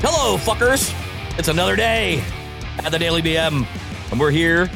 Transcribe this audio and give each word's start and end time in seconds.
Hello, 0.00 0.36
fuckers. 0.36 0.92
It's 1.38 1.48
another 1.48 1.76
day 1.76 2.22
at 2.78 2.90
the 2.90 2.98
Daily 2.98 3.22
BM, 3.22 3.66
and 4.10 4.20
we're 4.20 4.30
here, 4.30 4.70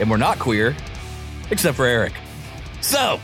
and 0.00 0.10
we're 0.10 0.16
not 0.16 0.38
queer, 0.38 0.76
except 1.50 1.76
for 1.76 1.86
Eric. 1.86 2.12
So, 2.80 3.20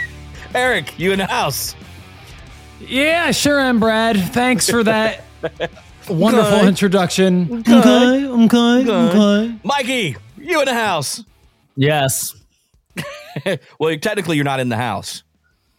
Eric, 0.54 0.98
you 0.98 1.12
in 1.12 1.18
the 1.18 1.26
house? 1.26 1.74
Yeah, 2.80 3.24
I 3.26 3.30
sure 3.32 3.60
am, 3.60 3.78
Brad. 3.80 4.16
Thanks 4.32 4.68
for 4.68 4.82
that 4.84 5.24
wonderful 6.08 6.58
Okay. 6.58 6.68
introduction. 6.68 7.60
Okay. 7.60 7.74
okay, 7.74 8.26
okay, 8.26 8.90
okay. 8.90 9.54
Mikey, 9.64 10.16
you 10.38 10.60
in 10.60 10.66
the 10.66 10.74
house? 10.74 11.22
Yes, 11.76 12.34
well, 13.78 13.96
technically, 13.98 14.36
you're 14.36 14.44
not 14.44 14.60
in 14.60 14.68
the 14.68 14.76
house. 14.76 15.22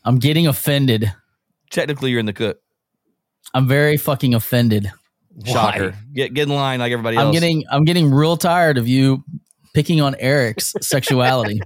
I'm 0.03 0.17
getting 0.17 0.47
offended. 0.47 1.11
Technically, 1.69 2.11
you're 2.11 2.19
in 2.19 2.25
the 2.25 2.33
cook. 2.33 2.60
I'm 3.53 3.67
very 3.67 3.97
fucking 3.97 4.33
offended. 4.33 4.91
Shocker. 5.45 5.93
Get 6.13 6.33
get 6.33 6.47
in 6.47 6.53
line 6.55 6.79
like 6.79 6.91
everybody 6.91 7.17
else. 7.17 7.25
I'm 7.27 7.31
getting 7.33 7.63
I'm 7.71 7.83
getting 7.85 8.11
real 8.13 8.37
tired 8.37 8.77
of 8.77 8.87
you 8.87 9.23
picking 9.73 10.01
on 10.01 10.15
Eric's 10.15 10.73
sexuality. 10.81 11.61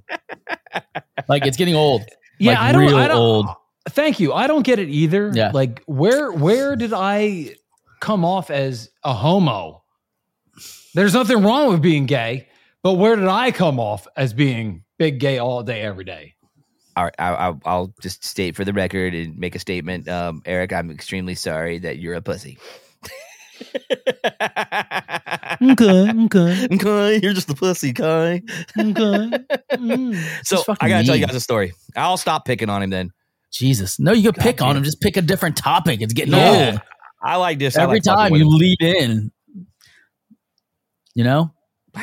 like 1.27 1.45
it's 1.45 1.57
getting 1.57 1.75
old. 1.75 2.03
Yeah, 2.39 2.51
Like, 2.53 2.59
I 2.61 2.71
don't. 2.71 2.81
real 2.85 2.97
I 2.97 3.07
don't. 3.07 3.17
old. 3.17 3.45
Thank 3.89 4.19
you. 4.19 4.33
I 4.33 4.47
don't 4.47 4.63
get 4.63 4.79
it 4.79 4.89
either. 4.89 5.31
Yeah. 5.33 5.51
Like, 5.53 5.81
where 5.85 6.31
where 6.31 6.75
did 6.75 6.93
I 6.93 7.55
come 8.01 8.23
off 8.25 8.49
as 8.49 8.89
a 9.03 9.13
homo? 9.13 9.83
There's 10.93 11.13
nothing 11.13 11.43
wrong 11.43 11.69
with 11.71 11.81
being 11.81 12.05
gay, 12.05 12.47
but 12.83 12.93
where 12.93 13.15
did 13.15 13.27
I 13.27 13.51
come 13.51 13.79
off 13.79 14.07
as 14.15 14.33
being 14.33 14.83
big 14.97 15.19
gay 15.19 15.39
all 15.39 15.61
day, 15.63 15.81
every 15.81 16.05
day? 16.05 16.34
All 16.95 17.03
right, 17.05 17.15
I, 17.19 17.49
I, 17.49 17.53
I'll 17.65 17.93
just 18.01 18.23
state 18.23 18.55
for 18.55 18.63
the 18.63 18.71
record 18.73 19.13
and 19.13 19.37
make 19.37 19.55
a 19.55 19.59
statement. 19.59 20.07
Um, 20.07 20.41
Eric, 20.45 20.71
I'm 20.73 20.89
extremely 20.91 21.35
sorry 21.35 21.79
that 21.79 21.97
you're 21.99 22.13
a 22.15 22.21
pussy. 22.21 22.57
Okay, 25.61 26.11
okay, 26.25 26.67
Okay, 26.73 27.19
you're 27.23 27.33
just 27.33 27.49
a 27.49 27.53
pussy, 27.55 27.93
Kai. 27.93 28.41
okay. 28.77 29.31
So 30.43 30.63
I 30.81 30.89
gotta 30.89 31.05
tell 31.05 31.15
you 31.15 31.25
guys 31.25 31.35
a 31.35 31.39
story. 31.39 31.73
I'll 31.95 32.17
stop 32.17 32.45
picking 32.45 32.69
on 32.69 32.83
him 32.83 32.89
then. 32.89 33.11
Jesus. 33.51 33.99
No, 33.99 34.11
you 34.11 34.31
could 34.31 34.41
pick 34.41 34.61
on 34.61 34.75
him. 34.75 34.83
Just 34.83 34.99
pick 34.99 35.15
a 35.17 35.21
different 35.21 35.55
topic. 35.55 36.01
It's 36.01 36.13
getting 36.13 36.33
Yeah. 36.33 36.71
old. 36.71 36.81
I 37.23 37.37
like 37.37 37.57
this 37.59 37.77
Every 37.77 37.95
like 37.97 38.03
time 38.03 38.35
you 38.35 38.47
lead 38.49 38.81
in. 38.81 39.31
You 41.13 41.23
know? 41.23 41.53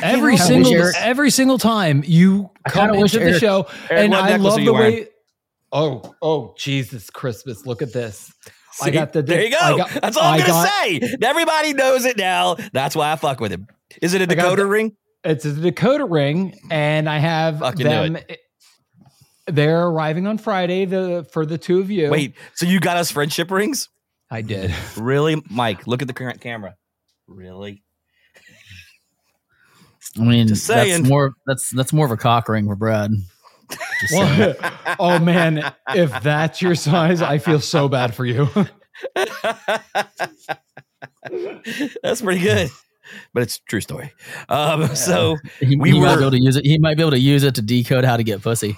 Every 0.01 0.37
single 0.37 0.91
every 0.97 1.29
single 1.29 1.59
time 1.59 2.03
you 2.05 2.49
I 2.65 2.69
come 2.69 2.87
kinda 2.89 3.01
wish 3.01 3.13
into 3.13 3.25
the 3.25 3.31
Eric- 3.31 3.41
show, 3.41 3.67
Eric, 3.89 4.03
and 4.05 4.15
I 4.15 4.35
love 4.37 4.55
the 4.63 4.71
wearing? 4.71 4.93
way. 4.95 5.07
Oh, 5.71 6.15
oh, 6.21 6.53
Jesus 6.57 7.09
Christmas! 7.09 7.65
Look 7.65 7.81
at 7.81 7.93
this. 7.93 8.31
I 8.81 8.89
got 8.89 9.13
the. 9.13 9.21
there 9.21 9.43
you 9.43 9.49
go. 9.51 9.77
Got- 9.77 9.89
That's 10.01 10.17
all 10.17 10.23
I'm 10.23 10.33
I 10.35 10.37
gonna 10.39 10.49
got- 10.49 10.69
say. 10.69 11.01
Everybody 11.21 11.73
knows 11.73 12.05
it 12.05 12.17
now. 12.17 12.55
That's 12.73 12.95
why 12.95 13.11
I 13.11 13.15
fuck 13.15 13.39
with 13.39 13.51
him. 13.51 13.67
Is 14.01 14.13
it 14.13 14.21
a 14.21 14.27
decoder 14.27 14.57
the- 14.57 14.65
ring? 14.67 14.95
It's 15.23 15.45
a 15.45 15.51
decoder 15.51 16.09
ring, 16.09 16.53
and 16.69 17.07
I 17.09 17.17
have 17.17 17.59
Fucking 17.59 17.85
them. 17.85 18.17
They're 19.47 19.87
arriving 19.87 20.25
on 20.27 20.37
Friday. 20.37 20.85
The 20.85 21.27
for 21.31 21.45
the 21.45 21.57
two 21.57 21.79
of 21.79 21.91
you. 21.91 22.09
Wait, 22.09 22.35
so 22.55 22.65
you 22.65 22.79
got 22.79 22.97
us 22.97 23.11
friendship 23.11 23.51
rings? 23.51 23.89
I 24.31 24.41
did. 24.41 24.73
Really, 24.97 25.41
Mike? 25.49 25.85
Look 25.85 26.01
at 26.01 26.07
the 26.07 26.13
current 26.13 26.39
camera. 26.41 26.75
Really? 27.27 27.83
I 30.19 30.23
mean 30.23 30.47
Just 30.47 30.67
that's 30.67 30.89
saying. 30.89 31.07
more 31.07 31.33
that's 31.45 31.69
that's 31.71 31.91
more 31.93 32.05
of 32.05 32.11
a 32.11 32.17
cock 32.17 32.47
ring 32.49 32.67
for 32.67 32.75
Brad. 32.75 33.11
Just. 34.01 34.13
Well, 34.13 34.55
oh 34.99 35.19
man, 35.19 35.73
if 35.95 36.11
that's 36.21 36.61
your 36.61 36.75
size, 36.75 37.21
I 37.21 37.37
feel 37.39 37.59
so 37.59 37.87
bad 37.89 38.13
for 38.13 38.25
you. 38.25 38.47
That's 42.03 42.21
pretty 42.21 42.41
good, 42.41 42.69
but 43.33 43.43
it's 43.43 43.57
a 43.57 43.61
true 43.67 43.81
story. 43.81 44.11
Um, 44.49 44.95
so 44.95 45.37
He, 45.59 45.75
We 45.75 45.91
he 45.91 45.99
might 45.99 46.11
were- 46.11 46.17
be 46.17 46.23
able 46.23 46.31
to 46.31 46.41
use 46.41 46.55
it. 46.57 46.65
He 46.65 46.77
might 46.77 46.97
be 46.97 47.03
able 47.03 47.11
to 47.11 47.19
use 47.19 47.43
it 47.43 47.55
to 47.55 47.61
decode 47.61 48.05
how 48.05 48.17
to 48.17 48.23
get 48.23 48.41
pussy. 48.41 48.77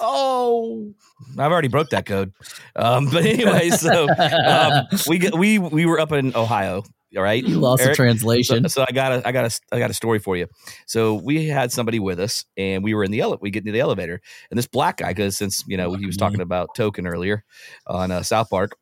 Oh, 0.00 0.92
I've 1.38 1.52
already 1.52 1.68
broke 1.68 1.90
that 1.90 2.06
code. 2.06 2.32
Um, 2.76 3.06
but 3.10 3.24
anyway, 3.24 3.70
so 3.70 4.08
um, 4.10 4.84
we 5.08 5.30
we 5.36 5.58
we 5.58 5.86
were 5.86 6.00
up 6.00 6.12
in 6.12 6.34
Ohio. 6.36 6.82
All 7.16 7.22
right, 7.22 7.44
You 7.44 7.58
lost 7.60 7.84
the 7.84 7.94
translation. 7.94 8.62
So, 8.68 8.80
so 8.82 8.86
I 8.88 8.92
got 8.92 9.12
a 9.12 9.28
I 9.28 9.32
got 9.32 9.44
a 9.44 9.60
I 9.74 9.78
got 9.78 9.90
a 9.90 9.94
story 9.94 10.18
for 10.18 10.36
you. 10.36 10.46
So 10.86 11.14
we 11.14 11.46
had 11.46 11.70
somebody 11.72 11.98
with 11.98 12.18
us, 12.20 12.44
and 12.56 12.82
we 12.82 12.94
were 12.94 13.04
in 13.04 13.10
the 13.10 13.20
ele- 13.20 13.38
we 13.40 13.50
get 13.50 13.60
into 13.60 13.72
the 13.72 13.80
elevator, 13.80 14.20
and 14.50 14.56
this 14.58 14.66
black 14.66 14.96
guy, 14.98 15.08
because 15.08 15.36
since 15.36 15.62
you 15.66 15.76
know 15.76 15.94
he 15.94 16.06
was 16.06 16.16
talking 16.16 16.40
about 16.40 16.74
token 16.74 17.06
earlier 17.06 17.44
on 17.86 18.10
uh, 18.10 18.22
South 18.22 18.48
Park. 18.50 18.72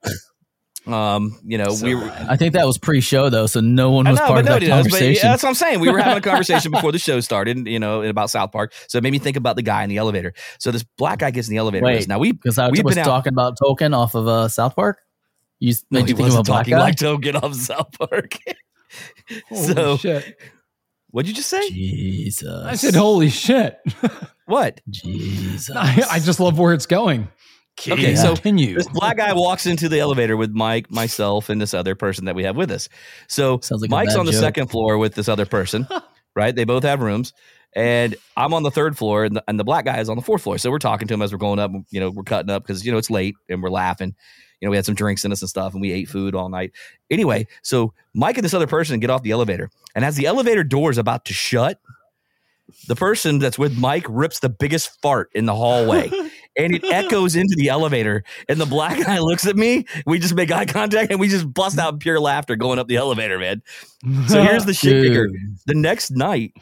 Um, 0.87 1.39
you 1.45 1.59
know, 1.59 1.77
we 1.83 1.95
were 1.95 2.11
I 2.11 2.37
think 2.39 2.55
that 2.55 2.67
was 2.67 2.79
pre-show 2.79 3.29
though, 3.29 3.47
so 3.47 3.61
no 3.61 3.91
one 3.91 4.09
was 4.09 4.19
know, 4.19 4.27
part 4.27 4.39
of 4.41 4.45
that 4.47 4.51
nobody 4.53 4.69
knows. 4.69 4.85
But 4.85 4.91
conversation. 4.93 5.27
yeah, 5.27 5.31
that's 5.33 5.43
what 5.43 5.51
I'm 5.51 5.55
saying. 5.55 5.81
We 5.81 5.91
were 5.91 5.99
having 5.99 6.17
a 6.17 6.21
conversation 6.27 6.71
before 6.73 6.91
the 6.91 6.99
show 6.99 7.21
started, 7.21 7.67
you 7.67 7.79
know, 7.79 8.03
about 8.03 8.31
South 8.31 8.51
Park. 8.51 8.73
So 8.89 8.97
it 8.97 9.03
made 9.05 9.11
me 9.13 9.19
think 9.19 9.37
about 9.37 9.57
the 9.57 9.63
guy 9.63 9.83
in 9.83 9.91
the 9.91 9.99
elevator. 9.99 10.33
So 10.59 10.71
this 10.71 10.83
black 10.97 11.19
guy 11.19 11.33
gets 11.33 11.49
in 11.49 11.53
the 11.53 11.59
elevator. 11.59 11.85
Wait, 11.85 12.09
now 12.09 12.19
we 12.19 12.33
Because 12.33 12.57
I 12.57 12.71
we've 12.71 12.83
was 12.83 12.95
been 12.95 13.03
out- 13.03 13.07
talking 13.07 13.35
about 13.35 13.59
Token 13.63 13.93
off 13.93 14.15
of 14.15 14.27
uh, 14.27 14.49
South 14.49 14.75
Park. 14.75 15.01
You 15.61 15.71
s- 15.71 15.85
no, 15.91 16.01
made 16.01 16.07
he 16.07 16.11
you 16.11 16.17
think 16.17 16.29
of 16.29 16.35
a 16.35 16.39
wasn't 16.39 16.47
black 16.47 16.59
talking 16.61 16.75
guy. 16.75 16.81
like 16.81 16.97
Token 16.97 17.37
off 17.37 17.55
South 17.55 17.97
Park. 17.99 18.37
So 19.55 19.97
shit! 19.99 20.37
what'd 21.11 21.29
you 21.29 21.35
just 21.35 21.49
say? 21.49 21.71
Jesus, 21.71 22.65
I 22.67 22.75
said, 22.75 22.97
"Holy 22.97 23.31
shit!" 23.31 23.79
What? 24.47 24.81
Jesus. 24.91 25.77
I, 25.77 26.03
I 26.11 26.19
just 26.19 26.41
love 26.41 26.59
where 26.59 26.75
it's 26.75 26.87
going. 26.87 27.29
Okay, 27.89 28.17
so 28.17 28.35
continue. 28.35 28.75
This 28.75 28.89
black 28.89 29.17
guy 29.17 29.33
walks 29.33 29.65
into 29.65 29.89
the 29.89 30.01
elevator 30.01 30.37
with 30.37 30.51
Mike, 30.51 30.91
myself, 30.91 31.49
and 31.49 31.61
this 31.61 31.73
other 31.73 31.95
person 31.95 32.25
that 32.25 32.35
we 32.35 32.43
have 32.43 32.57
with 32.57 32.73
us. 32.73 32.89
So 33.29 33.61
like 33.71 33.89
Mike's 33.91 34.17
on 34.17 34.27
the 34.27 34.33
joke. 34.33 34.41
second 34.41 34.67
floor 34.67 34.99
with 34.99 35.15
this 35.15 35.29
other 35.29 35.47
person, 35.47 35.87
right? 36.35 36.53
They 36.53 36.65
both 36.65 36.83
have 36.83 37.01
rooms. 37.01 37.33
And 37.77 38.17
I'm 38.37 38.53
on 38.55 38.65
the 38.65 38.73
third 38.73 38.99
floor, 38.99 39.25
and 39.25 39.37
the, 39.37 39.45
and 39.47 39.59
the 39.59 39.63
black 39.63 39.85
guy 39.85 40.01
is 40.01 40.09
on 40.09 40.17
the 40.17 40.23
fourth 40.23 40.43
floor. 40.43 40.59
So 40.59 40.73
we're 40.73 40.81
talking 40.81 41.07
to 41.07 41.15
him 41.15 41.23
as 41.23 41.31
we're 41.31 41.39
going 41.39 41.61
up. 41.61 41.71
You 41.91 42.01
know, 42.01 42.11
we're 42.11 42.25
cutting 42.25 42.51
up 42.51 42.65
because 42.65 42.85
you 42.85 42.91
know 42.91 42.99
it's 42.99 43.11
late, 43.11 43.37
and 43.49 43.63
we're 43.63 43.71
laughing. 43.71 44.17
You 44.61 44.67
know, 44.67 44.71
we 44.71 44.77
had 44.77 44.87
some 44.87 44.95
drinks 44.95 45.25
in 45.25 45.33
us 45.33 45.41
and 45.41 45.49
stuff, 45.49 45.73
and 45.73 45.81
we 45.81 45.93
ate 45.93 46.09
food 46.09 46.35
all 46.35 46.49
night. 46.49 46.73
Anyway, 47.11 47.47
so 47.63 47.95
Mike 48.15 48.37
and 48.37 48.45
this 48.45 48.55
other 48.55 48.67
person 48.67 49.01
get 49.01 49.11
off 49.11 49.23
the 49.23 49.31
elevator, 49.31 49.71
and 49.95 50.05
as 50.05 50.17
the 50.17 50.27
elevator 50.27 50.65
door 50.65 50.91
is 50.91 50.99
about 50.99 51.25
to 51.27 51.33
shut, 51.33 51.81
the 52.87 52.97
person 52.97 53.39
that's 53.39 53.59
with 53.59 53.77
Mike 53.79 54.07
rips 54.09 54.41
the 54.41 54.49
biggest 54.49 55.01
fart 55.03 55.31
in 55.35 55.47
the 55.47 55.55
hallway. 55.55 56.11
And 56.59 56.75
it 56.75 56.83
echoes 56.85 57.37
into 57.37 57.55
the 57.57 57.69
elevator, 57.69 58.25
and 58.49 58.61
the 58.61 58.67
black 58.67 58.99
guy 59.07 59.21
looks 59.21 59.47
at 59.47 59.55
me. 59.55 59.87
We 60.05 60.19
just 60.19 60.35
make 60.35 60.51
eye 60.51 60.67
contact, 60.67 61.13
and 61.13 61.21
we 61.21 61.29
just 61.29 61.51
bust 61.55 61.79
out 61.79 62.01
pure 62.01 62.19
laughter 62.19 62.57
going 62.57 62.81
up 62.81 62.89
the 62.89 62.97
elevator, 62.97 63.39
man. 63.39 63.63
So 64.27 64.43
here's 64.43 64.65
the 64.65 64.75
shit 64.75 65.01
kicker: 65.01 65.29
the 65.67 65.75
next 65.75 66.11
night, 66.11 66.53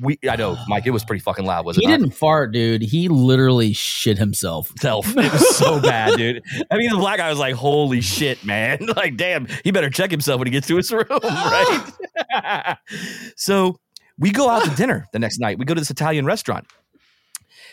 we 0.00 0.18
I 0.28 0.36
know, 0.36 0.56
Mike, 0.68 0.86
it 0.86 0.90
was 0.90 1.04
pretty 1.04 1.20
fucking 1.22 1.44
loud, 1.44 1.64
was 1.64 1.76
it? 1.76 1.82
He 1.82 1.86
not? 1.86 1.98
didn't 1.98 2.14
fart, 2.14 2.52
dude. 2.52 2.82
He 2.82 3.08
literally 3.08 3.72
shit 3.72 4.18
himself. 4.18 4.72
self. 4.80 5.06
It 5.16 5.32
was 5.32 5.56
so 5.56 5.80
bad, 5.80 6.16
dude. 6.16 6.42
I 6.70 6.76
mean, 6.76 6.90
the 6.90 6.96
black 6.96 7.18
guy 7.18 7.28
was 7.28 7.38
like, 7.38 7.54
"Holy 7.54 8.00
shit, 8.00 8.44
man! 8.44 8.78
Like, 8.96 9.16
damn, 9.16 9.46
he 9.64 9.70
better 9.70 9.90
check 9.90 10.10
himself 10.10 10.38
when 10.38 10.46
he 10.46 10.52
gets 10.52 10.66
to 10.68 10.76
his 10.76 10.90
room, 10.92 11.06
right?" 11.24 12.76
so 13.36 13.78
we 14.18 14.30
go 14.30 14.48
out 14.48 14.64
to 14.64 14.70
dinner 14.76 15.06
the 15.12 15.18
next 15.18 15.38
night. 15.38 15.58
We 15.58 15.64
go 15.64 15.74
to 15.74 15.80
this 15.80 15.90
Italian 15.90 16.26
restaurant, 16.26 16.66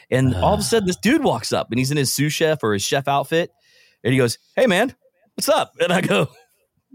and 0.09 0.35
all 0.35 0.53
of 0.53 0.59
a 0.59 0.63
sudden, 0.63 0.87
this 0.87 0.97
dude 0.97 1.23
walks 1.23 1.53
up, 1.53 1.67
and 1.71 1.77
he's 1.79 1.91
in 1.91 1.97
his 1.97 2.13
sous 2.13 2.33
chef 2.33 2.63
or 2.63 2.73
his 2.73 2.83
chef 2.83 3.07
outfit, 3.07 3.51
and 4.03 4.13
he 4.13 4.17
goes, 4.17 4.37
"Hey, 4.55 4.65
man, 4.65 4.95
what's 5.35 5.49
up?" 5.49 5.73
And 5.79 5.91
I 5.91 6.01
go. 6.01 6.29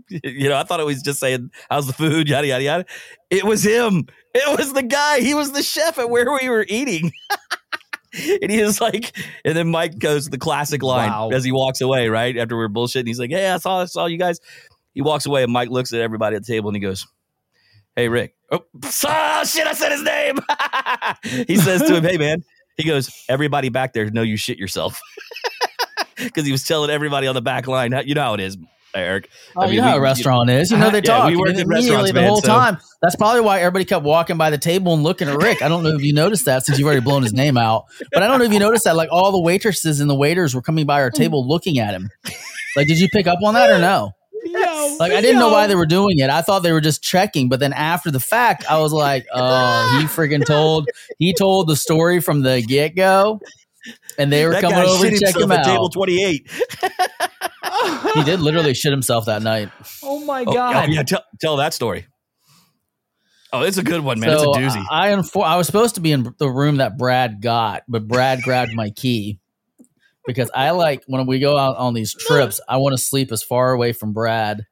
You 0.09 0.49
know, 0.49 0.57
I 0.57 0.65
thought 0.65 0.81
it 0.81 0.87
was 0.87 1.03
just 1.03 1.21
saying, 1.21 1.51
"How's 1.71 1.87
the 1.87 1.93
food?" 1.93 2.29
Yada 2.29 2.47
yada 2.47 2.63
yada. 2.65 2.85
It 3.31 3.45
was 3.45 3.63
him. 3.65 4.07
It 4.35 4.59
was 4.59 4.73
the 4.73 4.83
guy. 4.83 5.21
He 5.21 5.35
was 5.35 5.53
the 5.53 5.63
chef 5.63 5.99
at 5.99 6.11
where 6.11 6.31
we 6.41 6.49
were 6.49 6.67
eating. 6.69 7.13
and 8.43 8.51
he 8.51 8.63
was 8.63 8.81
like, 8.81 9.17
and 9.45 9.57
then 9.57 9.71
Mike 9.71 9.99
goes 9.99 10.29
the 10.29 10.39
classic 10.39 10.83
line 10.83 11.11
Wow. 11.11 11.31
as 11.33 11.45
he 11.45 11.53
walks 11.53 11.81
away, 11.81 12.09
right 12.09 12.37
after 12.37 12.57
we're 12.57 12.69
bullshitting. 12.69 13.07
He's 13.07 13.19
like, 13.19 13.31
"Hey, 13.31 13.49
I 13.49 13.59
saw, 13.59 13.83
I 13.83 13.85
saw 13.87 14.07
you 14.07 14.19
guys." 14.19 14.41
He 14.95 15.03
walks 15.03 15.27
away, 15.27 15.43
and 15.43 15.53
Mike 15.53 15.71
looks 15.71 15.93
at 15.93 16.01
everybody 16.01 16.37
at 16.37 16.45
the 16.45 16.53
table, 16.53 16.69
and 16.69 16.77
he 16.77 16.81
goes, 16.81 17.07
"Hey, 17.97 18.09
Rick." 18.09 18.35
Oh, 18.51 18.65
ah, 19.07 19.45
shit! 19.47 19.67
I 19.67 19.73
said 19.73 19.91
his 19.93 20.03
name. 20.03 20.39
he 21.49 21.57
says 21.57 21.83
to 21.83 21.97
him, 21.97 22.05
"Hey, 22.05 22.19
man." 22.19 22.45
He 22.77 22.85
goes, 22.85 23.11
"Everybody 23.29 23.69
back 23.69 23.93
there 23.93 24.11
know 24.11 24.23
you 24.23 24.37
shit 24.37 24.59
yourself," 24.59 25.01
because 26.17 26.45
he 26.45 26.53
was 26.53 26.65
telling 26.65 26.91
everybody 26.91 27.27
on 27.27 27.35
the 27.35 27.43
back 27.43 27.67
line. 27.67 27.95
You 28.05 28.15
know 28.15 28.23
how 28.23 28.35
it 28.35 28.41
is, 28.41 28.57
Eric. 28.95 29.29
Oh, 29.57 29.63
I 29.63 29.65
mean, 29.67 29.75
you 29.75 29.81
know 29.81 29.89
how 29.89 29.97
a 29.97 30.01
restaurant 30.01 30.51
is. 30.51 30.71
You 30.71 30.77
know 30.79 30.91
they 30.91 30.99
Yeah, 30.99 31.03
talk. 31.03 31.29
we 31.31 31.37
worked 31.37 31.51
And 31.51 31.61
in 31.61 31.67
immediately 31.67 32.13
restaurants, 32.13 32.13
the 32.13 32.27
whole 32.27 32.41
so- 32.43 32.49
time. 32.49 32.79
That's 33.03 33.17
probably 33.17 33.43
why 33.43 33.59
everybody 33.61 33.85
kept 33.85 34.05
walking 34.05 34.37
by 34.39 34.49
the 34.51 34.57
table 34.59 34.95
and 34.95 35.03
looking 35.03 35.29
at 35.29 35.37
Rick. 35.37 35.61
I 35.63 35.69
don't 35.69 35.83
know 35.83 35.95
if 35.95 36.03
you 36.03 36.15
noticed 36.15 36.47
that 36.47 36.65
since 36.65 36.79
you've 36.79 36.87
already 36.87 37.03
blown 37.03 37.23
his 37.23 37.35
name 37.35 37.59
out, 37.59 37.85
but 38.13 38.23
I 38.23 38.27
don't 38.29 38.39
know 38.39 38.47
if 38.47 38.53
you 38.53 38.59
noticed 38.59 38.85
that. 38.85 38.97
Like 38.97 39.11
all 39.13 39.31
the 39.33 39.41
waitresses 39.41 40.01
and 40.01 40.09
the 40.09 40.15
waiters 40.15 40.55
were 40.55 40.63
coming 40.63 40.87
by 40.87 41.03
our 41.03 41.11
table 41.11 41.47
looking 41.47 41.79
at 41.79 41.93
him. 41.93 42.09
Like, 42.77 42.87
did 42.87 42.99
you 42.99 43.09
pick 43.11 43.27
up 43.27 43.41
on 43.45 43.55
that 43.55 43.69
or 43.71 43.79
no? 43.79 44.13
Yo, 44.47 44.97
Like, 44.99 45.13
I 45.13 45.21
didn't 45.23 45.39
know 45.39 45.49
why 45.51 45.67
they 45.67 45.75
were 45.75 45.87
doing 45.87 46.19
it. 46.19 46.29
I 46.31 46.43
thought 46.43 46.63
they 46.63 46.73
were 46.73 46.81
just 46.81 47.03
checking, 47.03 47.49
but 47.49 47.61
then 47.61 47.73
after 47.73 48.11
the 48.11 48.21
fact, 48.21 48.65
I 48.71 48.79
was 48.79 48.93
like, 48.93 49.27
oh, 49.35 49.99
he 50.01 50.07
freaking 50.07 50.45
told 50.45 50.89
he 51.19 51.33
told 51.35 51.67
the 51.69 51.77
story 51.77 52.21
from 52.21 52.43
the 52.43 52.63
get 52.63 52.95
go, 52.95 53.41
and 54.19 54.33
they 54.33 54.45
were 54.47 54.53
that 54.53 54.61
coming 54.63 54.79
over 54.79 55.09
to 55.11 55.19
check 55.19 55.37
him 55.37 55.51
at 55.53 55.61
out. 55.61 55.65
table 55.67 55.89
twenty 55.91 56.23
eight. 56.25 56.51
he 58.15 58.23
did 58.25 58.41
literally 58.41 58.75
shit 58.75 58.91
himself 58.93 59.27
that 59.27 59.43
night. 59.43 59.71
Oh 60.03 60.25
my 60.25 60.43
Oh, 60.47 60.53
god! 60.53 60.89
oh, 60.89 60.93
yeah, 60.93 61.03
tell, 61.03 61.25
tell 61.41 61.57
that 61.59 61.75
story. 61.75 62.07
Oh, 63.53 63.63
it's 63.63 63.79
a 63.79 63.83
good 63.85 64.01
one, 64.01 64.19
man. 64.19 64.31
So 64.37 64.51
it's 64.53 64.59
a 64.59 64.61
doozy. 64.79 64.85
I, 64.91 65.13
I 65.13 65.15
unfor- 65.17 65.45
I 65.45 65.57
was 65.57 65.67
supposed 65.67 65.95
to 65.95 66.01
be 66.01 66.11
in 66.13 66.35
the 66.39 66.49
room 66.49 66.77
that 66.79 66.99
Brad 66.99 67.41
got, 67.41 67.83
but 67.87 68.09
Brad 68.09 68.43
grabbed 68.43 68.75
my 68.75 68.91
key 68.91 69.39
because 70.27 70.51
I 70.55 70.71
like 70.71 71.05
when 71.07 71.27
we 71.27 71.39
go 71.39 71.57
out 71.57 71.77
on 71.77 71.95
these 71.95 72.15
trips. 72.15 72.61
I 72.69 72.79
want 72.79 72.95
to 72.97 73.03
sleep 73.03 73.31
as 73.31 73.43
far 73.45 73.73
away 73.73 73.93
from 73.93 74.13
Brad 74.13 74.63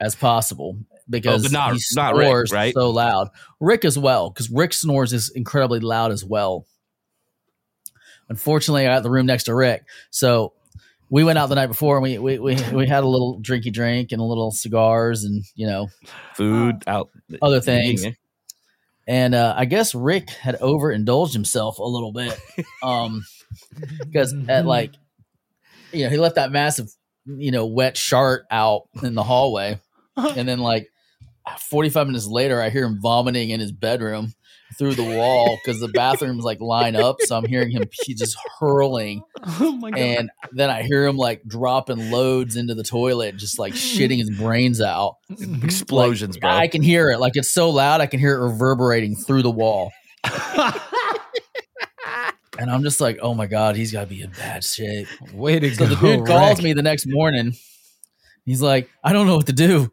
as 0.00 0.14
possible 0.14 0.78
because 1.10 1.44
Oh, 1.46 1.48
not- 1.50 1.74
he 1.74 1.80
not 1.94 2.14
Rick, 2.16 2.46
right? 2.52 2.72
so 2.72 2.90
loud. 2.90 3.28
Rick 3.60 3.84
as 3.84 3.98
well 3.98 4.30
because 4.30 4.48
Rick 4.50 4.72
snores 4.72 5.12
is 5.12 5.30
incredibly 5.34 5.80
loud 5.80 6.12
as 6.12 6.24
well. 6.24 6.64
Unfortunately, 8.30 8.86
I 8.86 8.94
got 8.94 9.02
the 9.02 9.10
room 9.10 9.26
next 9.26 9.44
to 9.44 9.54
Rick, 9.54 9.84
so 10.10 10.54
we 11.10 11.24
went 11.24 11.38
out 11.38 11.48
the 11.48 11.56
night 11.56 11.66
before 11.66 11.96
and 11.96 12.02
we 12.02 12.18
we 12.18 12.38
we, 12.38 12.54
we 12.72 12.86
had 12.86 13.02
a 13.02 13.08
little 13.08 13.40
drinky 13.42 13.72
drink 13.72 14.12
and 14.12 14.20
a 14.20 14.24
little 14.24 14.52
cigars 14.52 15.24
and 15.24 15.44
you 15.56 15.66
know 15.66 15.88
Food 16.36 16.84
out. 16.86 17.10
other 17.42 17.60
things. 17.60 18.02
Eating, 18.02 18.16
and 19.08 19.34
uh, 19.34 19.54
I 19.56 19.64
guess 19.64 19.94
Rick 19.94 20.30
had 20.30 20.60
overindulged 20.60 21.32
himself 21.32 21.80
a 21.80 21.84
little 21.84 22.12
bit, 22.12 22.38
um, 22.84 23.24
because 23.98 24.32
at 24.48 24.64
like, 24.64 24.94
you 25.92 26.04
know, 26.04 26.10
he 26.10 26.16
left 26.16 26.36
that 26.36 26.52
massive, 26.52 26.88
you 27.26 27.50
know, 27.50 27.66
wet 27.66 27.96
shart 27.96 28.44
out 28.48 28.82
in 29.02 29.16
the 29.16 29.24
hallway, 29.24 29.80
and 30.16 30.46
then 30.46 30.60
like, 30.60 30.92
forty 31.58 31.88
five 31.88 32.06
minutes 32.06 32.28
later, 32.28 32.62
I 32.62 32.70
hear 32.70 32.84
him 32.84 33.00
vomiting 33.00 33.50
in 33.50 33.58
his 33.58 33.72
bedroom 33.72 34.32
through 34.78 34.94
the 34.94 35.02
wall 35.16 35.58
because 35.62 35.80
the 35.80 35.88
bathrooms 35.88 36.44
like 36.44 36.60
line 36.60 36.96
up, 36.96 37.16
so 37.20 37.36
I'm 37.36 37.44
hearing 37.44 37.70
him 37.70 37.82
he 38.04 38.14
just 38.14 38.36
hurling, 38.58 39.22
Oh 39.60 39.72
my 39.72 39.90
god! 39.90 39.98
and 40.00 40.30
then 40.52 40.70
I 40.70 40.82
hear 40.82 41.06
him 41.06 41.16
like 41.16 41.42
dropping 41.46 42.10
loads 42.10 42.56
into 42.56 42.74
the 42.74 42.82
toilet, 42.84 43.36
just 43.36 43.58
like 43.58 43.72
shitting 43.74 44.18
his 44.18 44.30
brains 44.30 44.80
out. 44.80 45.16
Mm-hmm. 45.30 45.64
Explosions, 45.64 46.36
Like, 46.36 46.40
bro. 46.42 46.50
I 46.50 46.68
can 46.68 46.82
hear 46.82 47.10
it. 47.10 47.18
Like 47.18 47.32
it's 47.36 47.52
so 47.52 47.70
loud, 47.70 48.00
I 48.00 48.06
can 48.06 48.20
hear 48.20 48.34
it 48.40 48.42
reverberating 48.42 49.16
through 49.16 49.42
the 49.42 49.50
wall. 49.50 49.92
And 52.58 52.70
I'm 52.70 52.82
just 52.82 53.00
like, 53.00 53.18
oh 53.22 53.32
my 53.32 53.46
God, 53.46 53.74
he's 53.74 53.90
got 53.90 54.00
to 54.02 54.06
be 54.06 54.20
in 54.20 54.30
bad 54.32 54.62
shape. 54.62 55.06
Way 55.32 55.60
to 55.60 55.74
So 55.74 55.86
go! 55.86 55.94
the 55.94 55.96
dude 56.16 56.26
calls 56.26 56.58
Rick. 56.58 56.64
me 56.64 56.72
the 56.74 56.82
next 56.82 57.06
morning. 57.08 57.54
He's 58.44 58.60
like, 58.60 58.90
I 59.02 59.14
don't 59.14 59.26
know 59.26 59.36
what 59.36 59.46
to 59.46 59.54
do. 59.54 59.90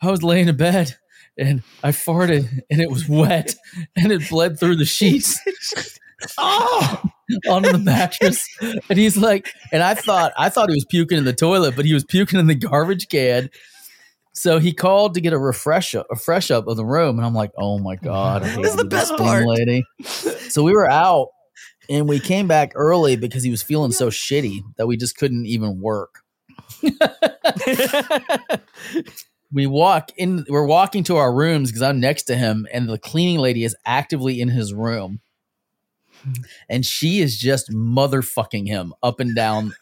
I 0.00 0.08
was 0.10 0.22
laying 0.22 0.46
in 0.46 0.56
bed 0.56 0.94
and 1.38 1.62
I 1.82 1.90
farted 1.90 2.48
and 2.70 2.80
it 2.80 2.90
was 2.90 3.08
wet 3.08 3.54
and 3.96 4.12
it 4.12 4.28
bled 4.28 4.58
through 4.58 4.76
the 4.76 4.84
sheets 4.84 5.38
Oh, 6.38 7.02
onto 7.50 7.72
the 7.72 7.78
mattress. 7.78 8.46
And 8.60 8.98
he's 8.98 9.16
like, 9.16 9.52
and 9.72 9.82
I 9.82 9.94
thought, 9.94 10.32
I 10.38 10.48
thought 10.48 10.70
he 10.70 10.74
was 10.74 10.86
puking 10.88 11.18
in 11.18 11.24
the 11.24 11.32
toilet, 11.34 11.76
but 11.76 11.84
he 11.84 11.92
was 11.92 12.04
puking 12.04 12.40
in 12.40 12.46
the 12.46 12.54
garbage 12.54 13.08
can. 13.08 13.50
So 14.32 14.58
he 14.58 14.72
called 14.72 15.14
to 15.14 15.20
get 15.20 15.32
a 15.32 15.38
refresh 15.38 15.94
up, 15.94 16.06
a 16.10 16.16
fresh 16.16 16.50
up 16.50 16.66
of 16.66 16.76
the 16.76 16.84
room, 16.84 17.18
and 17.18 17.26
I'm 17.26 17.34
like, 17.34 17.50
"Oh 17.58 17.78
my 17.78 17.96
god, 17.96 18.42
This 18.42 18.70
is 18.70 18.76
the 18.76 18.84
best 18.84 19.16
part. 19.16 19.44
lady." 19.46 19.84
So 20.48 20.62
we 20.62 20.72
were 20.72 20.90
out, 20.90 21.28
and 21.88 22.08
we 22.08 22.18
came 22.20 22.48
back 22.48 22.72
early 22.74 23.16
because 23.16 23.44
he 23.44 23.50
was 23.50 23.62
feeling 23.62 23.92
so 23.92 24.08
shitty 24.08 24.60
that 24.76 24.86
we 24.86 24.96
just 24.96 25.16
couldn't 25.16 25.46
even 25.46 25.80
work. 25.80 26.20
We 29.54 29.66
walk 29.66 30.10
in, 30.16 30.44
we're 30.48 30.66
walking 30.66 31.04
to 31.04 31.16
our 31.16 31.32
rooms 31.34 31.70
because 31.70 31.82
I'm 31.82 32.00
next 32.00 32.24
to 32.24 32.36
him, 32.36 32.66
and 32.72 32.88
the 32.88 32.98
cleaning 32.98 33.38
lady 33.38 33.64
is 33.64 33.76
actively 33.86 34.40
in 34.40 34.48
his 34.48 34.74
room, 34.74 35.20
and 36.68 36.84
she 36.84 37.20
is 37.20 37.38
just 37.38 37.70
motherfucking 37.70 38.66
him 38.66 38.92
up 39.02 39.20
and 39.20 39.34
down. 39.34 39.74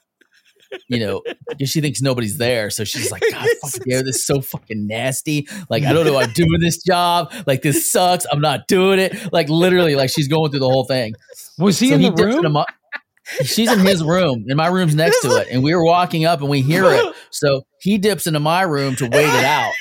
You 0.89 1.01
know, 1.01 1.23
because 1.51 1.69
she 1.69 1.83
thinks 1.83 2.01
nobody's 2.01 2.39
there, 2.39 2.71
so 2.71 2.85
she's 2.85 3.11
like, 3.13 3.23
"God, 3.31 3.47
fucking 3.63 3.83
damn, 3.87 4.05
this 4.07 4.17
is 4.17 4.27
so 4.27 4.41
fucking 4.41 4.87
nasty. 4.87 5.47
Like, 5.69 5.85
I 5.85 5.93
don't 5.93 6.07
know, 6.07 6.17
I'm 6.17 6.33
doing 6.33 6.61
this 6.61 6.83
job. 6.83 7.33
Like, 7.47 7.61
this 7.63 7.91
sucks. 7.93 8.25
I'm 8.33 8.41
not 8.41 8.69
doing 8.69 8.99
it. 8.99 9.33
Like, 9.33 9.51
literally, 9.51 9.97
like 9.97 10.09
she's 10.11 10.29
going 10.29 10.51
through 10.51 10.61
the 10.61 10.71
whole 10.71 10.85
thing." 10.85 11.15
was 11.59 11.79
he 11.79 11.89
So 11.91 11.95
in 11.97 12.01
he 12.01 12.09
the 12.09 12.15
dips 12.17 12.37
room? 12.37 12.43
She's 13.45 13.71
in 13.71 13.81
his 13.81 14.03
room, 14.03 14.45
and 14.49 14.57
my 14.57 14.69
room's 14.69 14.95
next 14.95 15.21
to 15.23 15.37
it. 15.37 15.49
And 15.51 15.63
we 15.63 15.75
were 15.75 15.85
walking 15.85 16.25
up, 16.25 16.41
and 16.41 16.49
we 16.49 16.63
hear 16.63 16.85
it. 16.87 17.15
So 17.31 17.63
he 17.81 17.99
dips 17.99 18.27
into 18.27 18.41
my 18.41 18.63
room 18.63 18.97
to 18.97 19.05
wait 19.05 19.29
it 19.29 19.45
out. 19.45 19.73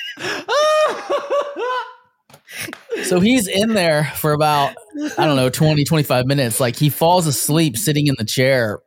So 3.04 3.20
he's 3.20 3.48
in 3.48 3.74
there 3.74 4.06
for 4.16 4.32
about, 4.32 4.76
I 5.18 5.26
don't 5.26 5.36
know, 5.36 5.50
20, 5.50 5.84
25 5.84 6.26
minutes. 6.26 6.60
Like 6.62 6.78
he 6.78 6.90
falls 6.90 7.28
asleep 7.28 7.76
sitting 7.76 8.08
in 8.08 8.16
the 8.18 8.24
chair. 8.24 8.80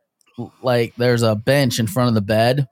Like 0.63 0.95
there's 0.95 1.21
a 1.21 1.35
bench 1.35 1.79
in 1.79 1.85
front 1.85 2.09
of 2.09 2.15
the 2.15 2.21
bed. 2.21 2.67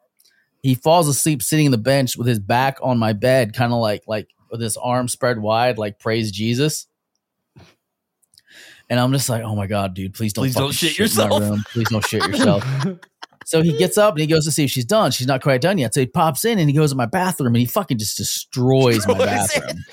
He 0.64 0.74
falls 0.74 1.08
asleep 1.08 1.44
sitting 1.44 1.66
in 1.66 1.72
the 1.72 1.78
bench 1.78 2.18
with 2.18 2.26
his 2.28 2.40
back 2.40 2.78
on 2.82 2.98
my 2.98 3.14
bed, 3.14 3.54
kind 3.54 3.72
of 3.72 3.80
like 3.80 4.02
like 4.08 4.30
with 4.50 4.62
his 4.62 4.78
arms 4.78 5.12
spread 5.12 5.40
wide, 5.40 5.78
like 5.78 6.00
praise 6.00 6.32
Jesus. 6.32 6.88
And 8.94 9.00
I'm 9.00 9.12
just 9.12 9.28
like, 9.28 9.42
oh 9.42 9.56
my 9.56 9.66
god, 9.66 9.96
dude, 9.96 10.14
please 10.14 10.34
don't, 10.34 10.44
Please 10.44 10.54
don't 10.54 10.72
shit 10.72 10.92
in 11.00 11.02
my 11.02 11.04
yourself." 11.06 11.42
room. 11.42 11.64
Please 11.74 11.90
don't 11.90 12.06
shit 12.06 12.28
yourself. 12.28 12.64
So 13.44 13.64
he 13.64 13.76
gets 13.76 13.98
up 13.98 14.14
and 14.14 14.22
he 14.22 14.28
goes 14.28 14.46
to 14.46 14.52
see 14.52 14.66
if 14.66 14.70
she's 14.70 14.86
done. 14.86 15.10
She's 15.10 15.26
not 15.26 15.42
quite 15.42 15.62
done 15.62 15.80
yet. 15.80 15.96
So 15.96 16.00
he 16.02 16.06
pops 16.06 16.46
in 16.46 16.60
and 16.60 16.70
he 16.70 16.76
goes 16.76 16.92
to 16.92 16.96
my 16.96 17.08
bathroom 17.08 17.56
and 17.56 17.58
he 17.58 17.66
fucking 17.66 17.98
just 17.98 18.18
destroys 18.18 19.08
my 19.08 19.14
Destroys 19.18 19.56
it. 19.58 19.62
bathroom. 19.64 19.84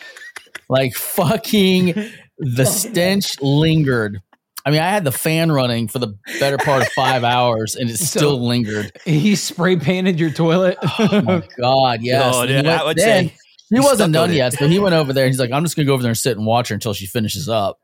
Like 0.69 0.95
fucking 0.95 1.95
the 2.37 2.65
stench 2.67 3.41
lingered. 3.41 4.21
I 4.67 4.71
mean, 4.71 4.83
I 4.83 4.91
had 4.91 5.05
the 5.05 5.13
fan 5.13 5.51
running 5.51 5.89
for 5.89 5.99
the 5.99 6.15
better 6.39 6.59
part 6.59 6.83
of 6.83 6.89
five 6.89 7.25
hours 7.25 7.77
and 7.77 7.89
it 7.89 7.97
So- 7.97 8.05
still 8.05 8.47
lingered. 8.47 8.93
he 9.07 9.35
spray 9.35 9.77
painted 9.77 10.21
your 10.21 10.31
toilet. 10.31 10.77
Oh 10.83 11.23
my 11.23 11.43
god, 11.59 12.03
yes. 12.03 12.35
Oh, 12.35 12.43
he 12.43 12.49
dude, 12.49 12.67
I 12.67 12.75
went- 12.77 12.85
would 12.87 12.97
then 12.99 13.29
say 13.29 13.35
he 13.71 13.81
wasn't 13.81 14.13
done 14.13 14.33
yet, 14.35 14.53
so 14.53 14.69
he 14.69 14.79
went 14.79 14.95
over 14.95 15.13
there. 15.15 15.25
and 15.25 15.33
He's 15.33 15.39
like, 15.41 15.53
"I'm 15.53 15.63
just 15.65 15.77
gonna 15.77 15.87
go 15.87 15.95
over 15.95 16.03
there 16.03 16.11
and 16.11 16.19
sit 16.19 16.37
and 16.37 16.45
watch 16.45 16.69
her 16.69 16.75
until 16.75 16.93
she 16.93 17.07
finishes 17.07 17.49
up," 17.49 17.79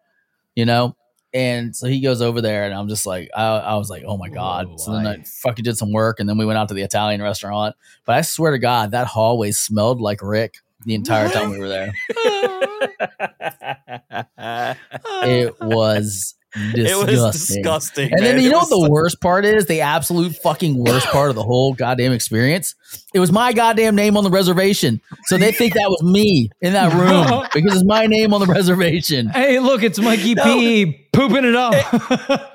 you 0.57 0.65
know. 0.65 0.95
And 1.34 1.76
so 1.76 1.87
he 1.87 2.00
goes 2.00 2.23
over 2.23 2.40
there, 2.40 2.64
and 2.64 2.73
I'm 2.75 2.88
just 2.88 3.05
like, 3.06 3.28
I, 3.37 3.44
I 3.44 3.75
was 3.76 3.90
like, 3.90 4.05
"Oh 4.06 4.17
my 4.17 4.28
god!" 4.31 4.69
Whoa, 4.69 4.76
so 4.78 4.93
then 4.93 5.06
I 5.06 5.23
fucking 5.43 5.64
did 5.64 5.76
some 5.76 5.93
work, 5.93 6.19
and 6.20 6.28
then 6.28 6.38
we 6.38 6.46
went 6.46 6.58
out 6.58 6.69
to 6.69 6.75
the 6.75 6.82
Italian 6.82 7.20
restaurant. 7.20 7.75
But 8.06 8.17
I 8.17 8.20
swear 8.23 8.52
to 8.52 8.58
God, 8.58 8.93
that 8.93 9.06
hallway 9.06 9.50
smelled 9.50 10.00
like 10.00 10.20
Rick 10.23 10.55
the 10.87 10.94
entire 10.94 11.28
time 11.28 11.50
we 11.50 11.58
were 11.58 11.69
there. 11.69 11.93
It 15.24 15.55
was 15.60 16.34
disgusting. 16.55 16.86
it 16.86 16.96
was 17.20 17.32
disgusting. 17.32 18.12
And 18.12 18.24
then 18.24 18.36
man. 18.36 18.44
you 18.44 18.51
It 18.51 18.53
know 18.53 18.58
what 18.58 18.69
the 18.70 18.86
so- 18.86 18.91
worst 18.91 19.20
part 19.20 19.44
is? 19.44 19.67
The 19.67 19.81
absolute 19.82 20.34
fucking 20.36 20.82
worst 20.82 21.06
part 21.08 21.31
of 21.31 21.36
the 21.36 21.43
whole 21.43 21.74
goddamn 21.74 22.12
experience? 22.12 22.74
It 23.12 23.20
was 23.20 23.31
my 23.32 23.53
goddamn 23.53 23.94
name 23.94 24.17
on 24.17 24.24
the 24.24 24.31
reservation. 24.31 25.01
So 25.24 25.36
they 25.36 25.53
think 25.53 25.74
that 25.74 25.89
was 25.91 26.03
me 26.03 26.51
in 26.60 26.72
that 26.72 26.93
room 26.94 27.46
because 27.53 27.77
it's 27.77 27.84
my 27.86 28.06
name 28.06 28.32
on 28.32 28.41
the 28.41 28.46
reservation. 28.46 29.29
hey, 29.29 29.58
look, 29.58 29.82
it's 29.82 29.98
Mikey 29.98 30.34
No. 30.34 30.44
P 30.44 31.06
pooping 31.17 31.44
it 31.44 31.55
up. 31.55 31.75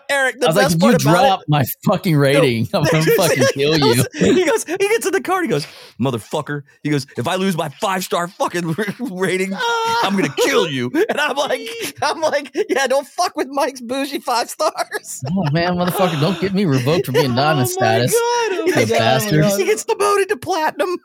Eric, 0.10 0.36
I 0.44 0.48
was 0.48 0.56
like, 0.56 0.66
best 0.66 0.76
if 0.76 0.82
you 0.84 0.90
part 0.90 1.02
about 1.02 1.02
drop 1.02 1.40
my 1.48 1.64
fucking 1.86 2.16
rating, 2.18 2.68
I'm 2.74 2.84
gonna 2.84 3.04
fucking 3.18 3.44
kill 3.54 3.74
He 3.74 3.80
you. 3.88 3.96
goes- 3.96 4.08
He 4.14 4.46
goes, 4.46 4.66
he 4.66 4.78
gets 4.78 5.06
in 5.06 5.14
the 5.14 5.22
car. 5.22 5.42
He 5.42 5.48
goes, 5.48 5.66
motherfucker. 6.00 6.64
He 6.84 6.90
goes, 6.90 7.08
if 7.18 7.28
I 7.28 7.36
lose 7.36 7.56
my 7.56 7.70
five 7.70 8.04
star 8.04 8.28
fucking 8.28 8.76
rating, 9.10 9.54
I'm 10.04 10.16
gonna 10.16 10.34
kill 10.44 10.68
you. 10.68 10.92
And 11.10 11.20
I'm 11.20 11.36
like, 11.38 11.62
I'm 12.02 12.20
like, 12.22 12.52
yeah, 12.70 12.88
don't 12.88 13.08
fuck 13.08 13.36
with 13.38 13.48
Mike's 13.50 13.82
bougie 13.82 14.20
five 14.20 14.50
stars. 14.50 15.24
Oh 15.32 15.44
man, 15.52 15.76
motherfucker, 15.76 16.20
don't 16.20 16.40
get 16.42 16.54
me 16.54 16.66
revoked 16.66 17.06
for 17.06 17.14
being 17.14 17.34
diamond 17.34 17.70
Oh 17.72 17.82
my 17.82 18.08
status. 18.08 18.12
God, 18.12 18.20
oh 18.22 18.64
You 18.68 18.76
my 18.76 18.86
God, 18.86 18.98
bastard. 18.98 19.46
He 19.46 19.66
gets 19.66 19.86
demoted 19.86 20.30
to 20.30 20.38
platinum 20.38 20.98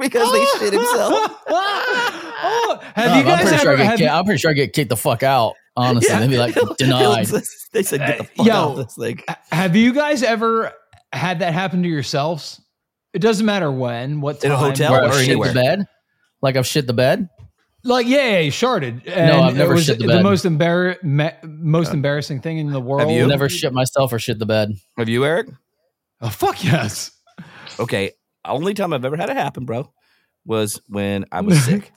because 0.00 0.32
they 0.32 0.44
shit 0.58 0.72
himself. 0.74 1.12
oh, 1.48 2.78
have 2.94 3.10
No, 3.10 3.14
you 3.16 3.20
um, 3.22 3.26
I'm 3.26 3.26
guys 3.26 3.42
pretty 3.48 3.56
ever? 3.68 3.76
get 3.76 3.86
Have, 3.86 3.98
ki- 3.98 4.08
I'm 4.08 4.24
pretty 4.24 4.38
sure 4.38 4.50
I 4.50 4.54
get 4.54 4.72
kicked 4.72 4.90
the 4.90 4.96
fuck 4.96 5.22
out. 5.22 5.54
Honestly, 5.76 6.08
Yeah. 6.12 6.20
they'd 6.20 6.30
be 6.30 6.38
like 6.38 6.54
denied. 6.78 7.26
They 7.72 7.82
said, 7.82 8.00
get 8.00 8.18
the 8.18 8.24
fuck 8.24 8.46
Yo. 8.46 8.52
out 8.54 8.70
of 8.72 8.76
this 8.86 8.96
thing. 8.96 9.20
have 9.50 9.74
you 9.74 9.92
guys 9.92 10.22
ever 10.22 10.72
had 11.12 11.40
that 11.40 11.52
happen 11.52 11.82
to 11.82 11.88
yourselves? 11.88 12.60
It 13.12 13.18
doesn't 13.20 13.44
matter 13.46 13.70
when, 13.70 14.20
what 14.20 14.40
time. 14.40 14.50
In 14.52 14.56
a 14.56 14.58
hotel 14.58 14.92
Where 14.92 15.02
or 15.02 15.06
I've 15.06 15.14
shit 15.14 15.28
anywhere? 15.30 15.48
the 15.48 15.54
bed, 15.54 15.86
like 16.42 16.56
I've 16.56 16.66
shit 16.66 16.86
the 16.86 16.92
bed. 16.92 17.28
Like, 17.86 18.06
yeah, 18.06 18.30
yeah, 18.30 18.38
you 18.40 18.50
sharded. 18.50 19.06
And 19.06 19.30
I've 19.32 19.56
never 19.56 19.72
it 19.72 19.76
was 19.76 19.84
shit 19.84 19.98
the 19.98 20.06
bed. 20.06 20.18
the 20.18 20.22
most 20.22 20.44
embar- 20.44 21.02
me- 21.02 21.32
most 21.44 21.92
embarrassing 21.92 22.40
thing 22.40 22.58
in 22.58 22.70
the 22.72 22.80
world. 22.80 23.10
you? 23.10 23.26
Never 23.26 23.48
shit 23.48 23.72
myself 23.72 24.12
or 24.12 24.18
shit 24.18 24.38
the 24.38 24.46
bed. 24.46 24.72
Have 24.96 25.08
you, 25.08 25.24
Eric? 25.24 25.48
Oh, 26.20 26.28
fuck 26.30 26.64
yes. 26.64 27.10
Okay. 27.78 28.12
Only 28.44 28.72
time 28.74 28.92
I've 28.92 29.04
ever 29.04 29.16
had 29.16 29.28
it 29.30 29.36
happen, 29.36 29.64
bro, 29.66 29.92
was 30.46 30.80
when 30.88 31.24
I 31.30 31.40
was 31.42 31.62
sick. 31.64 31.92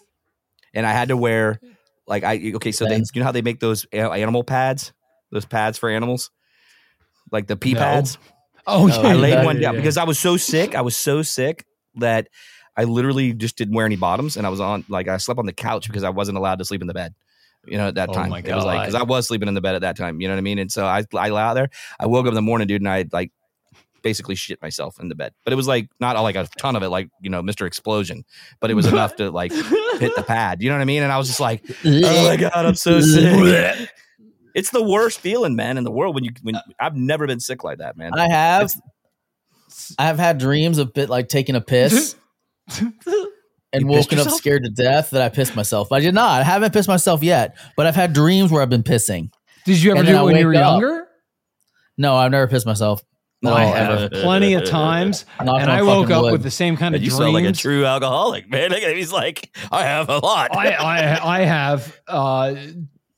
And 0.73 0.85
I 0.85 0.91
had 0.91 1.07
to 1.07 1.17
wear 1.17 1.59
like 2.07 2.23
I 2.23 2.53
okay, 2.55 2.71
so 2.71 2.85
they, 2.85 2.97
you 2.97 3.03
know 3.15 3.25
how 3.25 3.31
they 3.31 3.41
make 3.41 3.59
those 3.59 3.85
animal 3.91 4.43
pads? 4.43 4.93
Those 5.31 5.45
pads 5.45 5.77
for 5.77 5.89
animals? 5.89 6.31
Like 7.31 7.47
the 7.47 7.57
pee 7.57 7.73
No. 7.73 7.79
pads? 7.79 8.17
Oh, 8.65 8.87
yeah. 8.87 8.97
I 8.97 9.13
laid 9.13 9.31
yeah, 9.31 9.45
one 9.45 9.59
down 9.59 9.73
yeah. 9.73 9.79
because 9.79 9.97
I 9.97 10.03
was 10.03 10.19
so 10.19 10.35
sick. 10.37 10.75
I 10.75 10.81
was 10.81 10.95
so 10.95 11.21
sick 11.21 11.65
that 11.95 12.27
I 12.75 12.83
literally 12.83 13.33
just 13.33 13.57
didn't 13.57 13.73
wear 13.73 13.85
any 13.85 13.95
bottoms, 13.95 14.37
and 14.37 14.45
I 14.45 14.49
was 14.49 14.59
on 14.59 14.85
like 14.89 15.07
I 15.07 15.17
slept 15.17 15.39
on 15.39 15.45
the 15.45 15.53
couch 15.53 15.87
because 15.87 16.03
I 16.03 16.09
wasn't 16.09 16.37
allowed 16.37 16.59
to 16.59 16.65
sleep 16.65 16.81
in 16.81 16.87
the 16.87 16.93
bed. 16.93 17.13
You 17.65 17.77
know, 17.77 17.87
at 17.89 17.95
that 17.95 18.09
Oh 18.09 18.13
time 18.13 18.29
my 18.29 18.39
it 18.39 18.55
was 18.55 18.65
like 18.65 18.81
because 18.81 18.95
I 18.95 19.03
was 19.03 19.27
sleeping 19.27 19.47
in 19.47 19.53
the 19.53 19.61
bed 19.61 19.75
at 19.75 19.81
that 19.81 19.97
time. 19.97 20.21
You 20.21 20.27
know 20.27 20.35
what 20.35 20.39
I 20.39 20.41
mean? 20.41 20.59
And 20.59 20.71
so 20.71 20.85
I 20.85 21.03
I 21.13 21.29
lay 21.29 21.41
out 21.41 21.55
there. 21.55 21.69
I 21.99 22.05
woke 22.05 22.25
up 22.25 22.29
in 22.29 22.35
the 22.35 22.41
morning, 22.41 22.67
dude, 22.67 22.81
and 22.81 22.89
I 22.89 23.05
like 23.11 23.31
basically 24.01 24.35
shit 24.35 24.61
myself 24.61 24.99
in 24.99 25.09
the 25.09 25.15
bed. 25.15 25.33
But 25.43 25.53
it 25.53 25.55
was 25.55 25.67
like 25.67 25.89
not 25.99 26.15
like 26.21 26.35
a 26.35 26.47
ton 26.57 26.75
of 26.75 26.83
it, 26.83 26.89
like 26.89 27.09
you 27.21 27.29
know, 27.29 27.41
Mr. 27.41 27.65
Explosion, 27.67 28.23
but 28.59 28.69
it 28.71 28.73
was 28.73 28.85
enough 28.85 29.15
to 29.17 29.31
like 29.31 29.51
hit 29.51 30.15
the 30.15 30.23
pad. 30.27 30.61
You 30.61 30.69
know 30.69 30.75
what 30.75 30.81
I 30.81 30.85
mean? 30.85 31.03
And 31.03 31.11
I 31.11 31.17
was 31.17 31.27
just 31.27 31.39
like, 31.39 31.63
oh 31.85 32.27
my 32.27 32.37
god, 32.37 32.53
I'm 32.65 32.75
so 32.75 32.99
sick. 33.01 33.89
It's 34.55 34.71
the 34.71 34.81
worst 34.83 35.19
feeling, 35.19 35.55
man, 35.55 35.77
in 35.77 35.83
the 35.83 35.91
world 35.91 36.15
when 36.15 36.23
you 36.23 36.31
when 36.41 36.55
I've 36.79 36.95
never 36.95 37.27
been 37.27 37.39
sick 37.39 37.63
like 37.63 37.77
that, 37.79 37.95
man. 37.97 38.11
I 38.13 38.27
have. 38.29 38.63
It's- 38.63 38.81
I 39.99 40.05
have 40.05 40.17
had 40.17 40.39
dreams 40.39 40.79
of 40.79 40.93
bit 40.93 41.07
like 41.09 41.27
taking 41.27 41.55
a 41.55 41.61
piss 41.61 42.15
and 42.79 42.93
You 43.75 43.85
woken 43.87 44.17
up 44.17 44.29
scared 44.29 44.63
to 44.63 44.69
death 44.69 45.11
that 45.11 45.21
I 45.21 45.29
pissed 45.29 45.55
myself. 45.55 45.89
But 45.89 45.97
I 45.97 45.99
did 45.99 46.13
not. 46.15 46.41
I 46.41 46.43
haven't 46.43 46.73
pissed 46.73 46.87
myself 46.87 47.21
yet, 47.21 47.57
but 47.75 47.85
I've 47.85 47.95
had 47.95 48.13
dreams 48.13 48.51
where 48.51 48.61
I've 48.61 48.69
been 48.69 48.81
pissing. 48.83 49.29
Did 49.65 49.81
you 49.81 49.91
ever 49.91 49.99
And 49.99 50.07
do 50.07 50.15
it 50.17 50.23
when 50.23 50.35
you 50.37 50.45
were 50.47 50.53
wake 50.53 50.61
up. 50.61 50.81
younger? 50.81 51.07
No, 51.97 52.15
I've 52.15 52.31
never 52.31 52.47
pissed 52.47 52.65
myself. 52.65 53.03
No, 53.47 53.55
I 53.55 53.65
have 53.65 54.11
plenty 54.11 54.53
of 54.53 54.65
times, 54.65 55.25
and 55.39 55.49
I 55.49 55.81
woke 55.81 56.09
up 56.09 56.23
wood. 56.23 56.31
with 56.33 56.43
the 56.43 56.51
same 56.51 56.77
kind 56.77 56.95
of 56.95 57.01
you 57.01 57.09
dreams. 57.09 57.19
sound 57.19 57.33
like 57.33 57.45
a 57.45 57.51
true 57.51 57.85
alcoholic, 57.85 58.49
man. 58.49 58.71
He's 58.95 59.11
like, 59.11 59.55
I 59.71 59.83
have 59.83 60.09
a 60.09 60.19
lot. 60.19 60.55
I, 60.55 60.71
I 60.71 61.37
I 61.39 61.41
have 61.41 61.99
uh, 62.07 62.55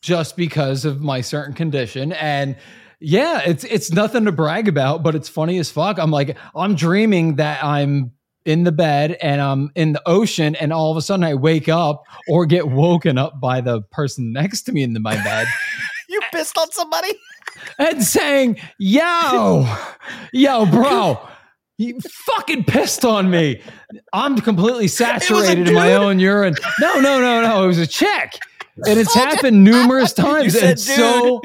just 0.01 0.37
because 0.37 0.85
of 0.85 1.01
my 1.01 1.21
certain 1.21 1.53
condition, 1.53 2.13
and 2.13 2.55
yeah, 2.99 3.41
it's 3.45 3.63
it's 3.63 3.91
nothing 3.91 4.25
to 4.25 4.31
brag 4.31 4.67
about, 4.67 5.03
but 5.03 5.15
it's 5.15 5.29
funny 5.29 5.57
as 5.57 5.71
fuck. 5.71 5.99
I'm 5.99 6.11
like, 6.11 6.37
I'm 6.55 6.75
dreaming 6.75 7.35
that 7.35 7.63
I'm 7.63 8.11
in 8.45 8.63
the 8.63 8.71
bed 8.71 9.17
and 9.21 9.41
I'm 9.41 9.69
in 9.75 9.93
the 9.93 10.01
ocean, 10.07 10.55
and 10.55 10.71
all 10.71 10.91
of 10.91 10.97
a 10.97 11.01
sudden 11.01 11.23
I 11.23 11.35
wake 11.35 11.69
up 11.69 12.03
or 12.27 12.45
get 12.45 12.67
woken 12.67 13.17
up 13.17 13.39
by 13.39 13.61
the 13.61 13.81
person 13.81 14.33
next 14.33 14.63
to 14.63 14.71
me 14.71 14.83
in 14.83 14.93
the, 14.93 14.99
my 14.99 15.15
bed 15.15 15.47
you 16.09 16.19
pissed 16.31 16.57
on 16.57 16.71
somebody? 16.71 17.13
And 17.79 18.03
saying, 18.03 18.57
"Yo, 18.77 19.67
yo, 20.31 20.65
bro." 20.67 21.19
You 21.81 21.97
fucking 22.01 22.65
pissed 22.65 23.05
on 23.05 23.29
me. 23.29 23.61
I'm 24.11 24.37
completely 24.39 24.89
saturated 24.89 25.69
in 25.69 25.73
my 25.73 25.93
own 25.93 26.19
urine. 26.19 26.55
No, 26.81 26.99
no, 26.99 27.21
no, 27.21 27.41
no. 27.41 27.63
It 27.63 27.67
was 27.67 27.77
a 27.77 27.87
chick. 27.87 28.37
And 28.87 28.99
it's 28.99 29.13
happened 29.13 29.63
numerous 29.63 30.13
times. 30.25 30.53
said 30.53 30.69
and 30.71 30.79
so, 30.79 31.41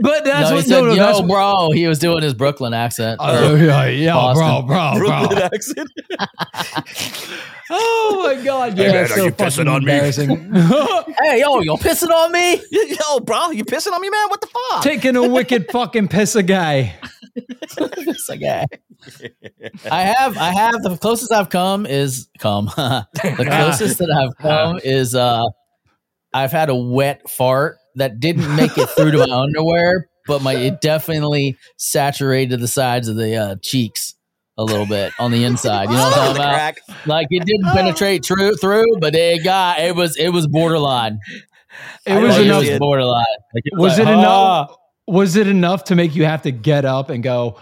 but 0.00 0.24
that's 0.24 0.50
no, 0.50 0.50
he 0.50 0.54
what, 0.56 0.64
said, 0.64 0.70
no, 0.70 0.84
no, 0.86 0.92
"Yo, 0.92 0.96
that's 0.96 1.20
what, 1.20 1.28
bro." 1.28 1.70
He 1.72 1.86
was 1.86 1.98
doing 1.98 2.22
his 2.22 2.34
Brooklyn 2.34 2.74
accent. 2.74 3.18
Oh, 3.22 3.54
Or- 3.54 3.58
yeah, 3.58 3.86
yeah, 3.86 4.12
bro, 4.12 4.62
Boston. 4.62 4.66
bro, 4.66 4.92
Brooklyn 4.98 5.38
bro. 5.38 5.48
accent. 5.52 5.90
Oh 7.68 8.22
my 8.24 8.44
god, 8.44 8.78
yeah, 8.78 8.84
Hey, 8.84 8.92
man, 8.92 9.02
it's 9.04 9.12
are 9.12 9.16
so 9.16 9.24
you 9.24 9.30
pissing 9.32 9.56
fucking 9.56 9.68
on 9.68 9.84
me? 9.84 9.92
embarrassing. 9.92 10.54
hey, 11.20 11.40
yo, 11.40 11.60
you're 11.62 11.76
pissing 11.76 12.10
on 12.10 12.30
me? 12.30 12.62
Yo, 12.70 13.18
bro, 13.20 13.50
you 13.50 13.64
pissing 13.64 13.90
on 13.92 14.00
me, 14.00 14.08
man? 14.08 14.28
What 14.28 14.40
the 14.40 14.46
fuck? 14.46 14.82
Taking 14.84 15.16
a 15.16 15.28
wicked 15.28 15.66
fucking 15.72 16.06
piss 16.06 16.36
a 16.36 16.44
guy. 16.44 16.94
It's 17.34 18.28
like, 18.28 18.38
yeah. 18.40 18.66
I 19.90 20.02
have, 20.02 20.36
I 20.38 20.52
have 20.52 20.80
the 20.82 20.96
closest 20.96 21.32
I've 21.32 21.50
come 21.50 21.86
is 21.86 22.28
come. 22.38 22.66
the 22.76 23.46
closest 23.48 23.98
that 23.98 24.10
I've 24.12 24.36
come 24.38 24.78
is 24.84 25.16
uh, 25.16 25.42
I've 26.36 26.52
had 26.52 26.68
a 26.68 26.74
wet 26.74 27.30
fart 27.30 27.78
that 27.94 28.20
didn't 28.20 28.54
make 28.56 28.76
it 28.76 28.88
through 28.90 29.12
to 29.12 29.26
my 29.26 29.36
underwear, 29.42 30.10
but 30.26 30.42
my 30.42 30.54
it 30.54 30.82
definitely 30.82 31.56
saturated 31.78 32.60
the 32.60 32.68
sides 32.68 33.08
of 33.08 33.16
the 33.16 33.36
uh, 33.36 33.56
cheeks 33.62 34.14
a 34.58 34.64
little 34.64 34.84
bit 34.84 35.12
on 35.18 35.30
the 35.30 35.44
inside. 35.44 35.84
You 35.84 35.96
know 35.96 36.04
what 36.04 36.12
I'm 36.12 36.18
talking 36.18 36.36
about? 36.36 36.54
crack. 36.54 36.76
Like 37.06 37.26
it 37.30 37.44
didn't 37.46 37.72
penetrate 37.72 38.22
true 38.22 38.54
through, 38.56 38.98
but 39.00 39.14
it 39.14 39.42
got 39.44 39.80
it 39.80 39.94
was 39.94 40.16
it 40.16 40.28
was 40.28 40.46
borderline. 40.46 41.20
It 42.04 42.14
was 42.14 42.22
know 42.22 42.28
Like, 42.28 42.38
you 42.38 42.44
enough. 42.44 42.64
It 42.64 42.70
was 42.70 42.78
borderline. 42.78 43.24
Like, 43.54 43.64
Was 43.72 43.98
like, 43.98 44.08
it 44.08 44.14
ah. 44.14 44.18
enough? 44.18 44.76
Was 45.08 45.36
it 45.36 45.46
enough 45.46 45.84
to 45.84 45.94
make 45.94 46.14
you 46.14 46.24
have 46.24 46.42
to 46.42 46.50
get 46.50 46.84
up 46.84 47.10
and 47.10 47.22
go? 47.22 47.58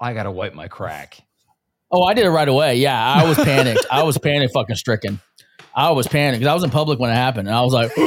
I 0.00 0.12
gotta 0.12 0.30
wipe 0.30 0.54
my 0.54 0.68
crack. 0.68 1.18
Oh, 1.90 2.02
I 2.02 2.14
did 2.14 2.24
it 2.24 2.30
right 2.30 2.48
away. 2.48 2.76
Yeah, 2.76 3.00
I 3.00 3.28
was 3.28 3.36
panicked. 3.38 3.86
I 3.90 4.02
was 4.02 4.18
panic 4.18 4.50
fucking 4.52 4.76
stricken. 4.76 5.20
I 5.76 5.90
was 5.90 6.06
panicked 6.06 6.40
because 6.40 6.50
I 6.50 6.54
was 6.54 6.62
in 6.64 6.70
public 6.70 6.98
when 7.00 7.10
it 7.10 7.14
happened, 7.14 7.48
and 7.48 7.56
I 7.56 7.62
was 7.62 7.72
like, 7.72 7.92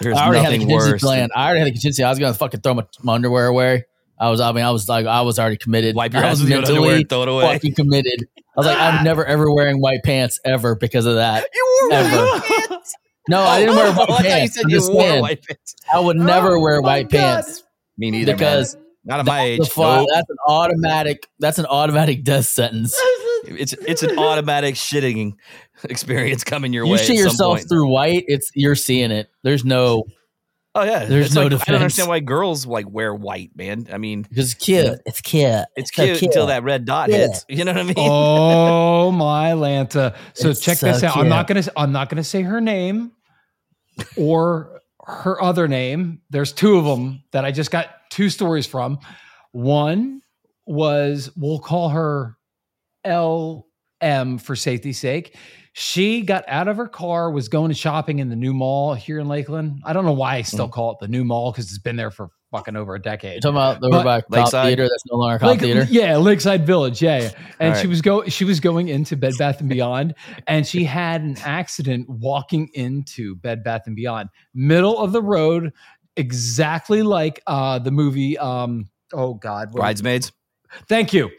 There's 0.00 0.16
I 0.16 0.26
already 0.26 0.42
had 0.42 0.52
a 0.52 0.58
nothing 0.58 0.60
contingency 0.60 0.92
worse. 0.92 1.02
plan. 1.02 1.28
I 1.34 1.46
already 1.46 1.60
had 1.60 1.68
a 1.68 1.72
contingency. 1.72 2.04
I 2.04 2.10
was 2.10 2.18
gonna 2.18 2.34
fucking 2.34 2.60
throw 2.60 2.74
my, 2.74 2.84
my 3.02 3.14
underwear 3.14 3.46
away. 3.46 3.84
I 4.20 4.30
was, 4.30 4.40
I 4.40 4.50
mean, 4.52 4.64
I 4.64 4.70
was 4.72 4.88
like, 4.88 5.06
I 5.06 5.20
was 5.22 5.38
already 5.38 5.56
committed. 5.56 5.94
Wipe 5.94 6.12
your 6.12 6.24
I 6.24 6.30
was 6.30 6.40
with 6.40 6.48
your 6.50 6.58
underwear 6.58 6.80
mentally 6.80 7.00
and 7.02 7.08
throw 7.08 7.22
it 7.22 7.28
away. 7.28 7.52
fucking 7.52 7.74
committed. 7.74 8.26
I 8.38 8.42
was 8.56 8.66
like, 8.66 8.78
I'm 8.78 9.04
never 9.04 9.24
ever 9.24 9.52
wearing 9.52 9.80
white 9.80 10.02
pants 10.04 10.40
ever 10.44 10.74
because 10.74 11.06
of 11.06 11.14
that. 11.16 11.46
You 11.54 11.88
wore 11.90 11.98
Ever. 11.98 12.16
white 12.24 12.42
pants. 12.68 12.94
No, 13.30 13.42
I 13.42 13.60
didn't 13.60 13.76
wear 13.76 13.86
Oh, 13.96 14.06
white 14.06 14.10
I 14.10 14.22
you 14.22 14.28
pants. 14.30 14.54
said 14.54 14.64
I'm 14.64 14.70
you 14.70 14.80
wore 14.90 15.02
saying, 15.02 15.20
white 15.20 15.44
pants. 15.46 15.74
I 15.92 16.00
would 16.00 16.16
never 16.16 16.56
Oh 16.56 16.60
wear 16.60 16.80
white 16.80 17.10
God. 17.10 17.44
pants 17.44 17.62
Me 17.98 18.10
neither, 18.10 18.32
because 18.32 18.74
man. 18.74 18.84
Not 19.08 19.20
at 19.20 19.26
my 19.26 19.42
age. 19.42 19.58
the 19.60 19.66
fu- 19.66 19.80
Nope. 19.82 20.06
that's 20.14 20.30
an 20.30 20.36
automatic. 20.46 21.26
That's 21.40 21.58
an 21.58 21.66
automatic 21.66 22.22
death 22.22 22.46
sentence. 22.46 22.94
It's 23.46 23.72
it's 23.72 24.02
an 24.02 24.18
automatic 24.18 24.74
shitting 24.74 25.32
experience 25.84 26.44
coming 26.44 26.72
your 26.72 26.84
You 26.84 26.92
way. 26.92 26.98
shit 26.98 27.10
at 27.10 27.16
some 27.16 27.24
yourself 27.24 27.56
point. 27.58 27.68
through 27.68 27.88
white. 27.88 28.24
It's 28.28 28.50
you're 28.54 28.74
seeing 28.76 29.10
it. 29.10 29.30
There's 29.42 29.64
no 29.64 30.04
Oh 30.74 30.82
yeah, 30.84 31.06
There's 31.06 31.26
It's 31.26 31.34
no 31.34 31.44
like, 31.44 31.52
I 31.54 31.72
don't 31.72 31.76
understand 31.80 32.08
why 32.08 32.20
girls 32.20 32.64
like 32.66 32.88
wear 32.88 33.12
white, 33.14 33.50
man. 33.56 33.88
I 33.90 33.96
mean, 33.98 34.22
because 34.22 34.52
it's 34.52 34.62
cute. 34.64 35.00
It's 35.06 35.20
cute. 35.20 35.64
it's 35.76 35.90
so 35.92 36.04
cute, 36.04 36.22
until 36.22 36.46
that 36.48 36.62
red 36.62 36.84
dot 36.84 37.08
Yeah. 37.08 37.16
hits. 37.28 37.46
You 37.48 37.64
know 37.64 37.72
what 37.72 37.80
I 37.80 37.84
mean? 37.84 37.94
Oh 37.96 39.10
my 39.10 39.52
Lanta! 39.52 40.14
So 40.34 40.50
It's 40.50 40.60
check 40.60 40.76
so 40.76 40.86
this 40.86 41.02
out. 41.02 41.16
I'm 41.16 41.28
not 41.28 41.46
gonna. 41.48 41.64
I'm 41.76 41.90
not 41.90 42.10
gonna 42.10 42.22
say 42.22 42.42
her 42.42 42.60
name 42.60 43.12
or 44.16 44.82
her 45.06 45.40
other 45.42 45.68
name. 45.68 46.20
There's 46.30 46.52
two 46.52 46.76
of 46.76 46.84
them 46.84 47.22
that 47.32 47.44
I 47.44 47.50
just 47.50 47.70
got 47.70 47.88
two 48.10 48.30
stories 48.30 48.66
from. 48.66 48.98
One 49.52 50.22
was 50.66 51.30
we'll 51.36 51.58
call 51.58 51.88
her 51.90 52.36
LM 53.06 54.38
for 54.38 54.54
safety's 54.54 54.98
sake. 54.98 55.36
She 55.72 56.22
got 56.22 56.44
out 56.48 56.66
of 56.66 56.76
her 56.76 56.88
car, 56.88 57.30
was 57.30 57.48
going 57.48 57.68
to 57.68 57.74
shopping 57.74 58.18
in 58.18 58.28
the 58.28 58.36
new 58.36 58.52
mall 58.52 58.94
here 58.94 59.20
in 59.20 59.28
Lakeland. 59.28 59.80
I 59.84 59.92
don't 59.92 60.04
know 60.04 60.12
why 60.12 60.36
I 60.36 60.42
still 60.42 60.68
mm. 60.68 60.72
call 60.72 60.92
it 60.92 60.98
the 61.00 61.08
new 61.08 61.24
mall 61.24 61.52
because 61.52 61.66
it's 61.66 61.78
been 61.78 61.94
there 61.94 62.10
for 62.10 62.30
fucking 62.50 62.76
over 62.76 62.94
a 62.94 63.00
decade. 63.00 63.34
You're 63.34 63.52
talking 63.52 63.56
about 63.56 63.80
the 63.80 63.90
But- 63.90 64.04
by 64.04 64.20
Cobb 64.22 64.30
Lakeside? 64.30 64.66
Theater 64.66 64.82
that's 64.84 65.04
no 65.10 65.18
longer 65.18 65.36
a 65.36 65.38
Cobb 65.38 65.48
Lake- 65.50 65.60
Theater. 65.60 65.86
Yeah, 65.90 66.16
Lakeside 66.16 66.66
Village. 66.66 67.00
Yeah, 67.02 67.22
yeah. 67.22 67.30
and 67.60 67.74
All 67.74 67.80
she 67.80 67.86
was 67.86 68.02
go 68.02 68.24
she 68.24 68.44
was 68.44 68.60
going 68.60 68.88
into 68.88 69.16
Bed 69.16 69.34
Bath 69.38 69.60
and 69.60 69.68
Beyond, 69.68 70.14
and 70.46 70.66
she 70.66 70.84
had 70.84 71.22
an 71.22 71.36
accident 71.44 72.08
walking 72.08 72.70
into 72.74 73.36
Bed 73.36 73.62
Bath 73.62 73.82
and 73.86 73.96
Beyond, 73.96 74.30
middle 74.54 74.98
of 74.98 75.12
the 75.12 75.22
road, 75.22 75.72
exactly 76.18 77.02
like 77.02 77.40
uh 77.46 77.78
the 77.78 77.90
movie. 77.90 78.36
Um, 78.36 78.90
oh 79.12 79.34
God, 79.34 79.72
Bridesmaids. 79.72 80.32
Thank 80.88 81.12
you. 81.12 81.30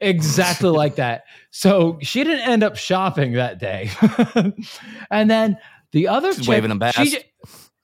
Exactly 0.00 0.70
like 0.70 0.96
that. 0.96 1.24
So 1.50 1.98
she 2.02 2.24
didn't 2.24 2.48
end 2.48 2.62
up 2.62 2.76
shopping 2.76 3.32
that 3.32 3.58
day. 3.58 3.90
and 5.10 5.30
then 5.30 5.58
the 5.92 6.08
other 6.08 6.32
She's 6.32 6.46
chick, 6.46 6.48
waving 6.48 6.68
them 6.68 6.80
past. 6.80 6.98
She, 6.98 7.18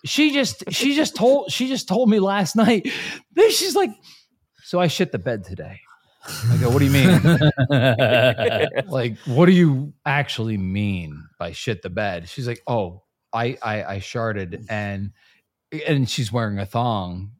she 0.05 0.33
just 0.33 0.65
she 0.71 0.95
just 0.95 1.17
told 1.17 1.51
she 1.51 1.69
just 1.69 1.89
told 1.89 2.09
me 2.09 2.21
last 2.21 2.57
night. 2.57 2.91
Then 3.33 3.51
she's 3.51 3.75
like, 3.75 3.91
"So 4.63 4.79
I 4.79 4.87
shit 4.87 5.11
the 5.11 5.19
bed 5.19 5.45
today." 5.45 5.81
I 6.25 6.57
go, 6.59 6.71
"What 6.71 6.79
do 6.79 6.85
you 6.85 6.93
mean? 6.93 7.21
like, 8.89 9.19
what 9.27 9.47
do 9.47 9.53
you 9.53 9.93
actually 10.07 10.57
mean 10.57 11.25
by 11.39 11.51
shit 11.53 11.83
the 11.83 11.91
bed?" 11.91 12.29
She's 12.29 12.47
like, 12.47 12.63
"Oh, 12.67 13.03
I 13.33 13.59
I, 13.61 13.85
I 13.85 13.99
sharted 13.99 14.67
and 14.69 15.11
and 15.87 16.09
she's 16.09 16.33
wearing 16.33 16.59
a 16.59 16.67
thong, 16.67 17.33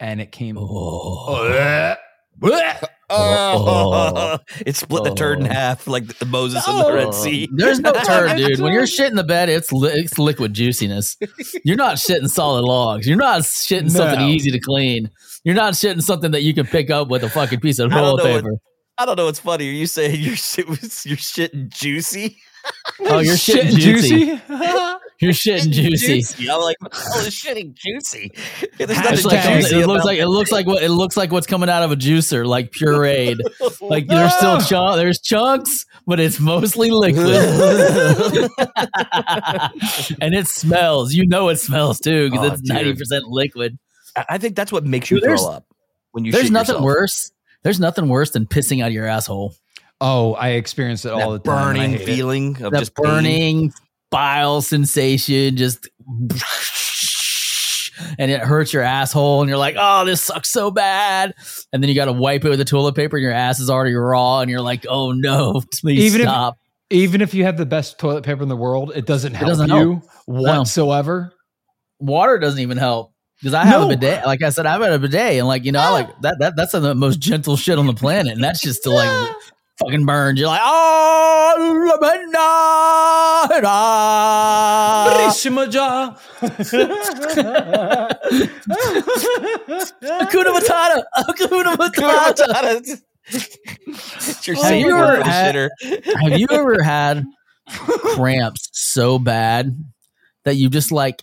and 0.00 0.20
it 0.20 0.32
came." 0.32 0.56
Oh. 0.58 1.96
Bleh. 2.40 2.84
Oh, 3.14 4.38
it 4.64 4.74
split 4.74 5.04
the 5.04 5.14
turd 5.14 5.40
in 5.40 5.46
Oh. 5.46 5.52
half 5.52 5.86
like 5.86 6.06
the 6.18 6.24
Moses 6.24 6.66
in 6.66 6.78
the 6.78 6.92
Red 6.94 7.12
Sea. 7.12 7.46
There's 7.52 7.78
no 7.78 7.92
turd, 8.06 8.38
dude. 8.38 8.58
When 8.58 8.72
you're 8.72 8.82
shitting 8.96 9.16
the 9.16 9.22
bed, 9.24 9.50
it's 9.50 9.70
li- 9.70 9.90
it's 9.92 10.18
liquid 10.18 10.54
juiciness. 10.54 11.18
You're 11.62 11.76
not 11.76 11.96
shitting 11.96 12.28
solid 12.30 12.64
logs. 12.64 13.06
You're 13.06 13.18
not 13.18 13.42
shitting 13.42 13.90
something 13.90 14.22
easy 14.28 14.50
to 14.50 14.58
clean. 14.58 15.10
You're 15.44 15.54
not 15.54 15.74
shitting 15.74 16.00
something 16.00 16.30
that 16.30 16.40
you 16.42 16.54
can 16.54 16.64
pick 16.64 16.88
up 16.88 17.08
with 17.08 17.22
a 17.22 17.28
fucking 17.28 17.60
piece 17.60 17.78
of 17.80 17.92
I 17.92 17.96
don't 17.96 18.16
toilet 18.16 18.24
know 18.24 18.32
what- 18.32 18.44
paper. 18.44 18.56
I 18.96 19.04
don't 19.04 19.16
know 19.16 19.26
what's 19.26 19.40
funny. 19.40 19.68
Are 19.68 19.72
you 19.72 19.86
saying 19.86 20.18
your 20.18 20.36
shit 20.36 20.66
was 20.66 21.04
your 21.04 21.18
shit 21.18 21.68
juicy? 21.68 22.38
Oh, 23.00 23.18
you're 23.18 23.36
Shit 23.36 23.66
shitting 23.66 23.78
juicy. 23.78 24.40
Juicy. 25.22 25.50
You're 25.50 25.58
shitting 25.58 25.70
juicy. 25.70 26.50
I'm 26.50 26.60
like, 26.60 26.76
oh, 26.82 26.84
what 26.86 26.92
the 26.92 26.98
hell 26.98 27.26
is 27.26 27.34
shitting 27.34 27.74
juicy? 27.74 28.30
There's 28.78 28.90
nothing 28.90 29.24
like, 29.24 29.42
juicy 29.62 29.80
it 29.80 29.86
looks 29.86 30.04
like 30.04 30.18
it 30.18 30.26
looks 30.28 30.52
like 30.52 30.66
what 30.66 30.82
it 30.82 30.90
looks 30.90 31.16
like 31.16 31.30
what's 31.32 31.46
coming 31.46 31.68
out 31.68 31.82
of 31.82 31.92
a 31.92 31.96
juicer, 31.96 32.46
like 32.46 32.70
pureed. 32.72 33.38
Like 33.80 34.06
there's 34.06 34.34
still 34.34 34.60
chunk, 34.60 34.96
there's 34.96 35.20
chunks, 35.20 35.84
but 36.06 36.20
it's 36.20 36.38
mostly 36.40 36.90
liquid, 36.90 37.26
and 40.20 40.34
it 40.34 40.46
smells. 40.48 41.12
You 41.14 41.26
know 41.26 41.48
it 41.48 41.56
smells 41.56 42.00
too 42.00 42.30
because 42.30 42.50
Oh, 42.50 42.54
it's 42.54 42.62
ninety 42.62 42.94
percent 42.94 43.24
liquid. 43.26 43.78
I- 44.16 44.24
I 44.30 44.38
think 44.38 44.56
that's 44.56 44.72
what 44.72 44.84
makes 44.84 45.10
you 45.10 45.18
Dude, 45.18 45.28
there's- 45.28 45.42
throw 45.42 45.52
up 45.52 45.66
when 46.12 46.24
you. 46.24 46.32
There's 46.32 46.50
nothing 46.50 46.74
yourself. 46.74 46.84
worse. 46.84 47.32
There's 47.62 47.80
nothing 47.80 48.08
worse 48.08 48.30
than 48.30 48.46
pissing 48.46 48.82
out 48.82 48.88
of 48.88 48.92
your 48.92 49.06
asshole. 49.06 49.54
Oh, 50.00 50.34
I 50.34 50.50
experience 50.50 51.04
it 51.04 51.12
all 51.12 51.30
the 51.32 51.38
That 51.38 51.44
time. 51.44 51.74
burning 51.76 51.90
hate 51.92 52.00
it. 52.00 52.06
feeling 52.06 52.62
of 52.62 52.72
That 52.72 52.78
just 52.80 52.94
pain. 52.96 53.72
Bile 54.12 54.62
sensation, 54.62 55.56
just 55.56 55.88
and 58.18 58.30
it 58.30 58.40
hurts 58.40 58.72
your 58.72 58.82
asshole, 58.82 59.40
and 59.40 59.48
you're 59.48 59.58
like, 59.58 59.76
"Oh, 59.78 60.04
this 60.04 60.20
sucks 60.20 60.50
so 60.50 60.70
bad," 60.70 61.34
and 61.72 61.82
then 61.82 61.88
you 61.88 61.94
got 61.94 62.06
to 62.06 62.12
wipe 62.12 62.44
it 62.44 62.48
with 62.48 62.58
the 62.58 62.64
toilet 62.64 62.94
paper, 62.94 63.16
and 63.16 63.22
your 63.22 63.32
ass 63.32 63.58
is 63.60 63.70
already 63.70 63.94
raw, 63.94 64.40
and 64.40 64.50
you're 64.50 64.60
like, 64.60 64.86
"Oh 64.88 65.12
no, 65.12 65.62
please 65.80 66.00
Even 66.00 66.20
if- 66.20 66.26
stop." 66.26 66.58
Even 66.90 67.22
if 67.22 67.32
you 67.32 67.44
have 67.44 67.56
the 67.56 67.64
best 67.64 67.98
toilet 67.98 68.22
paper 68.22 68.42
in 68.42 68.50
the 68.50 68.56
world, 68.56 68.92
it 68.94 69.06
doesn't 69.06 69.32
help 69.32 69.48
doesn't 69.48 69.70
you 69.70 70.02
whatsoever. 70.26 71.32
Water 71.98 72.38
doesn't 72.38 72.60
even 72.60 72.76
help 72.76 73.14
because 73.40 73.54
I 73.54 73.64
have 73.64 73.80
No. 73.80 73.86
a 73.86 73.96
bidet. 73.96 74.26
Like 74.26 74.42
I 74.42 74.50
said, 74.50 74.66
I've 74.66 74.82
had 74.82 74.92
a 74.92 74.98
bidet, 74.98 75.38
and 75.38 75.48
like 75.48 75.64
you 75.64 75.72
know, 75.72 75.80
I 75.80 75.88
like 75.88 76.08
that. 76.20 76.36
That 76.40 76.54
that's 76.54 76.72
the 76.72 76.94
most 76.94 77.18
gentle 77.18 77.56
shit 77.56 77.78
on 77.78 77.86
the 77.86 77.94
planet, 77.94 78.34
and 78.34 78.44
that's 78.44 78.60
just 78.60 78.82
to 78.82 78.90
like 78.90 79.34
fucking 79.84 80.06
burn. 80.06 80.36
You're 80.36 80.48
like, 80.48 80.60
oh, 80.62 81.98
Brishimaja. 85.08 86.16
Hakuna 90.02 90.52
Matata, 90.58 91.02
Hakuna 91.16 91.76
Matata. 91.76 93.00
it's 93.28 94.46
your 94.46 94.56
Have 94.56 94.64
secret 94.66 94.80
you 94.80 94.96
ever 94.96 95.22
had- 95.22 95.70
Have 96.22 96.38
you 96.38 96.46
ever 96.50 96.82
had 96.82 97.24
cramps 97.68 98.68
so 98.72 99.18
bad 99.18 99.76
that 100.44 100.56
you 100.56 100.68
just 100.68 100.92
like, 100.92 101.22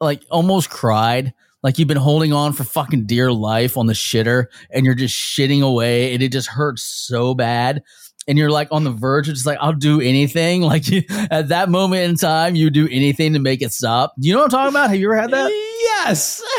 like 0.00 0.22
almost 0.30 0.70
cried? 0.70 1.32
Like 1.62 1.78
you've 1.78 1.88
been 1.88 1.96
holding 1.96 2.32
on 2.32 2.52
for 2.52 2.64
fucking 2.64 3.06
dear 3.06 3.32
life 3.32 3.76
on 3.76 3.86
the 3.86 3.92
shitter 3.92 4.46
and 4.70 4.84
you're 4.84 4.94
just 4.94 5.16
shitting 5.16 5.62
away 5.62 6.14
and 6.14 6.22
it 6.22 6.32
just 6.32 6.48
hurts 6.48 6.82
so 6.82 7.34
bad. 7.34 7.82
And 8.28 8.36
you're 8.36 8.50
like 8.50 8.68
on 8.70 8.84
the 8.84 8.90
verge 8.90 9.28
of 9.28 9.34
just 9.34 9.46
like, 9.46 9.58
I'll 9.60 9.72
do 9.72 10.00
anything. 10.00 10.62
Like 10.66 10.88
you, 10.88 11.02
at 11.30 11.48
that 11.48 11.68
moment 11.68 12.10
in 12.10 12.16
time, 12.16 12.54
you 12.54 12.70
do 12.70 12.88
anything 12.90 13.32
to 13.34 13.38
make 13.38 13.62
it 13.62 13.72
stop. 13.72 14.14
You 14.18 14.32
know 14.32 14.40
what 14.40 14.44
I'm 14.46 14.50
talking 14.50 14.72
about? 14.72 14.90
Have 14.90 14.98
you 14.98 15.06
ever 15.06 15.20
had 15.20 15.30
that? 15.30 15.50
Yes. 15.50 16.42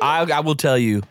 I, 0.00 0.22
I 0.30 0.40
will 0.40 0.54
tell 0.54 0.78
you, 0.78 1.02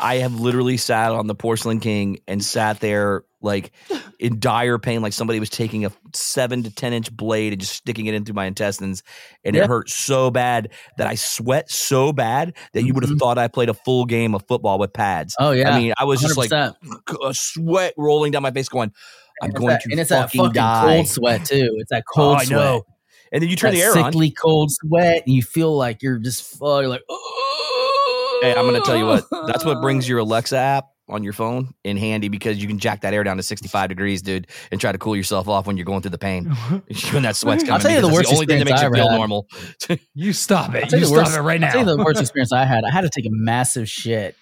I 0.00 0.16
have 0.16 0.40
literally 0.40 0.76
sat 0.76 1.12
on 1.12 1.26
the 1.26 1.34
porcelain 1.34 1.80
king 1.80 2.20
and 2.26 2.42
sat 2.42 2.80
there 2.80 3.24
like 3.42 3.72
in 4.18 4.38
dire 4.40 4.78
pain, 4.78 5.02
like 5.02 5.12
somebody 5.12 5.40
was 5.40 5.50
taking 5.50 5.84
a 5.84 5.92
seven 6.14 6.62
to 6.62 6.70
ten 6.74 6.92
inch 6.92 7.10
blade 7.14 7.52
and 7.52 7.60
just 7.60 7.74
sticking 7.74 8.06
it 8.06 8.14
into 8.14 8.32
my 8.32 8.46
intestines, 8.46 9.02
and 9.44 9.54
Yeah. 9.56 9.62
it 9.64 9.68
hurt 9.68 9.90
so 9.90 10.30
bad 10.30 10.70
that 10.98 11.06
I 11.06 11.14
sweat 11.16 11.70
so 11.70 12.12
bad 12.12 12.54
that 12.72 12.84
you 12.84 12.94
would 12.94 13.02
have 13.04 13.12
Mhm. 13.12 13.18
thought 13.18 13.38
I 13.38 13.48
played 13.48 13.68
a 13.68 13.74
full 13.74 14.04
game 14.04 14.34
of 14.34 14.44
football 14.48 14.78
with 14.78 14.92
pads. 14.92 15.34
Oh 15.38 15.50
yeah. 15.50 15.70
I 15.74 15.78
mean, 15.80 15.92
I 15.98 16.04
was 16.04 16.20
just 16.20 16.36
like 16.36 16.50
100%. 16.50 16.74
a 17.24 17.34
sweat 17.34 17.94
rolling 17.96 18.32
down 18.32 18.42
my 18.42 18.50
face, 18.50 18.68
going, 18.68 18.92
"I'm 19.42 19.50
going 19.50 19.68
that- 19.68 19.82
to 19.82 19.88
and 19.90 20.00
it's 20.00 20.10
that 20.10 20.26
fucking 20.26 20.40
fucking 20.40 20.52
die." 20.54 20.94
cold 20.96 21.08
sweat 21.08 21.44
too. 21.44 21.76
It's 21.78 21.90
that 21.90 22.04
Oh, 22.10 22.12
cold 22.14 22.36
I 22.38 22.44
sweat. 22.44 22.58
know. 22.58 22.82
And 23.32 23.42
then 23.42 23.48
you 23.48 23.56
turn 23.56 23.70
that 23.70 23.76
the 23.78 23.82
air 23.82 23.96
on. 23.98 24.12
sickly 24.12 24.30
cold 24.30 24.70
sweat, 24.70 25.22
and 25.26 25.34
you 25.34 25.42
feel 25.42 25.74
like 25.76 26.02
you're 26.02 26.18
just 26.18 26.56
oh, 26.60 26.80
you're 26.80 26.88
like. 26.88 27.02
Hey, 28.42 28.50
I'm 28.56 28.66
going 28.66 28.74
to 28.74 28.80
tell 28.84 28.96
you 28.96 29.06
what. 29.06 29.24
That's 29.46 29.64
what 29.64 29.80
brings 29.80 30.08
your 30.08 30.18
Alexa 30.18 30.56
app 30.56 30.86
on 31.08 31.24
your 31.24 31.32
phone 31.32 31.74
in 31.84 31.96
handy 31.96 32.28
because 32.28 32.62
you 32.62 32.68
can 32.68 32.78
jack 32.78 33.00
that 33.02 33.12
air 33.12 33.24
down 33.24 33.36
to 33.36 33.42
65 33.42 33.88
degrees, 33.88 34.22
dude, 34.22 34.46
and 34.70 34.80
try 34.80 34.92
to 34.92 34.98
cool 34.98 35.16
yourself 35.16 35.48
off 35.48 35.66
when 35.66 35.76
you're 35.76 35.84
going 35.84 36.00
through 36.00 36.10
the 36.10 36.18
pain. 36.18 36.44
when 37.12 37.22
that 37.24 37.36
sweat's 37.36 37.64
coming. 37.64 37.72
I'll 37.74 37.80
tell 37.80 37.90
you 37.90 38.00
the 38.00 38.08
worst 38.08 38.28
the 38.28 38.34
only 38.34 38.46
thing 38.46 38.58
that 38.60 38.64
makes 38.64 38.80
experience 38.80 38.98
you 38.98 39.02
feel 39.02 39.10
had. 39.10 39.16
normal. 39.18 39.46
You 40.14 40.32
stop 40.32 40.74
it. 40.74 40.92
I'll 40.92 41.00
You 41.00 41.06
stop 41.06 41.16
worst- 41.18 41.36
it 41.36 41.40
right 41.40 41.60
now. 41.60 41.66
I'll 41.68 41.72
tell 41.72 41.80
you 41.82 41.96
the 41.96 42.04
worst 42.04 42.20
experience 42.20 42.52
I 42.52 42.64
had. 42.64 42.84
I 42.84 42.90
had 42.90 43.02
to 43.02 43.10
take 43.10 43.26
a 43.26 43.30
massive 43.32 43.88
shit, 43.88 44.36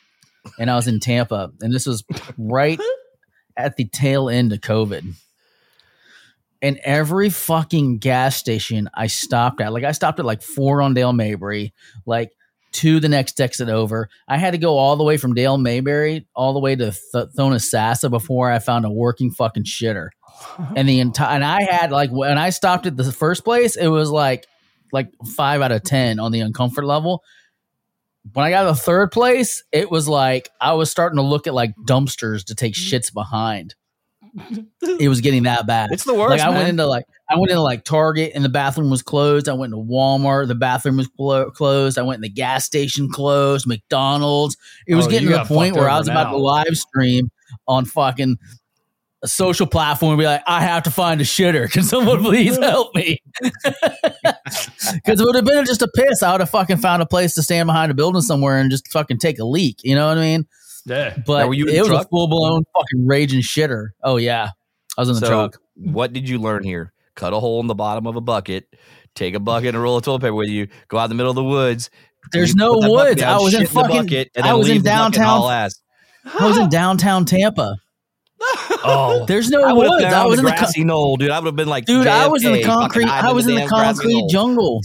and 0.58 0.70
I 0.70 0.76
was 0.76 0.86
in 0.86 1.00
Tampa, 1.00 1.50
and 1.60 1.72
this 1.72 1.86
was 1.86 2.04
right 2.38 2.80
at 3.56 3.76
the 3.76 3.86
tail 3.86 4.28
end 4.28 4.52
of 4.52 4.60
COVID. 4.60 5.14
And 6.62 6.78
every 6.84 7.30
fucking 7.30 7.98
gas 7.98 8.36
station 8.36 8.90
I 8.94 9.06
stopped 9.06 9.62
at, 9.62 9.72
like 9.72 9.84
I 9.84 9.92
stopped 9.92 10.18
at 10.18 10.26
like 10.26 10.42
four 10.42 10.82
on 10.82 10.92
Dale 10.92 11.14
Mabry, 11.14 11.72
like 12.04 12.32
to 12.72 13.00
the 13.00 13.08
next 13.08 13.40
exit 13.40 13.68
over. 13.68 14.08
I 14.28 14.38
had 14.38 14.52
to 14.52 14.58
go 14.58 14.78
all 14.78 14.96
the 14.96 15.04
way 15.04 15.16
from 15.16 15.34
Dale 15.34 15.58
Mabry 15.58 16.26
all 16.34 16.52
the 16.52 16.60
way 16.60 16.76
to 16.76 16.92
Th- 17.12 17.26
Thonotosassa 17.36 18.10
before 18.10 18.50
I 18.50 18.58
found 18.58 18.84
a 18.84 18.90
working 18.90 19.30
fucking 19.30 19.64
shitter. 19.64 20.10
And 20.74 20.88
the 20.88 21.00
entire 21.00 21.34
and 21.34 21.44
I 21.44 21.62
had 21.62 21.90
like 21.90 22.10
when 22.10 22.38
I 22.38 22.48
stopped 22.48 22.86
at 22.86 22.96
the 22.96 23.12
first 23.12 23.44
place, 23.44 23.76
it 23.76 23.88
was 23.88 24.10
like 24.10 24.46
like 24.90 25.10
five 25.36 25.60
out 25.60 25.70
of 25.70 25.82
ten 25.82 26.18
on 26.18 26.32
the 26.32 26.40
uncomfort 26.40 26.84
level. 26.84 27.22
When 28.32 28.46
I 28.46 28.50
got 28.50 28.62
to 28.62 28.68
the 28.68 28.74
third 28.74 29.12
place, 29.12 29.62
it 29.70 29.90
was 29.90 30.08
like 30.08 30.48
I 30.58 30.72
was 30.74 30.90
starting 30.90 31.16
to 31.16 31.22
look 31.22 31.46
at 31.46 31.52
like 31.52 31.74
dumpsters 31.86 32.44
to 32.46 32.54
take 32.54 32.72
mm-hmm. 32.72 32.96
shits 32.96 33.12
behind. 33.12 33.74
It 35.00 35.08
was 35.08 35.20
getting 35.20 35.44
that 35.44 35.66
bad. 35.66 35.90
It's 35.92 36.04
the 36.04 36.14
worst. 36.14 36.30
Like 36.30 36.40
I 36.40 36.46
man. 36.46 36.54
went 36.56 36.68
into 36.70 36.86
like 36.86 37.04
I 37.28 37.36
went 37.36 37.50
into 37.50 37.62
like 37.62 37.84
Target 37.84 38.32
and 38.34 38.44
the 38.44 38.48
bathroom 38.48 38.90
was 38.90 39.02
closed. 39.02 39.48
I 39.48 39.52
went 39.52 39.72
to 39.72 39.78
Walmart, 39.78 40.48
the 40.48 40.54
bathroom 40.54 40.96
was 40.96 41.08
clo- 41.08 41.50
closed. 41.50 41.98
I 41.98 42.02
went 42.02 42.16
in 42.16 42.22
the 42.22 42.28
gas 42.30 42.64
station 42.64 43.08
closed. 43.10 43.66
McDonald's. 43.66 44.56
It 44.86 44.94
was 44.94 45.06
Oh, 45.06 45.10
getting 45.10 45.28
to 45.28 45.34
the 45.38 45.44
point 45.44 45.76
where 45.76 45.88
I 45.88 45.98
was 45.98 46.08
about 46.08 46.30
to 46.30 46.36
live 46.36 46.76
stream 46.76 47.30
on 47.68 47.84
fucking 47.84 48.36
a 49.22 49.28
social 49.28 49.66
platform 49.66 50.12
and 50.12 50.18
be 50.18 50.24
like, 50.24 50.42
I 50.46 50.62
have 50.62 50.82
to 50.84 50.90
find 50.90 51.20
a 51.20 51.24
shitter. 51.24 51.70
Can 51.70 51.82
someone 51.82 52.20
please 52.22 52.56
help 52.56 52.94
me? 52.94 53.18
Because 54.94 55.20
it 55.20 55.24
would 55.24 55.36
have 55.36 55.44
been 55.44 55.64
just 55.66 55.82
a 55.82 55.88
piss. 55.94 56.22
I 56.22 56.32
would 56.32 56.40
have 56.40 56.50
fucking 56.50 56.78
found 56.78 57.02
a 57.02 57.06
place 57.06 57.34
to 57.34 57.42
stand 57.42 57.66
behind 57.66 57.90
a 57.90 57.94
building 57.94 58.22
somewhere 58.22 58.58
and 58.58 58.70
just 58.70 58.88
fucking 58.88 59.18
take 59.18 59.38
a 59.38 59.44
leak. 59.44 59.78
You 59.82 59.94
know 59.94 60.08
what 60.08 60.18
I 60.18 60.20
mean? 60.22 60.46
Yeah. 60.90 61.16
But 61.26 61.38
Now, 61.38 61.46
were 61.48 61.54
you 61.54 61.66
in 61.66 61.76
it 61.76 61.84
the 61.84 61.90
was 61.92 62.04
a 62.04 62.08
full 62.08 62.26
blown 62.28 62.64
fucking 62.74 63.06
raging 63.06 63.40
shitter. 63.40 63.88
Oh 64.02 64.16
yeah, 64.16 64.50
I 64.98 65.00
was 65.00 65.08
in 65.08 65.14
the 65.14 65.20
so, 65.20 65.26
truck. 65.28 65.58
what 65.76 66.12
did 66.12 66.28
you 66.28 66.38
learn 66.38 66.64
here? 66.64 66.92
Cut 67.14 67.32
a 67.32 67.40
hole 67.40 67.60
in 67.60 67.66
the 67.66 67.74
bottom 67.74 68.06
of 68.06 68.16
a 68.16 68.20
bucket, 68.20 68.66
take 69.14 69.34
a 69.34 69.40
bucket 69.40 69.68
and 69.68 69.76
a 69.76 69.80
roll 69.80 69.96
of 69.96 70.04
toilet 70.04 70.20
paper 70.20 70.34
with 70.34 70.48
you, 70.48 70.68
go 70.88 70.98
out 70.98 71.04
in 71.04 71.08
the 71.10 71.14
middle 71.16 71.30
of 71.30 71.36
the 71.36 71.44
woods. 71.44 71.90
There's 72.32 72.54
no 72.54 72.74
put 72.74 72.80
that 72.82 72.88
bucket 72.88 73.08
woods. 73.08 73.20
down, 73.20 73.34
I 73.34 73.38
was 73.42 73.54
in 73.54 73.60
the 73.62 73.68
fucking- 73.68 73.96
bucket, 74.02 74.30
and 74.34 74.44
I 74.46 74.54
was 74.54 74.68
in 74.68 74.74
leave 74.74 74.84
the 74.84 74.90
bucket 74.90 75.04
and 75.04 75.14
downtown- 75.14 75.70
I 76.40 76.46
was 76.46 76.56
in 76.58 76.68
downtown 76.70 77.24
Tampa. 77.24 77.76
Oh, 78.82 79.24
There's 79.26 79.50
no 79.50 79.62
I 79.62 79.72
woods. 79.72 80.02
found 80.02 80.14
I 80.14 80.24
was 80.24 80.36
the 80.40 80.40
in 80.40 80.44
the 80.46 80.50
co- 80.52 80.56
grassy 80.58 80.84
knoll, 80.84 81.16
dude. 81.16 81.30
I 81.30 81.38
would 81.38 81.46
have 81.46 81.56
been 81.56 81.68
like, 81.68 81.84
dude. 81.84 82.06
I 82.06 82.26
was 82.28 82.44
in 82.44 82.52
the 82.52 82.62
concrete. 82.62 83.06
I 83.06 83.32
was 83.32 83.46
in 83.46 83.54
the 83.54 83.60
damn 83.60 83.68
grassy 83.68 83.98
concrete 84.02 84.12
knoll. 84.20 84.28
jungle. 84.28 84.80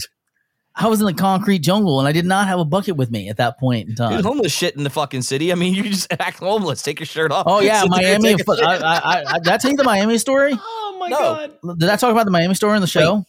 I 0.78 0.88
was 0.88 1.00
in 1.00 1.06
the 1.06 1.14
concrete 1.14 1.60
jungle, 1.60 1.98
and 2.00 2.06
I 2.08 2.12
did 2.12 2.26
not 2.26 2.48
have 2.48 2.58
a 2.60 2.64
bucket 2.64 2.96
with 2.96 3.10
me 3.10 3.30
at 3.30 3.38
that 3.38 3.58
point 3.58 3.88
in 3.88 3.94
time. 3.94 4.10
Dude, 4.10 4.22
time. 4.22 4.32
homeless 4.32 4.52
shit 4.52 4.76
in 4.76 4.84
the 4.84 4.90
fucking 4.90 5.22
city. 5.22 5.50
I 5.50 5.54
mean, 5.54 5.72
you 5.74 5.84
just 5.84 6.12
act 6.12 6.38
homeless. 6.40 6.82
Take 6.82 7.00
your 7.00 7.06
shirt 7.06 7.32
off. 7.32 7.44
Oh 7.48 7.60
yeah, 7.60 7.80
sit 7.82 7.90
there 7.98 8.14
and 8.14 8.22
Miami. 8.22 8.36
take 8.36 8.46
a 8.48 8.62
I. 8.62 8.74
I, 8.76 8.96
I, 8.98 9.24
I, 9.34 9.38
did 9.38 9.48
I 9.48 9.56
tell 9.56 9.70
you 9.70 9.76
the 9.78 9.84
Miami 9.84 10.18
story? 10.18 10.52
Oh 10.88 10.98
my 10.98 11.08
No. 11.08 11.18
god. 11.62 11.78
Did 11.78 11.88
I 11.90 11.96
talk 11.96 12.10
about 12.10 12.24
the 12.24 12.30
Miami 12.30 12.54
story 12.54 12.74
in 12.74 12.80
the 12.80 12.86
show? 12.86 13.24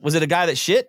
Was 0.00 0.14
it 0.14 0.22
a 0.22 0.26
guy 0.26 0.46
that 0.46 0.56
shit? 0.56 0.88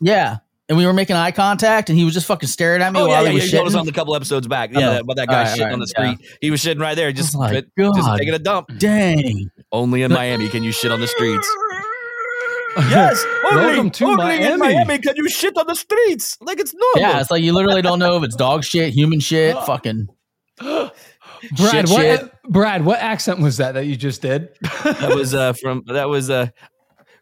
Yeah. 0.00 0.38
And 0.70 0.78
we 0.78 0.86
were 0.86 0.94
making 0.94 1.16
eye 1.16 1.32
contact, 1.32 1.90
and 1.90 1.98
he 1.98 2.04
was 2.06 2.14
just 2.14 2.26
fucking 2.26 2.48
staring 2.48 2.80
at 2.80 2.92
me 2.94 3.00
Oh 3.00 3.06
while 3.08 3.22
yeah, 3.24 3.28
he 3.30 3.36
yeah. 3.36 3.42
was 3.42 3.52
You 3.52 3.58
told 3.58 3.68
us 3.68 3.74
shitting. 3.74 3.80
on 3.82 3.88
a 3.88 3.92
couple 3.92 4.16
episodes 4.16 4.48
back. 4.48 4.70
Oh. 4.74 4.80
Yeah, 4.80 4.90
that- 4.90 5.00
about 5.02 5.16
that 5.16 5.28
guy 5.28 5.38
All 5.40 5.44
right, 5.44 5.58
shitting 5.58 5.66
all 5.66 5.72
on 5.74 5.78
the 5.80 5.92
right, 5.98 6.18
street. 6.18 6.38
He 6.40 6.50
was 6.50 6.60
shitting 6.64 6.80
right 6.80 6.94
there, 6.94 7.12
just, 7.12 7.36
oh, 7.36 7.40
like, 7.40 7.66
just 7.78 8.18
taking 8.18 8.32
a 8.34 8.38
dump. 8.38 8.70
Dang. 8.78 9.50
Only 9.70 10.02
in 10.02 10.10
Miami 10.12 10.48
can 10.48 10.64
you 10.64 10.72
shit 10.72 10.90
on 10.90 11.00
the 11.00 11.06
streets. 11.08 11.46
Yes, 12.90 13.24
Welcome 13.44 13.90
to 13.90 14.04
only 14.04 14.36
in 14.36 14.58
Miami. 14.58 14.74
Miami 14.74 14.98
can 14.98 15.16
you 15.16 15.28
shit 15.30 15.56
on 15.56 15.66
the 15.66 15.74
streets 15.74 16.36
like 16.40 16.58
it's 16.60 16.74
normal. 16.74 17.00
Yeah, 17.10 17.20
it's 17.20 17.30
like 17.30 17.42
you 17.42 17.52
literally 17.52 17.80
don't 17.82 17.98
know 17.98 18.16
if 18.18 18.22
it's 18.22 18.36
dog 18.36 18.64
shit, 18.64 18.92
human 18.92 19.20
shit, 19.20 19.56
fucking. 19.66 20.08
Brad, 20.60 20.90
Shit, 21.58 21.88
what 21.90 22.00
shit. 22.00 22.32
Brad, 22.48 22.84
what 22.84 22.98
accent 22.98 23.40
was 23.40 23.58
that 23.58 23.72
that 23.74 23.84
you 23.86 23.94
just 23.96 24.22
did? 24.22 24.48
that 24.84 25.12
was 25.14 25.34
uh 25.34 25.52
from 25.62 25.82
that 25.86 26.08
was 26.08 26.28
uh 26.30 26.48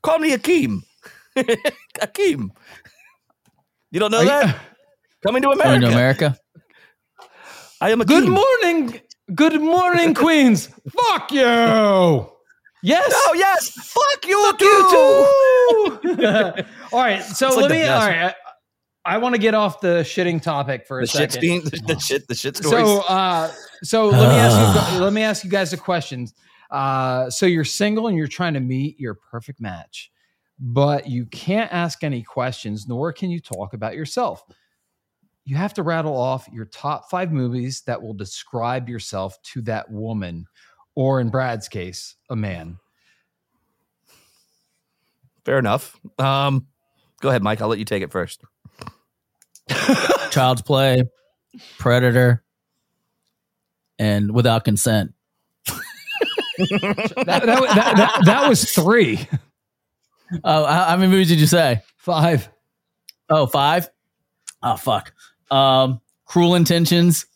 call 0.02 0.18
me 0.18 0.32
Akeem. 0.36 0.82
Akeem. 1.36 2.48
You 3.90 4.00
don't 4.00 4.10
know 4.10 4.18
Are 4.18 4.22
you- 4.22 4.28
that? 4.28 4.56
Coming 5.26 5.42
to 5.42 5.48
Coming 5.48 5.60
America. 5.62 5.86
to 5.86 5.92
America. 5.92 6.38
I 7.80 7.90
am 7.90 8.00
Akeem. 8.00 8.06
Good 8.06 8.28
morning. 8.28 9.00
Good 9.34 9.60
morning, 9.60 10.14
Queens. 10.14 10.68
Fuck 10.90 11.32
you. 11.32 12.30
Yes. 12.84 13.10
Oh 13.14 13.34
yes, 13.34 13.70
fuck 13.70 14.26
you, 14.26 14.44
Fuck 14.44 14.58
too. 14.58 16.08
you 16.14 16.16
too. 16.16 16.64
all 16.92 17.02
right. 17.02 17.22
So 17.22 17.48
like 17.48 17.56
let 17.56 17.70
me. 17.70 17.82
All 17.84 17.98
right. 17.98 18.34
I, 19.06 19.14
I 19.14 19.18
want 19.18 19.34
to 19.34 19.40
get 19.40 19.54
off 19.54 19.80
the 19.80 20.00
shitting 20.02 20.40
topic 20.42 20.86
for 20.86 20.98
a 21.00 21.02
The 21.02 21.06
shit 21.06 21.32
second. 21.32 21.62
steam, 21.62 21.64
the, 21.64 21.94
the 21.94 22.00
shit, 22.00 22.26
the 22.28 22.34
shit 22.34 22.56
stories. 22.56 22.86
So, 22.86 23.00
uh, 23.02 23.50
so 23.82 24.08
let 24.08 24.28
me 24.30 24.36
ask 24.36 24.92
you. 24.94 25.00
Let 25.00 25.12
me 25.12 25.22
ask 25.22 25.44
you 25.44 25.50
guys 25.50 25.72
a 25.72 25.76
question. 25.76 26.26
Uh, 26.70 27.28
so 27.30 27.46
you're 27.46 27.64
single 27.64 28.08
and 28.08 28.16
you're 28.16 28.26
trying 28.26 28.54
to 28.54 28.60
meet 28.60 28.98
your 28.98 29.14
perfect 29.14 29.60
match, 29.60 30.10
but 30.58 31.06
you 31.08 31.26
can't 31.26 31.72
ask 31.72 32.02
any 32.02 32.22
questions, 32.22 32.86
nor 32.88 33.12
can 33.12 33.30
you 33.30 33.40
talk 33.40 33.74
about 33.74 33.94
yourself. 33.94 34.42
You 35.44 35.56
have 35.56 35.74
to 35.74 35.82
rattle 35.82 36.16
off 36.16 36.48
your 36.52 36.64
top 36.64 37.10
five 37.10 37.30
movies 37.30 37.82
that 37.86 38.00
will 38.00 38.14
describe 38.14 38.88
yourself 38.88 39.40
to 39.52 39.60
that 39.62 39.90
woman, 39.90 40.46
or 40.94 41.20
in 41.20 41.30
Brad's 41.30 41.68
case, 41.68 42.16
a 42.30 42.36
man. 42.36 42.78
Fair 45.44 45.58
enough. 45.58 45.98
Um, 46.18 46.66
go 47.20 47.28
ahead, 47.28 47.42
Mike. 47.42 47.60
I'll 47.60 47.68
let 47.68 47.78
you 47.78 47.84
take 47.84 48.02
it 48.02 48.10
first. 48.10 48.42
Child's 50.30 50.62
play, 50.62 51.04
predator, 51.78 52.42
and 53.98 54.32
without 54.32 54.64
consent. 54.64 55.14
That, 56.56 57.16
that, 57.26 57.46
that, 57.46 57.96
that, 57.96 58.22
that 58.26 58.48
was 58.48 58.70
three, 58.70 59.26
Oh, 60.44 60.64
how, 60.64 60.84
how 60.84 60.96
many 60.96 61.10
movies 61.10 61.28
did 61.28 61.40
you 61.40 61.46
say? 61.46 61.82
five. 61.96 62.48
Oh, 63.28 63.46
five. 63.46 63.88
Oh 64.62 64.76
fuck. 64.76 65.12
Um, 65.50 66.00
cruel 66.24 66.54
intentions. 66.54 67.26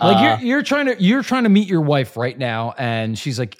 Like 0.00 0.16
Uh, 0.18 0.20
you're 0.40 0.48
you're 0.48 0.62
trying 0.62 0.86
to 0.86 1.02
you're 1.02 1.22
trying 1.22 1.42
to 1.44 1.48
meet 1.48 1.68
your 1.68 1.80
wife 1.80 2.16
right 2.16 2.36
now, 2.38 2.74
and 2.78 3.18
she's 3.18 3.38
like, 3.38 3.56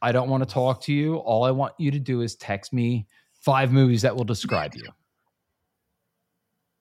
"I 0.00 0.12
don't 0.12 0.28
want 0.28 0.42
to 0.46 0.52
talk 0.52 0.82
to 0.82 0.92
you. 0.92 1.16
All 1.16 1.44
I 1.44 1.50
want 1.50 1.74
you 1.78 1.90
to 1.90 1.98
do 1.98 2.20
is 2.20 2.36
text 2.36 2.72
me 2.72 3.06
five 3.40 3.72
movies 3.72 4.02
that 4.02 4.14
will 4.16 4.24
describe 4.24 4.74
you." 4.74 4.88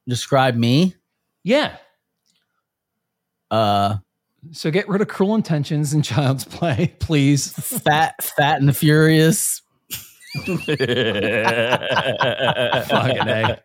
describe 0.07 0.55
me. 0.55 0.95
Yeah. 1.43 1.77
Uh, 3.49 3.97
So 4.51 4.71
get 4.71 4.89
rid 4.89 5.01
of 5.01 5.07
cruel 5.07 5.35
intentions 5.35 5.93
and 5.93 6.03
child's 6.03 6.43
play, 6.43 6.95
please. 6.99 7.51
fat, 7.53 8.21
fat 8.23 8.59
and 8.59 8.67
the 8.67 8.73
furious. 8.73 9.61
Fucking 10.35 10.77
A. 13.27 13.57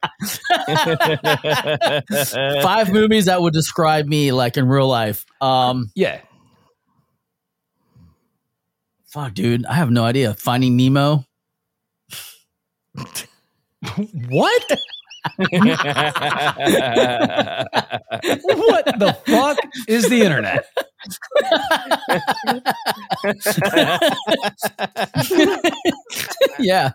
Five 2.62 2.92
movies 2.92 3.26
that 3.26 3.40
would 3.40 3.52
describe 3.52 4.06
me 4.06 4.32
like 4.32 4.56
in 4.56 4.66
real 4.66 4.88
life. 4.88 5.24
Um, 5.40 5.90
Yeah. 5.94 6.20
fuck, 9.06 9.34
dude, 9.34 9.64
I 9.66 9.74
have 9.74 9.90
no 9.90 10.04
idea. 10.04 10.34
Finding 10.34 10.76
Nemo. 10.76 11.24
What? 14.28 14.78
What 15.38 15.50
the 18.98 19.16
fuck 19.26 19.58
is 19.88 20.08
the 20.08 20.22
internet? 20.22 20.66
yeah. 26.58 26.92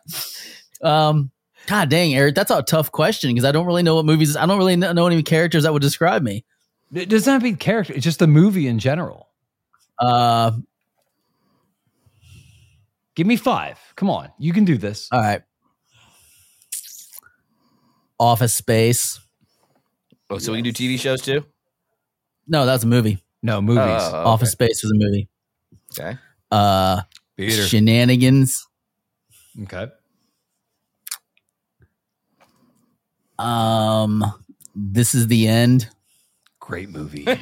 Um, 0.81 1.31
God 1.67 1.89
dang, 1.89 2.15
Eric, 2.15 2.35
that's 2.35 2.51
a 2.51 2.61
tough 2.63 2.91
question 2.91 3.31
because 3.31 3.45
I 3.45 3.51
don't 3.51 3.65
really 3.65 3.83
know 3.83 3.95
what 3.95 4.05
movies. 4.05 4.35
I 4.35 4.45
don't 4.45 4.57
really 4.57 4.75
know, 4.75 4.91
know 4.93 5.07
any 5.07 5.21
characters 5.23 5.63
that 5.63 5.73
would 5.73 5.81
describe 5.81 6.23
me. 6.23 6.43
It 6.93 7.09
doesn't 7.09 7.31
have 7.31 7.41
to 7.41 7.51
be 7.51 7.55
character. 7.55 7.93
It's 7.93 8.03
just 8.03 8.19
the 8.19 8.27
movie 8.27 8.67
in 8.67 8.79
general. 8.79 9.29
Uh, 9.99 10.51
Give 13.15 13.27
me 13.27 13.35
five. 13.35 13.77
Come 13.95 14.09
on. 14.09 14.29
You 14.39 14.53
can 14.53 14.65
do 14.65 14.77
this. 14.77 15.07
all 15.11 15.19
right. 15.19 15.41
Office 18.19 18.53
Space. 18.53 19.19
oh, 20.29 20.37
so 20.37 20.51
we 20.51 20.61
can 20.61 20.71
do 20.71 20.71
TV 20.71 20.99
shows 20.99 21.21
too. 21.21 21.43
No, 22.47 22.65
that's 22.65 22.83
a 22.83 22.87
movie. 22.87 23.19
No, 23.43 23.61
movies. 23.61 23.81
Oh, 23.83 24.07
okay. 24.07 24.17
Office 24.17 24.51
Space 24.51 24.83
was 24.83 24.91
a 24.91 24.95
movie. 24.95 25.27
Okay. 25.93 26.17
Uh, 26.51 27.01
Theater. 27.37 27.63
Shenanigans. 27.63 28.67
Okay. 29.63 29.87
Um, 33.39 34.23
This 34.75 35.15
is 35.15 35.27
the 35.27 35.47
end. 35.47 35.89
Great 36.59 36.89
movie. 36.89 37.25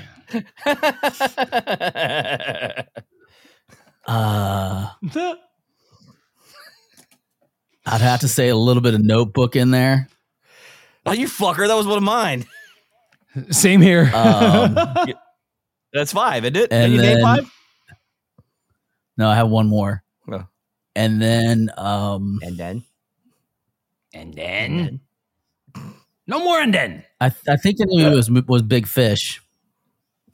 Uh, 4.07 4.89
I'd 7.85 8.01
have 8.01 8.21
to 8.21 8.27
say 8.27 8.49
a 8.49 8.55
little 8.55 8.81
bit 8.81 8.95
of 8.95 9.01
Notebook 9.03 9.55
in 9.55 9.69
there. 9.71 10.07
oh, 11.05 11.11
you 11.11 11.27
fucker! 11.27 11.67
That 11.67 11.75
was 11.75 11.85
one 11.85 11.97
of 11.97 12.03
mine. 12.03 12.45
Same 13.51 13.81
here. 13.81 14.09
Um, 14.13 14.75
That's 15.93 16.11
five, 16.13 16.43
isn't 16.45 16.55
it? 16.55 16.71
And 16.71 16.83
Can 16.85 16.91
you 16.93 17.01
name 17.01 17.15
then- 17.15 17.23
five? 17.23 17.51
no, 19.17 19.29
I 19.29 19.35
have 19.35 19.49
one 19.49 19.67
more. 19.67 20.03
Oh. 20.31 20.45
And 20.95 21.21
then 21.21 21.69
um, 21.77 22.39
And 22.43 22.57
then, 22.57 22.83
and 24.13 24.33
then 24.33 24.99
no 26.27 26.39
more 26.43 26.59
and 26.61 26.73
then. 26.73 27.03
I, 27.21 27.27
I 27.47 27.55
think 27.57 27.77
the 27.77 27.87
movie 27.89 28.15
was 28.15 28.29
was 28.29 28.61
Big 28.61 28.87
Fish. 28.87 29.41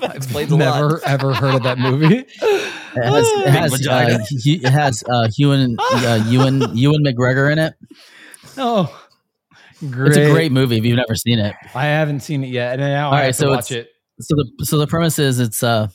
that 0.00 0.14
explains 0.16 0.50
a 0.52 0.56
lot. 0.56 0.80
Never 0.80 1.00
ever 1.04 1.34
heard 1.34 1.54
of 1.54 1.62
that 1.64 1.78
movie. 1.78 2.24
It 2.96 3.04
has, 3.04 3.28
it 3.28 3.48
has, 3.50 3.72
vagina. 3.74 4.14
uh, 4.14 4.18
Hu- 4.18 4.50
it 4.52 4.64
has 4.72 5.04
uh, 5.08 5.28
Ewan, 5.36 5.76
uh, 5.78 6.24
Ewan, 6.26 6.76
Ewan 6.76 7.04
McGregor 7.04 7.52
in 7.52 7.58
it. 7.58 7.74
Oh, 8.56 8.88
great. 9.90 10.08
It's 10.08 10.16
a 10.16 10.30
great 10.32 10.50
movie 10.50 10.78
if 10.78 10.84
you've 10.84 10.96
never 10.96 11.14
seen 11.14 11.38
it. 11.38 11.54
I 11.74 11.84
haven't 11.84 12.20
seen 12.20 12.42
it 12.42 12.48
yet, 12.48 12.72
and 12.72 12.80
now 12.80 13.08
All 13.08 13.12
I 13.12 13.16
right, 13.18 13.24
have 13.26 13.34
to 13.36 13.40
so 13.40 13.50
watch 13.50 13.70
it's- 13.70 13.86
it. 13.86 13.92
So 14.20 14.34
the 14.34 14.64
so 14.64 14.78
the 14.78 14.86
premise 14.86 15.18
is 15.18 15.38
it's 15.40 15.62
uh, 15.62 15.88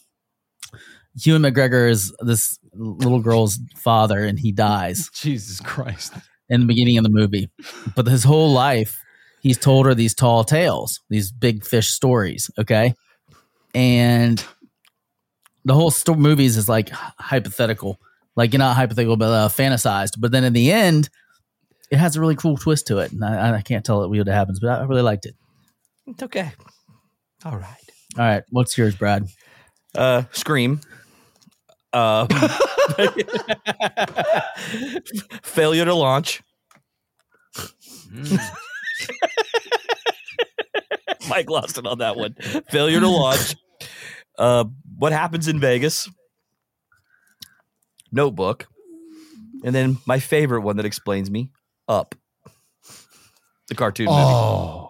Ewan 1.15 1.41
McGregor 1.41 1.89
is 1.89 2.13
this 2.21 2.57
little 2.73 3.19
girl's 3.19 3.59
father 3.75 4.23
and 4.25 4.39
he 4.39 4.51
dies 4.51 5.09
Jesus 5.13 5.59
Christ. 5.59 6.13
in 6.49 6.61
the 6.61 6.65
beginning 6.65 6.97
of 6.97 7.03
the 7.03 7.09
movie, 7.09 7.49
but 7.95 8.07
his 8.07 8.23
whole 8.23 8.51
life 8.51 8.99
he's 9.41 9.57
told 9.57 9.85
her 9.85 9.93
these 9.93 10.15
tall 10.15 10.43
tales, 10.43 11.01
these 11.09 11.31
big 11.31 11.65
fish 11.65 11.89
stories. 11.89 12.49
Okay, 12.57 12.95
and 13.75 14.43
the 15.65 15.73
whole 15.73 15.91
sto- 15.91 16.15
movies 16.15 16.57
is 16.57 16.67
like 16.67 16.89
hypothetical, 16.89 17.99
like 18.35 18.53
you're 18.53 18.59
not 18.59 18.75
hypothetical, 18.75 19.17
but 19.17 19.29
uh, 19.29 19.49
fantasized. 19.49 20.13
But 20.17 20.31
then 20.31 20.43
in 20.43 20.53
the 20.53 20.71
end, 20.71 21.09
it 21.91 21.97
has 21.97 22.15
a 22.15 22.21
really 22.21 22.35
cool 22.35 22.57
twist 22.57 22.87
to 22.87 22.99
it, 22.99 23.11
and 23.11 23.23
I, 23.23 23.57
I 23.57 23.61
can't 23.61 23.85
tell 23.85 24.03
it 24.03 24.09
what 24.09 24.27
happens, 24.27 24.59
but 24.59 24.69
I 24.69 24.83
really 24.85 25.01
liked 25.01 25.25
it. 25.25 25.35
It's 26.07 26.23
okay. 26.23 26.51
All 27.45 27.57
right. 27.57 27.82
All 28.17 28.25
right, 28.25 28.43
what's 28.49 28.77
yours, 28.77 28.95
Brad? 28.95 29.27
Uh, 29.95 30.23
Scream. 30.31 30.81
Uh, 31.91 32.27
failure 35.43 35.85
to 35.85 35.93
launch. 35.93 36.41
Mike 41.29 41.49
lost 41.49 41.77
it 41.77 41.85
on 41.85 41.99
that 41.99 42.15
one. 42.15 42.33
Failure 42.69 42.99
to 42.99 43.07
launch. 43.07 43.55
Uh, 44.37 44.65
what 44.97 45.11
happens 45.11 45.47
in 45.47 45.59
Vegas? 45.59 46.09
Notebook. 48.11 48.67
And 49.63 49.73
then 49.73 49.97
my 50.05 50.19
favorite 50.19 50.61
one 50.61 50.77
that 50.77 50.85
explains 50.85 51.31
me 51.31 51.51
Up. 51.87 52.15
The 53.69 53.75
cartoon 53.75 54.07
movie. 54.07 54.89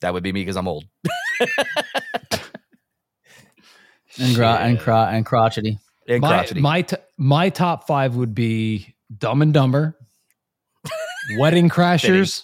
That 0.00 0.12
would 0.14 0.22
be 0.22 0.32
me 0.32 0.42
because 0.42 0.56
I'm 0.56 0.68
old. 0.68 0.84
And 4.20 4.34
cro- 4.34 4.46
and, 4.46 4.80
cro- 4.80 4.96
and 5.04 5.24
crotchety. 5.24 5.78
And 6.08 6.20
my 6.20 6.28
crotchety. 6.28 6.60
my 6.60 6.82
t- 6.82 6.96
my 7.18 7.50
top 7.50 7.86
five 7.86 8.16
would 8.16 8.34
be 8.34 8.96
Dumb 9.16 9.42
and 9.42 9.54
Dumber, 9.54 9.96
Wedding 11.38 11.68
Crashers, 11.68 12.42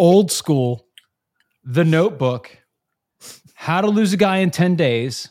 Old 0.00 0.32
School, 0.32 0.88
The 1.62 1.84
Notebook, 1.84 2.50
How 3.54 3.80
to 3.80 3.86
Lose 3.86 4.12
a 4.12 4.16
Guy 4.16 4.38
in 4.38 4.50
Ten 4.50 4.74
Days 4.74 5.28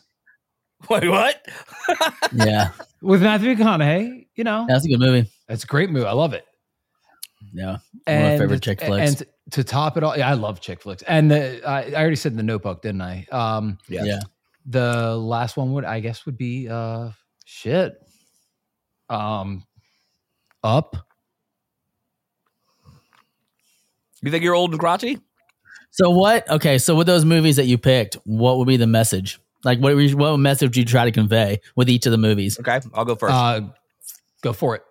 Wait, 0.90 1.10
what? 1.10 1.46
Yeah, 2.34 2.72
with 3.02 3.22
Matthew 3.22 3.56
McConaughey. 3.56 4.28
You 4.36 4.44
know, 4.44 4.66
that's 4.68 4.86
a 4.86 4.88
good 4.88 5.00
movie. 5.00 5.30
That's 5.48 5.64
a 5.64 5.68
great 5.68 5.90
movie. 5.90 6.06
I 6.06 6.12
love 6.14 6.34
it. 6.34 6.46
Yeah, 7.54 7.78
one 8.06 8.18
of 8.18 8.24
my 8.24 8.38
favorite 8.38 8.62
chick 8.62 8.82
flicks. 8.82 9.22
And 9.22 9.30
to 9.52 9.64
top 9.64 9.96
it 9.98 10.04
all, 10.04 10.18
yeah, 10.18 10.30
I 10.30 10.34
love 10.34 10.60
chick 10.62 10.82
flicks. 10.82 11.04
And 11.04 11.30
the, 11.32 11.62
I, 11.68 11.92
I 11.92 11.96
already 12.02 12.16
said 12.16 12.36
the 12.36 12.44
Notebook, 12.44 12.82
didn't 12.82 13.02
I? 13.02 13.26
Um, 13.32 13.78
Yeah. 13.88 14.04
yeah. 14.06 14.20
the 14.66 15.16
last 15.16 15.56
one 15.58 15.74
would, 15.74 15.86
I 15.86 16.00
guess, 16.00 16.26
would 16.26 16.38
be 16.38 16.68
uh, 16.70 17.12
shit. 17.46 18.02
Um, 19.10 19.64
up. 20.64 20.96
You 24.24 24.32
think 24.32 24.44
you're 24.44 24.56
old 24.56 24.72
and 24.72 24.80
crotchety? 24.80 25.20
So 25.92 26.10
what? 26.10 26.50
Okay, 26.50 26.78
so 26.78 26.96
with 26.96 27.08
those 27.08 27.24
movies 27.24 27.56
that 27.58 27.66
you 27.66 27.78
picked, 27.78 28.16
what 28.26 28.58
would 28.58 28.68
be 28.68 28.78
the 28.78 28.88
message? 28.88 29.40
Like, 29.64 29.80
what 29.80 29.92
you- 29.92 30.18
what 30.18 30.38
message 30.38 30.70
would 30.70 30.78
you 30.78 30.86
try 30.86 31.06
to 31.06 31.12
convey 31.12 31.62
with 31.76 31.90
each 31.90 32.06
of 32.06 32.12
the 32.12 32.18
movies? 32.18 32.60
Okay, 32.60 32.80
I'll 32.94 33.06
go 33.06 33.16
first. 33.16 33.34
Uh, 33.34 33.62
go 34.42 34.54
for 34.54 34.76
it. 34.76 34.84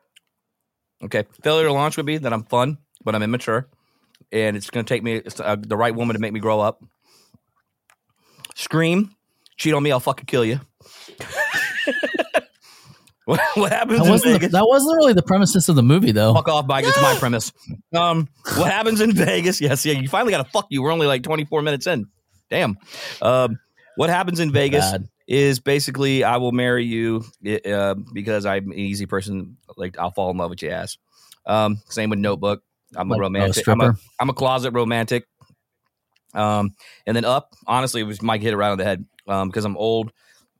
okay, 1.05 1.25
failure 1.43 1.67
to 1.67 1.73
launch 1.73 1.97
would 1.97 2.07
be 2.07 2.17
that 2.19 2.33
I'm 2.33 2.45
fun, 2.45 2.79
but 3.05 3.14
I'm 3.14 3.23
immature, 3.23 3.69
and 4.33 4.57
it's 4.57 4.71
going 4.71 4.85
to 4.85 4.89
take 4.89 5.03
me 5.03 5.15
it's, 5.17 5.41
uh, 5.41 5.57
the 5.59 5.77
right 5.77 5.95
woman 5.95 6.15
to 6.15 6.21
make 6.21 6.33
me 6.33 6.41
grow 6.41 6.61
up. 6.61 6.83
Scream, 8.55 9.15
cheat 9.57 9.75
on 9.75 9.83
me, 9.83 9.93
I'll 9.93 10.01
fucking 10.01 10.27
kill 10.27 10.45
you. 10.45 10.61
what, 13.25 13.41
what 13.55 13.73
happens 13.73 13.99
That 14.01 14.05
in 14.07 14.11
wasn't 14.11 14.33
the, 14.35 14.39
Vegas? 14.39 14.53
that 14.53 14.67
wasn't 14.67 14.97
really 14.97 15.13
the 15.13 15.23
premises 15.23 15.69
of 15.69 15.77
the 15.77 15.83
movie, 15.83 16.13
though. 16.13 16.35
fuck 16.35 16.49
off, 16.49 16.67
Mike. 16.67 16.85
It's 16.87 17.01
my 17.01 17.17
premise. 17.19 17.53
Um, 17.95 18.29
what 18.57 18.71
happens 18.71 19.01
in 19.01 19.13
Vegas? 19.15 19.61
Yes, 19.61 19.85
yeah. 19.87 19.95
You 19.95 20.09
finally 20.09 20.33
got 20.33 20.45
to 20.45 20.51
fuck 20.51 20.67
you. 20.71 20.83
We're 20.83 20.93
only 20.93 21.07
like 21.07 21.23
24 21.23 21.63
minutes 21.63 21.87
in. 21.87 22.07
Damn. 22.51 22.77
Um, 23.23 23.59
what 23.97 24.11
happens 24.11 24.41
in 24.41 24.53
Vegas 24.53 24.91
Bad. 24.91 25.09
is 25.27 25.61
basically 25.61 26.25
I 26.25 26.37
will 26.37 26.53
marry 26.53 26.85
you 26.85 27.25
uh, 27.67 27.95
because 28.13 28.45
I'm 28.47 28.71
an 28.73 28.79
easy 28.79 29.07
person. 29.07 29.57
Like 29.77 29.99
I'll 29.99 30.11
fall 30.11 30.31
in 30.31 30.37
love 30.37 30.51
with 30.51 30.63
your 30.63 30.73
ass. 30.73 30.99
Um, 31.47 31.81
same 31.89 32.11
with 32.11 32.19
Notebook. 32.19 32.63
I'm 32.97 33.09
Like, 33.09 33.18
a 33.18 33.20
romantic. 33.20 33.68
I'm 33.68 33.81
a, 33.81 33.85
stripper? 33.85 33.99
I'm 34.20 34.31
a 34.31 34.35
closet 34.35 34.73
romantic. 34.73 35.27
Um, 36.35 36.75
and 37.07 37.16
then 37.16 37.25
up, 37.25 37.55
honestly, 37.66 38.01
it 38.01 38.05
was 38.05 38.20
Mike 38.23 38.42
hit 38.42 38.53
it 38.53 38.57
right 38.57 38.70
on 38.70 38.79
the 38.79 38.85
head. 38.85 39.05
Um, 39.27 39.49
because 39.49 39.64
I'm 39.64 39.77
old 39.77 40.12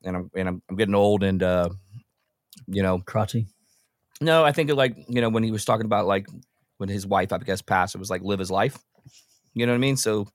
and 0.05 0.17
I'm 0.17 0.31
and 0.35 0.49
I'm, 0.49 0.63
I'm 0.71 0.77
getting 0.77 0.95
old 0.95 1.23
and 1.23 1.43
uh, 1.43 1.69
you 2.67 2.83
know, 2.83 2.99
Crotchy. 2.99 3.47
No, 4.21 4.45
I 4.45 4.53
think 4.53 4.71
it 4.71 4.75
like 4.75 4.97
you 5.09 5.21
know 5.21 5.29
when 5.29 5.43
he 5.43 5.51
was 5.51 5.65
talking 5.65 5.85
about 5.87 6.07
like 6.07 6.27
when 6.79 6.89
his 6.89 7.07
wife 7.07 7.33
I 7.33 7.39
guess 7.39 7.61
passed, 7.63 7.95
it 7.95 7.99
was 7.99 8.11
like 8.11 8.23
live 8.23 8.39
his 8.39 8.51
life. 8.51 8.79
You 9.53 9.67
know 9.67 9.73
what 9.73 9.77
I 9.77 9.81
mean? 9.81 9.97
So 9.97 10.29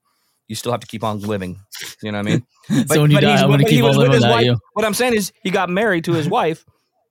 you 0.48 0.54
still 0.54 0.72
have 0.72 0.80
to 0.80 0.86
keep 0.86 1.02
on 1.04 1.20
living. 1.20 1.58
You 2.02 2.12
know 2.12 2.18
what 2.18 2.26
I 2.28 2.30
mean? 2.30 2.46
But- 2.68 2.94
so 2.94 3.02
when 3.02 3.10
you 3.10 3.16
but 3.16 3.22
die, 3.22 3.42
I'm 3.42 3.50
gonna 3.50 3.62
but 3.64 3.70
keep 3.70 3.84
on 3.84 3.96
living 3.96 4.12
without 4.12 4.30
wife. 4.30 4.44
you. 4.44 4.58
What 4.74 4.84
I'm 4.84 4.94
saying 4.94 5.14
is 5.14 5.32
he 5.42 5.50
got 5.50 5.70
married 5.70 6.04
to 6.04 6.12
his 6.12 6.28
wife, 6.28 6.64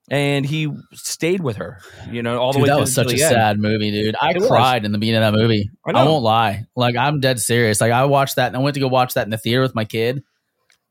and 0.09 0.45
he 0.45 0.71
stayed 0.93 1.41
with 1.41 1.57
her. 1.57 1.79
You 2.09 2.23
know, 2.23 2.39
all 2.39 2.51
the 2.53 2.59
Dude, 2.59 2.63
way. 2.63 2.69
that 2.75 2.79
was 2.79 2.93
such 2.93 3.07
a 3.07 3.11
end. 3.11 3.19
sad 3.19 3.59
movie, 3.59 3.91
dude. 3.91 4.15
I 4.21 4.31
It 4.31 4.37
was. 4.39 4.47
cried 4.47 4.85
in 4.85 4.91
the 4.91 4.97
beginning 4.97 5.23
of 5.23 5.33
that 5.33 5.39
movie. 5.39 5.69
I 5.85 5.91
I, 5.91 6.03
won't 6.03 6.23
lie. 6.23 6.65
Like 6.75 6.95
I'm 6.95 7.19
dead 7.19 7.39
serious. 7.39 7.79
Like 7.81 7.91
I 7.91 8.05
watched 8.05 8.35
that 8.37 8.47
and 8.47 8.55
I 8.57 8.59
went 8.59 8.73
to 8.75 8.79
go 8.79 8.87
watch 8.87 9.13
that 9.13 9.25
in 9.25 9.29
the 9.29 9.37
theater 9.37 9.61
with 9.61 9.75
my 9.75 9.85
kid, 9.85 10.23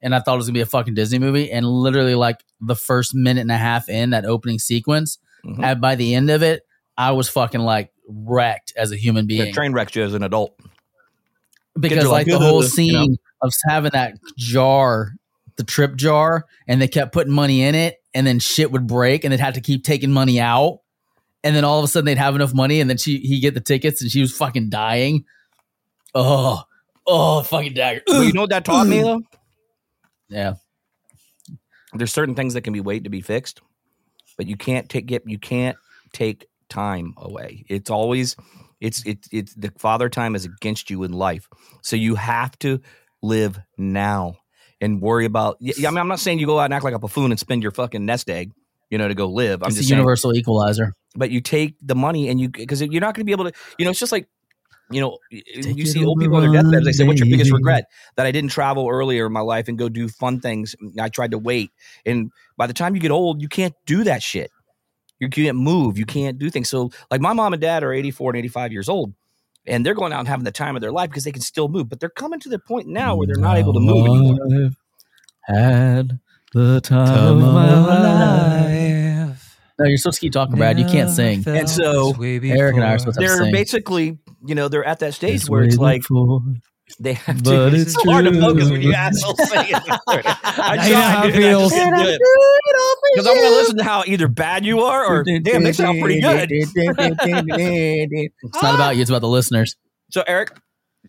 and 0.00 0.14
I 0.14 0.20
thought 0.20 0.34
it 0.34 0.36
was 0.38 0.46
gonna 0.46 0.54
be 0.54 0.60
a 0.60 0.66
fucking 0.66 0.94
Disney 0.94 1.18
movie. 1.18 1.50
And 1.50 1.66
literally, 1.66 2.14
like 2.14 2.42
the 2.60 2.76
first 2.76 3.14
minute 3.14 3.40
and 3.42 3.52
a 3.52 3.56
half 3.58 3.88
in 3.88 4.10
that 4.10 4.24
opening 4.24 4.58
sequence, 4.58 5.18
Mhm. 5.44 5.62
and 5.64 5.80
by 5.80 5.94
the 5.94 6.14
end 6.14 6.30
of 6.30 6.42
it, 6.42 6.62
I 6.96 7.12
was 7.12 7.28
fucking 7.28 7.60
like 7.60 7.90
wrecked 8.08 8.72
as 8.76 8.90
a 8.92 8.96
human 8.96 9.28
Yeah, 9.28 9.42
being 9.44 9.54
train 9.54 9.72
wrecked 9.72 9.94
you 9.96 10.02
as 10.02 10.14
an 10.14 10.22
adult. 10.22 10.54
because 11.78 12.04
like 12.06 12.26
like, 12.26 12.26
the 12.26 12.38
whole 12.38 12.62
scene 12.62 12.92
you 12.92 13.08
know? 13.10 13.16
of 13.42 13.52
having 13.68 13.90
that 13.92 14.14
jar, 14.36 15.12
the 15.56 15.64
trip 15.64 15.94
jar, 15.96 16.44
and 16.66 16.80
they 16.82 16.88
kept 16.88 17.12
putting 17.12 17.32
money 17.32 17.62
in 17.62 17.74
it, 17.74 17.96
and 18.18 18.26
then 18.26 18.40
shit 18.40 18.72
would 18.72 18.88
break, 18.88 19.22
and 19.22 19.32
they'd 19.32 19.38
have 19.38 19.54
to 19.54 19.60
keep 19.60 19.84
taking 19.84 20.10
money 20.10 20.40
out, 20.40 20.80
and 21.44 21.54
then 21.54 21.62
all 21.62 21.78
of 21.78 21.84
a 21.84 21.86
sudden 21.86 22.04
they'd 22.04 22.18
have 22.18 22.34
enough 22.34 22.52
money, 22.52 22.80
and 22.80 22.90
then 22.90 22.96
she 22.96 23.18
he 23.18 23.38
get 23.38 23.54
the 23.54 23.60
tickets, 23.60 24.02
and 24.02 24.10
she 24.10 24.20
was 24.20 24.36
fucking 24.36 24.70
dying. 24.70 25.24
Oh, 26.16 26.64
oh, 27.06 27.42
fucking 27.44 27.74
dagger. 27.74 28.02
But 28.08 28.22
you 28.22 28.32
know 28.32 28.40
what 28.40 28.50
that 28.50 28.64
taught 28.64 28.88
me 28.88 29.02
though? 29.02 29.22
Yeah, 30.30 30.54
There's 31.94 32.12
certain 32.12 32.34
things 32.34 32.52
that 32.54 32.60
can 32.60 32.74
be 32.74 32.80
wait 32.80 33.04
to 33.04 33.08
be 33.10 33.22
fixed, 33.22 33.62
but 34.36 34.46
you 34.46 34.56
can't 34.56 34.88
take 34.88 35.06
get 35.06 35.22
You 35.24 35.38
can't 35.38 35.76
take 36.12 36.48
time 36.68 37.14
away. 37.16 37.64
It's 37.68 37.88
always 37.88 38.36
it's 38.80 39.06
it's 39.06 39.28
it's 39.32 39.54
the 39.54 39.72
father 39.78 40.08
time 40.10 40.34
is 40.34 40.44
against 40.44 40.90
you 40.90 41.04
in 41.04 41.12
life. 41.12 41.48
So 41.82 41.96
you 41.96 42.16
have 42.16 42.58
to 42.58 42.80
live 43.22 43.58
now 43.78 44.36
and 44.80 45.00
worry 45.00 45.24
about. 45.24 45.56
Yeah, 45.60 45.88
I 45.88 45.90
mean, 45.90 45.98
I'm 45.98 46.08
not 46.08 46.20
saying 46.20 46.38
you 46.38 46.46
go 46.46 46.58
out 46.58 46.66
and 46.66 46.74
act 46.74 46.84
like 46.84 46.94
a 46.94 46.98
buffoon 46.98 47.30
and 47.30 47.38
spend 47.38 47.62
your 47.62 47.72
fucking 47.72 48.04
nest 48.04 48.30
egg, 48.30 48.52
you 48.90 48.98
know, 48.98 49.08
to 49.08 49.14
go 49.14 49.28
live. 49.28 49.62
I'm 49.62 49.68
it's 49.68 49.76
a 49.76 49.78
just 49.80 49.88
saying, 49.88 49.98
universal 49.98 50.34
equalizer. 50.34 50.94
but 51.16 51.30
you 51.30 51.40
take 51.40 51.76
the 51.82 51.94
money 51.94 52.28
and 52.28 52.40
you 52.40 52.48
because 52.48 52.80
you're 52.82 53.00
not 53.00 53.14
going 53.14 53.22
to 53.22 53.24
be 53.24 53.32
able 53.32 53.44
to. 53.44 53.52
You 53.78 53.84
know, 53.84 53.90
it's 53.90 54.00
just 54.00 54.12
like. 54.12 54.28
You 54.90 55.02
know, 55.02 55.18
you 55.30 55.84
see 55.84 56.02
old 56.02 56.18
people 56.18 56.36
on 56.36 56.50
their 56.50 56.62
deathbeds. 56.62 56.86
They 56.86 56.92
say, 56.92 57.04
"What's 57.04 57.20
your 57.20 57.28
biggest 57.28 57.52
regret?" 57.52 57.90
That 58.16 58.24
I 58.24 58.32
didn't 58.32 58.52
travel 58.52 58.88
earlier 58.88 59.26
in 59.26 59.32
my 59.34 59.40
life 59.40 59.68
and 59.68 59.76
go 59.76 59.90
do 59.90 60.08
fun 60.08 60.40
things. 60.40 60.74
I 60.98 61.10
tried 61.10 61.32
to 61.32 61.38
wait, 61.38 61.72
and 62.06 62.32
by 62.56 62.66
the 62.66 62.72
time 62.72 62.94
you 62.94 63.00
get 63.02 63.10
old, 63.10 63.42
you 63.42 63.48
can't 63.48 63.74
do 63.84 64.02
that 64.04 64.22
shit. 64.22 64.50
You 65.20 65.28
can't 65.28 65.58
move. 65.58 65.98
You 65.98 66.06
can't 66.06 66.38
do 66.38 66.48
things. 66.48 66.70
So, 66.70 66.90
like 67.10 67.20
my 67.20 67.34
mom 67.34 67.52
and 67.52 67.60
dad 67.60 67.84
are 67.84 67.92
84 67.92 68.30
and 68.30 68.38
85 68.38 68.72
years 68.72 68.88
old, 68.88 69.12
and 69.66 69.84
they're 69.84 69.94
going 69.94 70.12
out 70.12 70.20
and 70.20 70.28
having 70.28 70.44
the 70.44 70.52
time 70.52 70.76
of 70.76 70.82
their 70.82 70.92
life 70.92 71.10
because 71.10 71.24
they 71.24 71.32
can 71.32 71.42
still 71.42 71.68
move. 71.68 71.88
But 71.88 72.00
they're 72.00 72.08
coming 72.08 72.40
to 72.40 72.48
the 72.48 72.58
point 72.58 72.88
now 72.88 73.16
where 73.16 73.26
they're 73.26 73.36
not 73.36 73.56
able 73.58 73.72
to 73.74 73.80
move 73.80 74.06
anymore. 74.06 74.70
Had 75.42 76.20
the 76.52 76.80
time 76.80 77.42
of 77.42 77.54
my 77.54 77.78
life. 77.80 79.58
No, 79.78 79.86
you're 79.86 79.96
supposed 79.96 80.16
to 80.16 80.20
keep 80.22 80.32
talking, 80.32 80.56
Brad. 80.56 80.78
You 80.78 80.86
can't 80.86 81.10
sing. 81.10 81.44
And 81.46 81.70
so, 81.70 82.12
Eric 82.20 82.74
and 82.74 82.84
I 82.84 82.94
are 82.94 82.98
supposed 82.98 83.18
to 83.18 83.24
They're 83.24 83.36
sing. 83.38 83.52
basically, 83.52 84.18
you 84.44 84.54
know, 84.56 84.68
they're 84.68 84.84
at 84.84 84.98
that 85.00 85.14
stage 85.14 85.36
It's 85.36 85.48
where 85.50 85.62
it's 85.62 85.76
like 85.76 86.02
before. 86.02 86.40
They 87.00 87.12
have 87.14 87.42
But 87.44 87.70
to. 87.70 87.76
it's 87.76 87.94
so 87.94 88.10
hard 88.10 88.24
to 88.24 88.40
focus 88.40 88.70
when 88.70 88.82
you 88.82 88.92
assholes 88.92 89.38
sing 89.48 89.66
it. 89.68 89.82
I 90.08 90.76
Now 90.76 90.84
you 90.86 90.92
know 90.94 91.00
how 91.00 91.20
tried, 91.22 91.28
it 91.28 91.32
dude. 91.32 91.44
I 91.44 91.48
feels. 91.48 91.70
just 91.70 91.74
can't 91.82 91.96
do 91.96 92.08
it. 92.08 92.20
Because 93.14 93.26
I 93.26 93.30
want 93.32 93.44
to 93.44 93.50
listen 93.50 93.76
to 93.78 93.84
how 93.84 94.04
either 94.06 94.28
bad 94.28 94.64
you 94.64 94.80
are 94.80 95.04
or 95.04 95.24
damn, 95.42 95.62
they 95.62 95.72
sound 95.72 96.00
pretty 96.00 96.20
good. 96.20 96.48
It's 96.50 96.74
not 98.62 98.74
about 98.74 98.96
you; 98.96 99.02
it's 99.02 99.10
about 99.10 99.20
the 99.22 99.28
listeners. 99.28 99.76
So 100.10 100.22
Eric, 100.26 100.56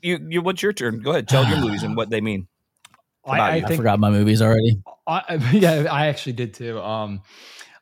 you, 0.02 0.20
you 0.30 0.42
what's 0.42 0.62
your 0.62 0.74
turn? 0.74 1.02
Go 1.02 1.12
ahead, 1.12 1.28
tell 1.28 1.46
your 1.48 1.60
movies 1.60 1.84
and 1.84 1.96
what 1.96 2.10
they 2.10 2.22
mean. 2.22 2.48
I, 3.26 3.40
I 3.40 3.64
I 3.68 3.76
forgot 3.76 4.00
my 4.00 4.10
movies 4.10 4.42
already. 4.42 4.82
I, 5.08 5.36
yeah, 5.54 5.88
I 5.92 6.08
actually 6.08 6.34
did 6.34 6.54
too. 6.54 6.80
Um, 6.80 7.22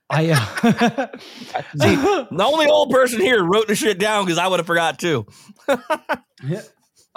I 0.10 0.32
uh, 0.32 1.08
See, 1.78 1.96
the 2.32 2.44
only 2.46 2.68
old 2.68 2.92
person 2.92 3.22
here 3.22 3.44
wrote 3.44 3.68
the 3.68 3.76
shit 3.76 4.00
down 4.00 4.26
because 4.26 4.38
I 4.38 4.48
would 4.48 4.60
have 4.60 4.68
forgot 4.68 5.00
too. 5.00 5.26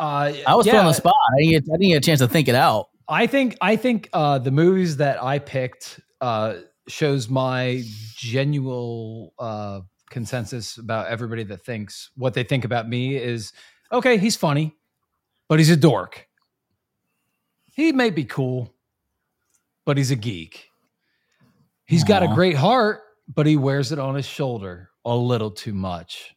Uh, 0.00 0.32
I 0.46 0.54
was 0.54 0.66
put 0.66 0.76
on 0.76 0.86
the 0.86 0.94
spot. 0.94 1.14
I 1.34 1.42
didn't, 1.42 1.50
get, 1.50 1.74
I 1.74 1.76
didn't 1.76 1.88
get 1.90 1.96
a 1.96 2.00
chance 2.00 2.20
to 2.20 2.28
think 2.28 2.48
it 2.48 2.54
out. 2.54 2.88
I 3.06 3.26
think 3.26 3.58
I 3.60 3.76
think 3.76 4.08
uh, 4.12 4.38
the 4.38 4.50
movies 4.50 4.96
that 4.96 5.22
I 5.22 5.38
picked 5.38 6.00
uh, 6.20 6.54
shows 6.88 7.28
my 7.28 7.82
genuine 8.16 9.30
uh, 9.38 9.80
consensus 10.08 10.78
about 10.78 11.08
everybody 11.08 11.44
that 11.44 11.64
thinks 11.64 12.10
what 12.16 12.34
they 12.34 12.44
think 12.44 12.64
about 12.64 12.88
me 12.88 13.16
is 13.16 13.52
okay. 13.92 14.16
He's 14.16 14.36
funny, 14.36 14.74
but 15.48 15.58
he's 15.58 15.70
a 15.70 15.76
dork. 15.76 16.26
He 17.66 17.92
may 17.92 18.10
be 18.10 18.24
cool, 18.24 18.72
but 19.84 19.96
he's 19.96 20.10
a 20.10 20.16
geek. 20.16 20.68
He's 21.84 22.04
got 22.04 22.22
a 22.22 22.28
great 22.28 22.56
heart, 22.56 23.02
but 23.28 23.46
he 23.46 23.56
wears 23.56 23.90
it 23.90 23.98
on 23.98 24.14
his 24.14 24.26
shoulder 24.26 24.90
a 25.04 25.16
little 25.16 25.50
too 25.50 25.74
much. 25.74 26.34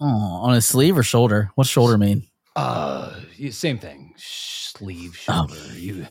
Oh, 0.00 0.06
on 0.06 0.54
his 0.54 0.66
sleeve 0.66 0.96
or 0.96 1.02
shoulder? 1.02 1.50
What's 1.54 1.68
shoulder 1.68 1.98
mean? 1.98 2.27
Uh, 2.58 3.20
same 3.50 3.78
thing. 3.78 4.12
Sleeve, 4.16 5.18
Oh. 5.28 5.46
shoulder. 5.48 5.78
You, 5.78 6.06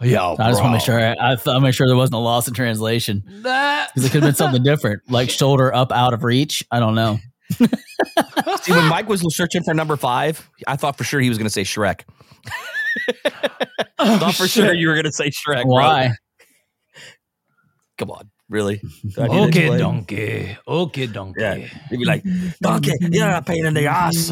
yeah. 0.00 0.34
I 0.38 0.50
just 0.50 0.62
want 0.62 0.70
to 0.72 0.76
make 0.78 0.82
sure. 0.82 0.98
I, 0.98 1.14
I 1.32 1.36
thought 1.36 1.60
make 1.60 1.74
sure 1.74 1.86
there 1.86 1.96
wasn't 1.96 2.14
a 2.16 2.18
loss 2.18 2.48
in 2.48 2.54
translation 2.54 3.22
because 3.26 4.04
it 4.04 4.10
could 4.10 4.22
have 4.22 4.22
been 4.22 4.34
something 4.34 4.62
different, 4.62 5.02
like 5.10 5.30
shoulder 5.40 5.74
up 5.74 5.92
out 5.92 6.14
of 6.14 6.24
reach. 6.24 6.64
I 6.70 6.80
don't 6.80 6.94
know. 6.94 7.18
See, 8.62 8.72
when 8.72 8.88
Mike 8.88 9.08
was 9.08 9.22
searching 9.36 9.62
for 9.62 9.74
number 9.74 9.96
five, 9.96 10.48
I 10.66 10.76
thought 10.76 10.96
for 10.96 11.04
sure 11.04 11.20
he 11.20 11.28
was 11.28 11.36
going 11.38 11.46
to 11.46 11.50
say 11.52 11.62
Shrek. 11.62 12.02
Oh, 13.98 14.18
thought 14.18 14.34
for 14.34 14.46
sure 14.46 14.72
you 14.74 14.88
were 14.88 14.94
going 14.94 15.04
to 15.06 15.12
say 15.12 15.30
Shrek. 15.30 15.62
bro. 15.62 15.72
Why? 15.72 16.10
Come 17.96 18.10
on, 18.10 18.30
really? 18.48 18.76
Do 19.16 19.22
I 19.22 19.26
need 19.28 19.48
Okay, 19.48 19.60
explain? 19.60 19.78
donkey. 19.78 20.56
Okay, 20.68 21.06
donkey. 21.06 21.40
Yeah, 21.40 21.54
you'd 21.90 21.98
be 22.00 22.04
like, 22.04 22.22
donkey, 22.60 22.92
you're 23.00 23.28
a 23.30 23.40
pain 23.42 23.64
in 23.66 23.72
the 23.74 23.86
ass. 23.86 24.30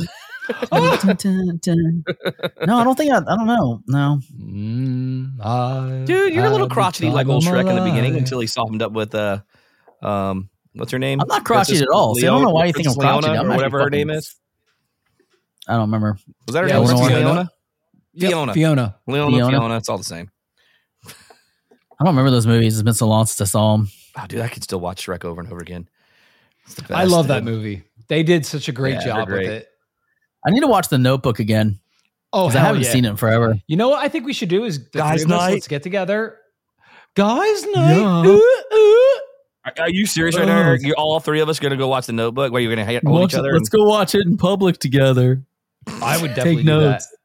No, 2.66 2.78
I 2.78 2.84
don't 2.84 2.96
think 2.96 3.12
I. 3.12 3.18
I 3.18 3.36
don't 3.36 3.46
know. 3.46 3.82
No, 3.86 4.20
Mm, 4.40 5.40
I 5.40 6.04
Dude, 6.04 6.34
you're 6.34 6.46
a 6.46 6.50
little 6.50 6.68
crotchety 6.68 7.10
like 7.10 7.26
time 7.26 7.30
old 7.30 7.44
Shrek 7.44 7.68
in 7.68 7.76
the 7.76 7.82
beginning 7.82 8.16
until 8.16 8.40
he 8.40 8.46
softened 8.46 8.82
up 8.82 8.92
with 8.92 9.14
uh, 9.14 9.40
um, 10.02 10.50
what's 10.74 10.90
her 10.92 10.98
name? 10.98 11.20
I'm 11.20 11.28
not 11.28 11.44
crotchety 11.44 11.72
Princess 11.74 11.82
at 11.82 11.94
all. 11.94 12.14
See, 12.14 12.26
I 12.26 12.30
don't 12.30 12.42
know 12.42 12.50
why 12.50 12.66
you 12.66 12.72
think 12.72 12.88
I'm 12.88 12.94
Princess 12.94 13.04
Leona 13.04 13.20
crotchety. 13.22 13.38
I'm 13.38 13.46
or 13.46 13.52
actually 13.52 13.56
whatever 13.56 13.78
her 13.80 13.90
name 13.90 14.10
is. 14.10 14.34
I 15.68 15.72
don't 15.74 15.82
remember. 15.82 16.18
Was 16.46 16.54
that 16.54 16.62
her 16.62 16.68
Yeah, 16.68 16.74
name? 16.74 16.82
Was 16.82 16.92
Eleanor. 16.92 17.18
Fiona? 17.18 17.50
Fiona. 18.18 18.54
Fiona. 18.54 18.96
Leona, 19.06 19.30
Fiona. 19.36 19.50
Fiona. 19.50 19.76
It's 19.76 19.88
all 19.88 19.98
the 19.98 20.04
same. 20.04 20.30
I 21.06 22.04
don't 22.04 22.14
remember 22.16 22.32
those 22.32 22.48
movies. 22.48 22.74
It's 22.74 22.82
been 22.82 22.94
so 22.94 23.06
long 23.06 23.26
since 23.26 23.40
I 23.40 23.50
saw 23.50 23.76
them. 23.76 23.88
Oh, 24.18 24.26
dude, 24.26 24.40
I 24.40 24.48
could 24.48 24.64
still 24.64 24.80
watch 24.80 25.06
Shrek 25.06 25.24
over 25.24 25.40
and 25.40 25.50
over 25.50 25.60
again. 25.60 25.88
It's 26.66 26.74
the 26.74 26.82
I 26.94 27.02
best, 27.02 27.12
love 27.12 27.28
that 27.28 27.44
movie. 27.44 27.84
They 28.08 28.22
did 28.24 28.44
such 28.44 28.68
a 28.68 28.72
great 28.72 28.94
Yeah, 28.94 29.04
they're 29.04 29.14
job 29.14 29.30
with 29.30 29.40
it. 29.46 29.68
I 30.46 30.50
need 30.50 30.60
to 30.60 30.66
watch 30.66 30.88
The 30.88 30.98
Notebook 30.98 31.38
again 31.38 31.78
Oh, 32.32 32.46
because 32.48 32.56
I 32.56 32.60
haven't 32.64 32.82
yeah. 32.82 32.90
seen 32.92 33.04
it 33.04 33.10
in 33.10 33.16
forever. 33.16 33.54
You 33.66 33.76
know 33.76 33.90
what 33.90 33.98
I 34.00 34.08
think 34.08 34.24
we 34.24 34.32
should 34.32 34.48
do 34.48 34.64
is 34.64 34.78
Guys' 34.78 35.22
three 35.22 35.32
of 35.34 35.38
us, 35.38 35.40
night. 35.46 35.52
Let's 35.54 35.68
get 35.68 35.82
together. 35.82 36.38
Guys 37.14 37.64
night. 37.66 37.96
Yeah. 37.96 38.24
Ooh, 38.26 38.40
ooh. 38.74 39.20
Are, 39.64 39.72
are 39.80 39.90
you 39.90 40.06
serious 40.06 40.36
right 40.36 40.46
now? 40.46 40.56
Uh. 40.58 40.62
Oh. 40.62 40.66
Eric? 40.68 40.82
You 40.82 40.94
all 40.96 41.20
three 41.20 41.40
of 41.40 41.48
us 41.48 41.60
going 41.60 41.70
to 41.72 41.76
go 41.76 41.88
watch 41.88 42.06
the 42.06 42.12
Notebook? 42.14 42.50
Where 42.52 42.60
you're 42.62 42.74
going 42.74 42.84
to 42.86 43.00
hold 43.04 43.20
Watch 43.20 43.30
each 43.30 43.34
it- 43.34 43.38
other? 43.40 43.52
let's 43.52 43.68
go 43.68 43.84
watch 43.84 44.14
it 44.14 44.22
in 44.26 44.36
public 44.36 44.78
together. 44.78 45.42
I 46.00 46.20
would 46.20 46.28
definitely 46.34 46.56
Take 46.56 46.66
do 46.66 46.72
notes. 46.80 47.06
that. 47.06 47.16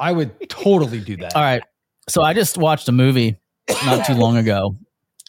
I 0.00 0.12
would 0.12 0.48
totally 0.48 1.00
do 1.00 1.16
that. 1.18 1.36
All 1.36 1.42
right. 1.42 1.62
So 2.08 2.22
I 2.22 2.32
just 2.34 2.56
watched 2.58 2.88
a 2.88 2.92
movie 2.92 3.36
not 3.84 4.06
too 4.06 4.14
long 4.14 4.36
ago. 4.38 4.76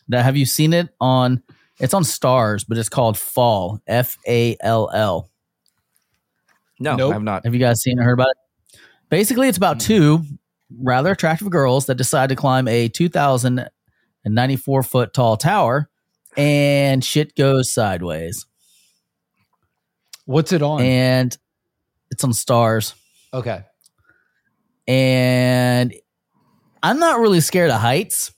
That 0.07 0.23
have 0.23 0.35
you 0.37 0.45
seen 0.45 0.73
it 0.73 0.89
on? 0.99 1.43
It's 1.79 1.93
on 1.93 2.03
Starz, 2.03 2.65
but 2.67 2.77
it's 2.77 2.89
called 2.89 3.17
Fall. 3.17 3.79
F 3.87 4.17
A 4.27 4.57
L 4.61 4.89
L. 4.93 5.29
no, 6.79 6.95
Nope. 6.95 7.11
I 7.11 7.13
have 7.13 7.23
not. 7.23 7.45
Have 7.45 7.53
you 7.53 7.59
guys 7.59 7.81
seen 7.81 7.99
or 7.99 8.03
heard 8.03 8.13
about 8.13 8.29
it? 8.29 8.79
Basically, 9.09 9.47
it's 9.47 9.57
about 9.57 9.75
hmm. 9.75 9.87
two 9.87 10.23
rather 10.81 11.11
attractive 11.11 11.49
girls 11.49 11.87
that 11.87 11.95
decide 11.95 12.29
to 12.29 12.35
climb 12.35 12.67
a 12.67 12.87
2,094 12.89 14.83
foot 14.83 15.13
tall 15.13 15.37
tower, 15.37 15.89
and 16.37 17.03
shit 17.03 17.35
goes 17.35 17.73
sideways. 17.73 18.45
What's 20.25 20.51
it 20.51 20.61
on? 20.61 20.81
And 20.81 21.35
it's 22.11 22.23
on 22.23 22.31
Starz. 22.31 22.93
okay. 23.33 23.63
and 24.87 25.93
I'm 26.81 26.99
not 26.99 27.19
really 27.19 27.41
scared 27.41 27.71
of 27.71 27.81
heights, 27.81 28.31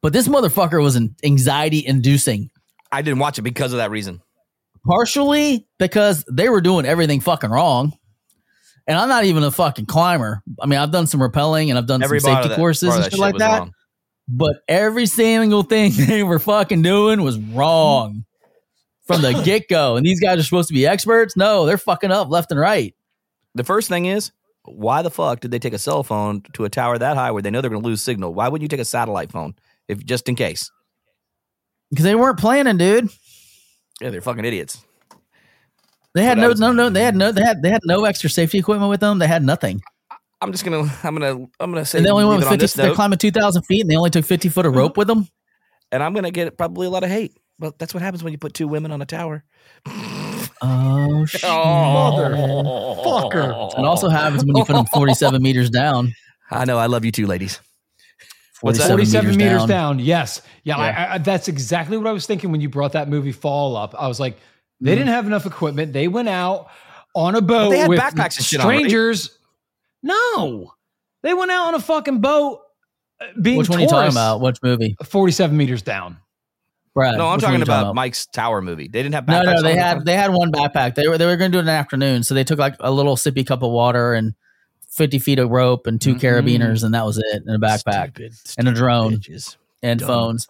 but 0.00 0.12
this 0.12 0.28
motherfucker 0.28 0.82
was 0.82 0.96
an 0.96 1.16
anxiety 1.24 1.84
inducing. 1.84 2.50
I 2.90 3.02
didn't 3.02 3.18
watch 3.18 3.38
it 3.38 3.42
because 3.42 3.72
of 3.72 3.78
that 3.78 3.90
reason. 3.90 4.22
Partially 4.88 5.66
because 5.78 6.24
they 6.30 6.48
were 6.48 6.60
doing 6.60 6.86
everything 6.86 7.20
fucking 7.20 7.50
wrong. 7.50 7.92
And 8.86 8.96
I'm 8.96 9.08
not 9.08 9.24
even 9.24 9.42
a 9.42 9.50
fucking 9.50 9.84
climber. 9.86 10.42
I 10.62 10.66
mean, 10.66 10.78
I've 10.78 10.90
done 10.90 11.06
some 11.06 11.20
rappelling 11.20 11.68
and 11.68 11.76
I've 11.76 11.86
done 11.86 12.02
Every 12.02 12.20
some 12.20 12.32
safety 12.34 12.48
that- 12.48 12.56
courses 12.56 12.94
and 12.96 13.04
shit 13.04 13.18
like 13.18 13.36
that. 13.36 13.58
wrong. 13.58 13.72
But 14.26 14.62
every 14.66 15.06
single 15.06 15.62
thing 15.62 15.92
they 16.08 16.22
were 16.22 16.38
fucking 16.38 16.82
doing 16.82 17.22
was 17.22 17.38
wrong. 17.38 18.24
from 19.06 19.22
the 19.22 19.32
get 19.44 19.68
go. 19.68 19.96
And 19.96 20.04
these 20.06 20.20
guys 20.20 20.38
are 20.38 20.42
supposed 20.42 20.68
to 20.68 20.74
be 20.74 20.86
experts. 20.86 21.36
No, 21.36 21.64
they're 21.66 21.78
fucking 21.78 22.10
up 22.10 22.28
left 22.30 22.50
and 22.50 22.58
right. 22.60 22.94
The 23.54 23.64
first 23.64 23.88
thing 23.88 24.04
is, 24.06 24.32
why 24.64 25.00
the 25.02 25.10
fuck 25.10 25.40
did 25.40 25.50
they 25.50 25.58
take 25.58 25.72
a 25.72 25.78
cell 25.78 26.02
phone 26.02 26.42
to 26.54 26.64
a 26.66 26.68
tower 26.70 26.98
that 26.98 27.16
high 27.16 27.30
where 27.30 27.40
they 27.42 27.50
know 27.50 27.60
they're 27.62 27.70
going 27.70 27.82
to 27.82 27.88
lose 27.88 28.02
signal? 28.02 28.34
Why 28.34 28.48
wouldn't 28.48 28.62
you 28.62 28.68
take 28.68 28.80
a 28.82 28.84
satellite 28.86 29.32
phone 29.32 29.54
if 29.88 30.04
just 30.04 30.28
in 30.28 30.34
case? 30.36 30.70
Because 31.90 32.04
they 32.04 32.14
weren't 32.14 32.38
planning, 32.38 32.76
dude. 32.76 33.08
Yeah, 34.00 34.10
they're 34.10 34.20
fucking 34.20 34.44
idiots. 34.44 34.84
They 36.14 36.24
had 36.24 36.38
no, 36.38 36.48
was- 36.48 36.60
no, 36.60 36.72
no. 36.72 36.88
They 36.90 37.02
had 37.02 37.14
no, 37.16 37.32
they 37.32 37.42
had, 37.42 37.62
they 37.62 37.70
had 37.70 37.80
no 37.84 38.04
extra 38.04 38.28
safety 38.30 38.58
equipment 38.58 38.90
with 38.90 39.00
them. 39.00 39.18
They 39.18 39.26
had 39.28 39.42
nothing, 39.44 39.80
I'm 40.40 40.52
just 40.52 40.64
gonna, 40.64 40.90
I'm 41.02 41.14
gonna, 41.16 41.32
I'm 41.60 41.72
gonna 41.72 41.84
say, 41.84 41.98
and 41.98 42.06
they 42.06 42.10
only 42.10 42.24
went 42.24 42.38
with 42.40 42.48
fifty. 42.48 42.62
this 42.62 42.72
They're 42.74 42.86
note, 42.88 42.96
climbing 42.96 43.18
two 43.18 43.30
thousand 43.30 43.62
feet, 43.64 43.82
and 43.82 43.90
they 43.90 43.96
only 43.96 44.10
took 44.10 44.24
fifty 44.24 44.48
foot 44.48 44.64
of 44.66 44.74
rope 44.74 44.96
with 44.96 45.06
them. 45.08 45.28
and 45.92 46.02
I'm 46.02 46.14
gonna 46.14 46.30
get 46.30 46.56
probably 46.56 46.86
a 46.86 46.90
lot 46.90 47.02
of 47.04 47.10
hate. 47.10 47.36
But 47.58 47.76
that's 47.78 47.92
what 47.92 48.02
happens 48.04 48.22
when 48.22 48.32
you 48.32 48.38
put 48.38 48.54
two 48.54 48.68
women 48.68 48.92
on 48.92 49.02
a 49.02 49.06
tower. 49.06 49.42
Oh 50.62 51.24
shit! 51.26 51.40
Motherfucker. 51.42 53.72
It 53.78 53.84
also 53.84 54.08
happens 54.08 54.44
when 54.44 54.56
you 54.56 54.64
put 54.64 54.74
them 54.74 54.86
forty-seven 54.86 55.42
meters 55.42 55.70
down. 55.70 56.14
I 56.50 56.64
know. 56.64 56.78
I 56.78 56.86
love 56.86 57.04
you 57.04 57.12
too, 57.12 57.26
ladies. 57.26 57.60
What's 58.60 58.78
that? 58.78 58.88
47 58.88 59.36
meters, 59.36 59.58
down. 59.60 59.68
down. 59.68 59.98
Yes. 60.00 60.42
Yeah. 60.64 60.78
Yeah. 60.78 61.08
I, 61.14 61.18
that's 61.18 61.48
exactly 61.48 61.96
what 61.96 62.06
I 62.06 62.12
was 62.12 62.26
thinking 62.26 62.50
when 62.50 62.60
you 62.60 62.68
brought 62.68 62.92
that 62.92 63.08
movie 63.08 63.32
Fall 63.32 63.76
up. 63.76 63.94
I 63.98 64.08
was 64.08 64.18
like, 64.20 64.36
they 64.80 64.90
Mm-hmm. 64.92 64.98
didn't 64.98 65.08
have 65.14 65.26
enough 65.26 65.46
equipment. 65.46 65.92
They 65.92 66.06
went 66.08 66.28
out 66.28 66.68
on 67.14 67.34
a 67.34 67.40
boat 67.40 67.70
they 67.70 67.78
had 67.78 67.88
with 67.88 67.98
backpacks 67.98 68.36
and 68.36 68.44
shit 68.46 68.60
on, 68.60 68.66
right? 68.68 68.76
strangers. 68.78 69.38
No. 70.02 70.72
They 71.22 71.34
went 71.34 71.50
out 71.50 71.68
on 71.68 71.74
a 71.74 71.80
fucking 71.80 72.20
boat 72.20 72.60
uh, 73.20 73.26
being 73.42 73.58
Which 73.58 73.68
one 73.68 73.78
are 73.78 73.82
you 73.82 73.88
talking 73.88 74.00
tourists 74.12 74.16
about? 74.16 74.40
Which 74.40 74.62
movie? 74.62 74.96
47 75.04 75.56
meters 75.56 75.82
down. 75.82 76.18
Brad, 76.94 77.16
No, 77.18 77.26
I'm 77.26 77.34
which 77.34 77.40
talking 77.42 77.56
are 77.56 77.58
you 77.58 77.62
about 77.64 77.94
Mike's 77.94 78.26
tower 78.26 78.60
movie. 78.62 78.88
They 78.88 79.02
didn't 79.02 79.14
have 79.14 79.26
No, 79.28 79.34
backpacks. 79.40 79.54
no, 79.56 79.62
they 79.62 79.76
had 79.76 79.92
front? 79.94 80.06
they 80.06 80.14
had 80.14 80.32
one 80.32 80.52
backpack. 80.52 80.94
They 80.94 81.06
were 81.08 81.18
they 81.18 81.26
were 81.26 81.36
going 81.36 81.50
to 81.50 81.56
do 81.56 81.58
it 81.58 81.62
in 81.62 81.66
the 81.66 81.72
afternoon, 81.72 82.22
so 82.22 82.34
they 82.34 82.44
took 82.44 82.58
like 82.58 82.76
a 82.80 82.90
little 82.90 83.16
sippy 83.16 83.46
cup 83.46 83.62
of 83.62 83.70
water 83.70 84.14
and 84.14 84.34
fifty 84.98 85.18
feet 85.18 85.38
of 85.38 85.48
rope 85.50 85.86
and 85.86 85.98
2 86.00 86.16
Mm-mm. 86.16 86.20
carabiners, 86.20 86.84
and 86.84 86.92
that 86.94 87.06
was 87.06 87.16
it, 87.16 87.42
and 87.46 87.50
a 87.62 87.66
backpack 87.66 88.10
Stupid, 88.10 88.32
and 88.58 88.68
a 88.68 88.72
drone 88.72 89.14
bitches. 89.16 89.56
and 89.82 89.98
Dumb. 90.00 90.06
phones, 90.08 90.46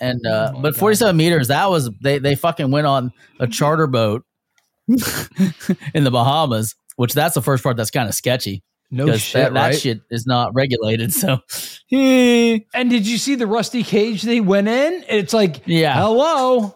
and 0.00 0.26
uh, 0.26 0.52
Oh 0.54 0.60
but 0.60 0.74
God. 0.74 0.78
forty 0.80 0.96
seven 0.96 1.16
meters. 1.16 1.48
That 1.48 1.70
was 1.70 1.88
they 2.02 2.18
they 2.18 2.34
fucking 2.34 2.70
went 2.70 2.86
on 2.86 3.12
a 3.40 3.46
charter 3.46 3.86
boat 3.86 4.24
in 4.88 6.04
the 6.04 6.10
Bahamas, 6.10 6.74
which 6.96 7.12
that's 7.14 7.34
the 7.34 7.42
first 7.42 7.62
part 7.62 7.76
that's 7.76 7.90
kind 7.90 8.08
of 8.08 8.14
sketchy 8.14 8.62
No 8.90 9.16
shit, 9.16 9.34
that, 9.34 9.54
that 9.54 9.78
shit 9.78 10.00
is 10.10 10.26
not 10.26 10.52
regulated. 10.54 11.12
So, 11.12 11.38
And 11.92 12.90
did 12.90 13.06
you 13.06 13.18
see 13.18 13.34
the 13.36 13.46
rusty 13.46 13.82
cage 13.82 14.22
they 14.22 14.40
went 14.40 14.68
in? 14.68 15.04
It's 15.08 15.32
like, 15.32 15.62
yeah, 15.66 15.94
hello. 15.94 16.74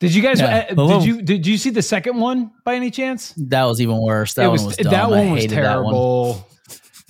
Did 0.00 0.14
you 0.14 0.22
guys? 0.22 0.40
Yeah. 0.40 0.66
uh, 0.76 0.98
Did 0.98 1.04
you? 1.06 1.22
Did 1.22 1.46
you 1.46 1.56
see 1.56 1.70
the 1.70 1.82
second 1.82 2.18
one 2.20 2.50
by 2.64 2.74
any 2.74 2.90
chance? 2.90 3.32
that 3.36 3.64
was 3.64 3.80
even 3.80 3.96
worse. 3.98 4.34
That 4.34 4.44
it 4.44 4.48
one 4.48 4.52
was, 4.52 4.64
was 4.64 4.76
dumb. 4.76 4.90
that 4.92 5.10
one 5.10 5.30
was 5.30 5.42
hated 5.42 5.58
that 5.58 5.82
one. 5.82 5.94
terrible. 5.94 6.46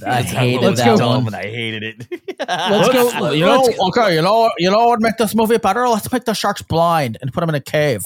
I 0.07 0.23
hated 0.23 0.61
Let's 0.63 0.81
that 0.81 0.99
go. 0.99 1.09
one. 1.09 1.27
and 1.27 1.35
I 1.37 1.43
hated 1.43 1.83
it. 1.83 2.07
Let's 2.49 2.93
go. 2.93 3.31
You 3.33 3.45
know, 3.47 3.63
let's- 3.63 3.79
okay, 3.81 4.15
you 4.15 4.21
know, 4.23 4.51
you 4.59 4.71
know 4.71 4.89
what 4.89 5.01
make 5.01 5.17
this 5.17 5.35
movie 5.35 5.57
better? 5.59 5.89
Let's 5.89 6.11
make 6.13 6.25
the 6.27 6.35
sharks 6.35 6.61
blind 6.63 7.17
and 7.23 7.33
put 7.33 7.41
them 7.41 7.49
in 7.49 7.55
a 7.55 7.61
cave. 7.61 8.03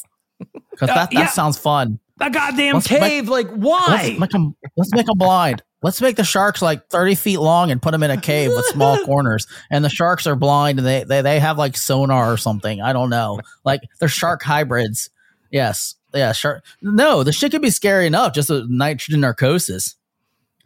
Because 0.71 0.89
Uh, 0.89 0.95
that, 0.95 1.11
that 1.11 1.13
yeah. 1.13 1.27
sounds 1.27 1.59
fun. 1.59 1.99
a 2.21 2.31
goddamn 2.31 2.75
Let's 2.75 2.91
make- 2.91 3.01
cave. 3.01 3.29
like, 3.29 3.51
why? 3.51 3.87
Let's 3.89 4.19
make 4.21 4.31
them. 4.31 4.57
Let's 4.77 4.93
make 4.95 5.07
them 5.07 5.19
blind. 5.19 5.63
Let's 5.83 6.01
make 6.03 6.17
the 6.17 6.25
sharks 6.25 6.61
like 6.61 6.89
thirty 6.89 7.15
feet 7.15 7.39
long 7.39 7.71
and 7.71 7.81
put 7.81 7.93
them 7.93 8.03
in 8.03 8.11
a 8.11 8.21
cave 8.21 8.51
with 8.55 8.67
small 8.67 8.99
corners. 9.07 9.47
And 9.71 9.85
the 9.85 9.89
sharks 9.89 10.27
are 10.27 10.37
blind 10.37 10.79
and 10.79 10.87
they, 10.87 11.05
they 11.05 11.23
they 11.23 11.41
have 11.41 11.57
like 11.59 11.77
sonar 11.77 12.31
or 12.33 12.37
something. 12.37 12.83
I 12.83 12.93
don't 12.93 13.09
know. 13.11 13.41
Like 13.65 13.81
they're 13.99 14.09
shark 14.09 14.43
hybrids. 14.43 15.09
Yes, 15.51 15.95
yeah, 16.15 16.33
shark. 16.33 16.65
No, 16.83 17.23
the 17.23 17.33
shit 17.33 17.51
could 17.53 17.63
be 17.63 17.71
scary 17.71 18.07
enough. 18.07 18.35
Just 18.35 18.51
a 18.51 18.65
nitrogen 18.69 19.21
narcosis. 19.21 19.97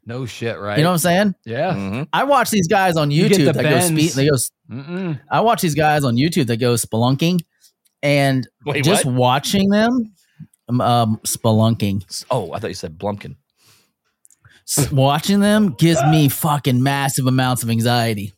no 0.05 0.27
shit, 0.27 0.59
right? 0.59 0.77
You 0.79 0.83
know 0.85 0.91
what 0.91 0.95
I'm 0.95 0.99
saying? 0.99 1.35
yeah. 1.45 1.73
Mhm. 1.75 2.09
I 2.13 2.25
watch 2.25 2.51
these 2.51 2.67
guys 2.69 2.97
on 2.97 3.11
You 3.11 3.27
YouTube 3.27 3.45
the 3.47 3.53
that 3.53 3.63
go 3.63 3.81
speed. 3.81 4.11
They 4.11 4.29
go 4.29 4.37
Mm-mm. 4.71 5.21
I 5.31 5.41
watch 5.43 5.63
these 5.63 5.75
guys 5.77 6.05
on 6.05 6.17
YouTube 6.17 6.47
that 6.49 6.57
go 6.57 6.75
spelunking, 6.75 7.41
and 8.03 8.49
Wait, 8.67 8.83
just 8.85 9.05
what? 9.05 9.15
watching 9.15 9.69
them, 9.71 10.13
um, 10.69 10.81
um, 10.81 11.21
spelunking, 11.25 12.25
Oh, 12.31 12.53
I 12.53 12.59
thought 12.59 12.69
you 12.69 12.75
said 12.75 12.99
Blumpkin. 12.99 13.37
Watching 14.93 15.41
them 15.41 15.75
gives 15.79 16.03
me 16.05 16.29
fucking 16.29 16.83
massive 16.83 17.27
amounts 17.27 17.63
of 17.63 17.71
anxiety. 17.71 18.33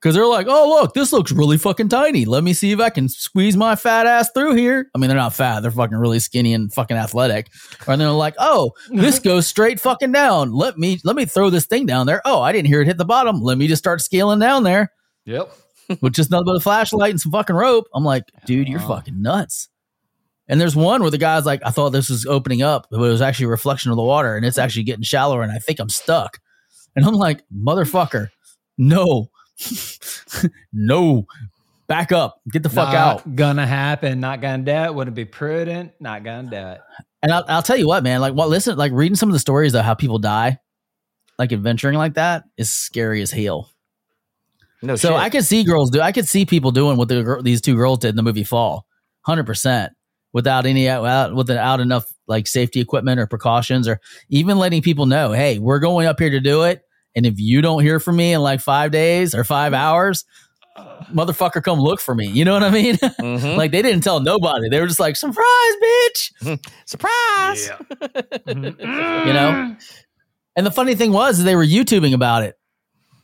Because 0.00 0.14
they're 0.14 0.26
like, 0.26 0.46
oh 0.48 0.68
look, 0.68 0.94
this 0.94 1.12
looks 1.12 1.32
really 1.32 1.58
fucking 1.58 1.88
tiny. 1.88 2.24
Let 2.24 2.44
me 2.44 2.52
see 2.52 2.70
if 2.70 2.78
I 2.78 2.88
can 2.88 3.08
squeeze 3.08 3.56
my 3.56 3.74
fat 3.74 4.06
ass 4.06 4.30
through 4.30 4.54
here. 4.54 4.88
I 4.94 4.98
mean, 4.98 5.08
they're 5.08 5.16
not 5.16 5.34
fat; 5.34 5.60
they're 5.60 5.72
fucking 5.72 5.98
really 5.98 6.20
skinny 6.20 6.54
and 6.54 6.72
fucking 6.72 6.96
athletic. 6.96 7.48
And 7.88 8.00
they're 8.00 8.10
like, 8.10 8.36
oh, 8.38 8.70
this 8.90 9.18
mm-hmm. 9.18 9.28
goes 9.28 9.48
straight 9.48 9.80
fucking 9.80 10.12
down. 10.12 10.52
Let 10.52 10.78
me 10.78 11.00
let 11.02 11.16
me 11.16 11.24
throw 11.24 11.50
this 11.50 11.66
thing 11.66 11.84
down 11.84 12.06
there. 12.06 12.22
Oh, 12.24 12.40
I 12.40 12.52
didn't 12.52 12.68
hear 12.68 12.80
it 12.80 12.86
hit 12.86 12.96
the 12.96 13.04
bottom. 13.04 13.40
Let 13.40 13.58
me 13.58 13.66
just 13.66 13.82
start 13.82 14.00
scaling 14.00 14.38
down 14.38 14.62
there. 14.62 14.92
Yep. 15.24 15.52
with 16.00 16.12
just 16.12 16.30
nothing 16.30 16.46
but 16.46 16.56
a 16.56 16.60
flashlight 16.60 17.10
and 17.10 17.20
some 17.20 17.32
fucking 17.32 17.56
rope. 17.56 17.86
I'm 17.94 18.04
like, 18.04 18.24
dude, 18.44 18.68
you're 18.68 18.80
fucking 18.80 19.20
nuts. 19.20 19.68
And 20.48 20.60
there's 20.60 20.74
one 20.74 21.02
where 21.02 21.10
the 21.10 21.18
guy's 21.18 21.44
like, 21.44 21.60
I 21.64 21.70
thought 21.70 21.90
this 21.90 22.08
was 22.08 22.24
opening 22.24 22.62
up, 22.62 22.86
but 22.90 22.96
it 22.98 23.00
was 23.10 23.20
actually 23.20 23.46
a 23.46 23.50
reflection 23.50 23.90
of 23.90 23.96
the 23.96 24.02
water 24.02 24.34
and 24.36 24.46
it's 24.46 24.58
actually 24.58 24.84
getting 24.84 25.02
shallower 25.02 25.42
and 25.42 25.52
I 25.52 25.58
think 25.58 25.78
I'm 25.78 25.90
stuck. 25.90 26.38
And 26.96 27.04
I'm 27.04 27.14
like, 27.14 27.42
motherfucker, 27.54 28.28
no, 28.78 29.30
no, 30.72 31.26
back 31.86 32.12
up, 32.12 32.40
get 32.50 32.62
the 32.62 32.70
fuck 32.70 32.92
not 32.92 32.94
out. 32.94 33.36
Gonna 33.36 33.66
happen. 33.66 34.20
Not 34.20 34.40
gonna 34.40 34.62
do 34.62 34.70
it. 34.72 34.94
Wouldn't 34.94 35.14
be 35.16 35.24
prudent. 35.26 35.92
Not 36.00 36.24
gonna 36.24 36.50
do 36.50 36.56
it. 36.56 36.80
And 37.22 37.32
I'll, 37.32 37.44
I'll 37.48 37.62
tell 37.62 37.76
you 37.76 37.86
what, 37.86 38.02
man, 38.02 38.20
like, 38.20 38.34
what, 38.34 38.48
listen, 38.48 38.76
like 38.76 38.92
reading 38.92 39.16
some 39.16 39.28
of 39.28 39.32
the 39.32 39.38
stories 39.40 39.74
of 39.74 39.84
how 39.84 39.94
people 39.94 40.18
die, 40.18 40.58
like 41.38 41.52
adventuring 41.52 41.98
like 41.98 42.14
that 42.14 42.44
is 42.56 42.70
scary 42.70 43.20
as 43.22 43.30
hell. 43.30 43.70
No 44.82 44.96
So 44.96 45.10
shit. 45.10 45.18
I 45.18 45.28
could 45.28 45.44
see 45.44 45.64
girls 45.64 45.90
do. 45.90 46.00
I 46.00 46.12
could 46.12 46.28
see 46.28 46.46
people 46.46 46.70
doing 46.70 46.96
what 46.96 47.08
the, 47.08 47.40
these 47.42 47.60
two 47.60 47.74
girls 47.74 47.98
did 47.98 48.10
in 48.10 48.16
the 48.16 48.22
movie 48.22 48.44
Fall, 48.44 48.86
hundred 49.22 49.44
percent, 49.46 49.92
without 50.32 50.66
any 50.66 50.84
without 50.84 51.34
without 51.34 51.80
enough 51.80 52.12
like 52.26 52.46
safety 52.46 52.80
equipment 52.80 53.18
or 53.20 53.26
precautions, 53.26 53.88
or 53.88 54.00
even 54.28 54.58
letting 54.58 54.82
people 54.82 55.06
know, 55.06 55.32
hey, 55.32 55.58
we're 55.58 55.78
going 55.78 56.06
up 56.06 56.18
here 56.18 56.30
to 56.30 56.40
do 56.40 56.62
it, 56.64 56.82
and 57.16 57.26
if 57.26 57.38
you 57.38 57.60
don't 57.62 57.82
hear 57.82 57.98
from 58.00 58.16
me 58.16 58.32
in 58.32 58.40
like 58.40 58.60
five 58.60 58.90
days 58.90 59.34
or 59.34 59.44
five 59.44 59.72
hours, 59.72 60.24
motherfucker, 61.12 61.62
come 61.62 61.80
look 61.80 62.00
for 62.00 62.14
me. 62.14 62.26
You 62.26 62.44
know 62.44 62.52
what 62.52 62.62
I 62.62 62.70
mean? 62.70 62.96
Mhm. 62.96 63.56
like 63.56 63.72
they 63.72 63.82
didn't 63.82 64.02
tell 64.04 64.20
nobody. 64.20 64.68
They 64.68 64.80
were 64.80 64.86
just 64.86 65.00
like, 65.00 65.16
surprise, 65.16 65.74
bitch. 65.82 66.58
surprise. 66.86 67.70
You 68.48 69.32
know. 69.32 69.76
And 70.56 70.66
the 70.66 70.70
funny 70.72 70.94
thing 70.96 71.12
was, 71.12 71.44
they 71.44 71.54
were 71.54 71.64
YouTubing 71.64 72.14
about 72.14 72.42
it 72.42 72.57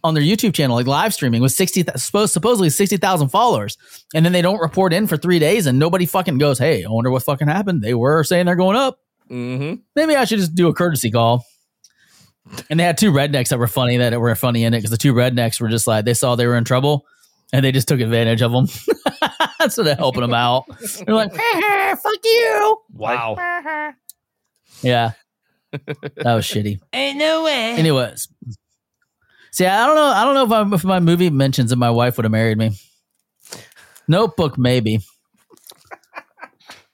on 0.04 0.12
their 0.12 0.22
YouTube 0.22 0.54
channel, 0.54 0.76
like 0.76 0.86
live 0.86 1.14
streaming 1.14 1.40
with 1.40 1.52
60, 1.52 1.84
supposed, 1.96 2.32
supposedly 2.34 2.68
60,000 2.68 3.28
followers. 3.28 3.78
And 4.14 4.24
then 4.24 4.32
they 4.32 4.42
don't 4.42 4.60
report 4.60 4.92
in 4.92 5.06
for 5.06 5.16
three 5.16 5.38
days 5.38 5.66
and 5.66 5.78
nobody 5.78 6.04
fucking 6.04 6.36
goes, 6.38 6.58
Hey, 6.58 6.84
I 6.84 6.90
wonder 6.90 7.10
what 7.10 7.22
fucking 7.22 7.48
happened. 7.48 7.82
They 7.82 7.94
were 7.94 8.22
saying 8.22 8.44
they're 8.46 8.54
going 8.54 8.76
up. 8.76 9.00
Mm-hmm. 9.30 9.80
Maybe 9.96 10.14
I 10.14 10.26
should 10.26 10.38
just 10.38 10.54
do 10.54 10.68
a 10.68 10.74
courtesy 10.74 11.10
call. 11.10 11.46
And 12.68 12.78
they 12.78 12.84
had 12.84 12.98
two 12.98 13.10
rednecks 13.10 13.48
that 13.48 13.58
were 13.58 13.66
funny, 13.66 13.96
that 13.96 14.20
were 14.20 14.34
funny 14.34 14.64
in 14.64 14.74
it 14.74 14.78
because 14.78 14.90
the 14.90 14.98
two 14.98 15.14
rednecks 15.14 15.58
were 15.58 15.70
just 15.70 15.86
like, 15.86 16.04
they 16.04 16.12
saw 16.12 16.36
they 16.36 16.46
were 16.46 16.58
in 16.58 16.64
trouble 16.64 17.06
and 17.54 17.64
they 17.64 17.72
just 17.72 17.88
took 17.88 18.00
advantage 18.00 18.42
of 18.42 18.52
them. 18.52 18.66
so 19.70 19.82
they're 19.82 19.96
helping 19.96 20.20
them 20.20 20.34
out. 20.34 20.64
They're 21.06 21.14
like, 21.14 21.32
fuck 21.32 22.24
you. 22.24 22.78
Wow. 22.92 23.94
Yeah. 24.82 25.12
That 25.72 26.34
was 26.34 26.44
shitty. 26.44 26.78
Ain't 26.92 27.18
no 27.18 27.44
way. 27.44 27.72
Anyways, 27.72 28.28
see, 29.54 29.66
I 29.66 29.86
don't 29.86 29.94
know. 29.96 30.06
I 30.06 30.24
don't 30.24 30.34
know 30.34 30.44
if, 30.44 30.52
I, 30.52 30.74
if 30.74 30.84
my 30.84 31.00
movie 31.00 31.30
mentions 31.30 31.70
that 31.70 31.76
my 31.76 31.90
wife 31.90 32.16
would 32.16 32.24
have 32.24 32.32
married 32.32 32.58
me. 32.58 32.72
Notebook, 34.08 34.58
maybe. 34.58 34.98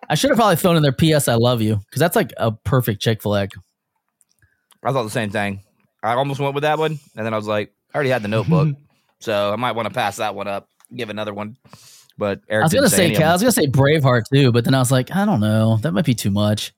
I 0.09 0.15
should 0.15 0.31
have 0.31 0.37
probably 0.37 0.57
thrown 0.57 0.77
in 0.77 0.83
there 0.83 0.93
"P.S. 0.93 1.29
I 1.29 1.35
love 1.35 1.63
you" 1.63 1.77
because 1.77 2.01
that's 2.01 2.17
like 2.17 2.33
a 2.37 2.53
perfect 2.53 3.01
chick 3.01 3.23
flick. 3.23 3.53
I 4.85 4.93
thought 4.93 5.05
the 5.05 5.11
same 5.11 5.31
thing. 5.31 5.63
I 6.03 6.15
almost 6.15 6.41
went 6.41 6.55
with 6.55 6.63
that 6.63 6.79
one, 6.79 6.99
and 7.17 7.27
then 7.27 7.33
I 7.33 7.37
was 7.37 7.47
like, 7.47 7.73
I 7.93 7.97
already 7.97 8.11
had 8.11 8.23
the 8.23 8.29
notebook, 8.29 8.77
so 9.21 9.53
I 9.53 9.57
might 9.57 9.73
want 9.73 9.89
to 9.89 9.95
pass 9.95 10.17
that 10.17 10.35
one 10.35 10.49
up, 10.49 10.69
give 10.95 11.11
another 11.11 11.33
one. 11.33 11.57
But 12.19 12.41
Eric 12.49 12.63
I 12.63 12.67
was 12.67 12.75
gonna 12.75 12.89
say, 12.91 13.15
say, 13.15 13.23
I 13.23 13.33
was 13.33 13.41
gonna 13.41 13.53
say 13.53 13.67
Braveheart 13.67 14.25
too, 14.33 14.53
but 14.53 14.65
then 14.65 14.75
I 14.75 14.79
was 14.79 14.91
like, 14.91 15.15
I 15.15 15.25
don't 15.25 15.41
know, 15.41 15.79
that 15.79 15.93
might 15.93 16.05
be 16.05 16.15
too 16.15 16.31
much. 16.31 16.73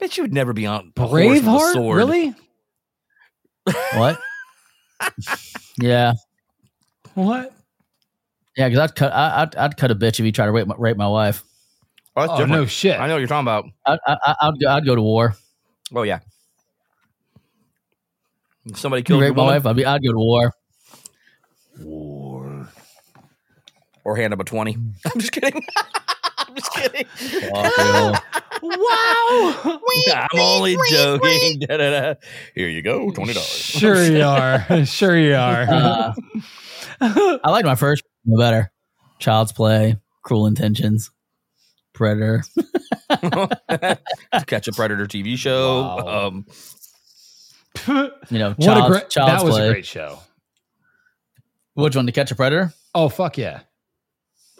Bet 0.00 0.16
you 0.16 0.24
would 0.24 0.32
never 0.32 0.52
be 0.52 0.66
on 0.66 0.92
a 0.96 1.02
a 1.02 1.06
Braveheart? 1.06 1.94
Really? 1.94 2.34
What? 3.94 4.18
Yeah, 5.78 6.12
What? 7.14 7.52
yeah, 8.56 8.68
because 8.68 8.78
I'd 8.90 8.94
cut, 8.96 9.12
I, 9.12 9.42
I'd, 9.42 9.56
I'd 9.56 9.76
cut 9.76 9.90
a 9.90 9.94
bitch 9.94 10.20
if 10.20 10.26
you 10.26 10.32
tried 10.32 10.46
to 10.46 10.52
rape 10.52 10.66
my, 10.66 10.74
rape 10.78 10.96
my 10.96 11.08
wife. 11.08 11.42
Oh, 12.16 12.20
that's 12.22 12.32
Oh, 12.32 12.36
different. 12.36 12.52
no 12.52 12.66
shit. 12.66 12.98
I 13.00 13.06
know 13.06 13.14
what 13.14 13.18
you're 13.20 13.28
talking 13.28 13.44
about. 13.44 13.64
I, 13.86 13.98
I, 14.06 14.16
I- 14.26 14.34
I'd, 14.48 14.60
go, 14.60 14.68
I'd 14.68 14.84
go 14.86 14.94
to 14.94 15.02
war. 15.02 15.34
Oh 15.94 16.02
yeah. 16.02 16.20
If 18.66 18.78
Somebody 18.78 19.00
You 19.00 19.04
killed 19.04 19.20
your 19.20 19.28
rape 19.30 19.36
my 19.36 19.44
wife, 19.44 19.66
I'd, 19.66 19.76
be, 19.76 19.84
I'd 19.84 20.02
go 20.04 20.12
to 20.12 20.18
war. 20.18 20.52
War. 21.80 22.68
or 24.04 24.16
hand 24.16 24.32
up 24.34 24.40
a 24.40 24.44
twenty. 24.44 24.74
I'm 25.06 25.20
just 25.20 25.32
kidding. 25.32 25.64
I'm 26.52 26.56
just 26.56 26.72
kidding. 26.74 27.06
Fuck 27.06 27.78
you. 27.78 28.68
wow. 28.78 29.80
I'm 30.32 30.38
only 30.38 30.76
joking. 30.90 31.60
Da-da-da. 31.60 32.14
Here 32.54 32.68
you 32.68 32.82
go, 32.82 33.10
twenty 33.10 33.32
dollars. 33.32 33.48
Sure 33.48 34.02
you 34.04 34.22
are. 34.22 34.66
Sure 34.86 35.16
you 35.18 35.34
are. 35.34 35.62
Uh, 35.68 36.12
I 37.00 37.50
like 37.50 37.64
my 37.64 37.74
first 37.74 38.02
one 38.24 38.38
better. 38.38 38.70
Child's 39.18 39.52
Play, 39.52 39.96
Cruel 40.22 40.46
Intentions, 40.46 41.10
Predator. 41.94 42.44
Catch 44.46 44.68
a 44.68 44.72
Predator 44.72 45.06
TV 45.06 45.36
show. 45.38 45.80
Wow. 45.82 46.26
Um, 46.28 46.46
You 48.30 48.38
know, 48.38 48.50
what 48.50 48.58
a 48.58 48.62
Child's, 48.64 48.88
great 48.90 49.10
Child's 49.10 49.42
that 49.42 49.44
was 49.46 49.54
Play. 49.56 49.68
a 49.68 49.70
great 49.72 49.86
show. 49.86 50.18
Which 51.74 51.96
one? 51.96 52.04
To 52.06 52.12
Catch 52.12 52.30
a 52.30 52.34
Predator? 52.36 52.72
Oh 52.94 53.08
fuck 53.08 53.38
yeah. 53.38 53.60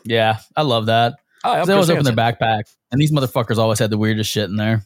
Yeah, 0.05 0.39
I 0.57 0.63
love 0.63 0.87
that. 0.87 1.15
Oh, 1.45 1.65
They 1.65 1.73
always 1.73 1.91
open 1.91 2.05
their 2.05 2.15
backpack, 2.15 2.63
and 2.91 3.01
these 3.01 3.13
motherfuckers 3.13 3.59
always 3.59 3.79
had 3.79 3.91
the 3.91 3.99
weirdest 3.99 4.31
shit 4.31 4.49
in 4.49 4.57
there. 4.57 4.85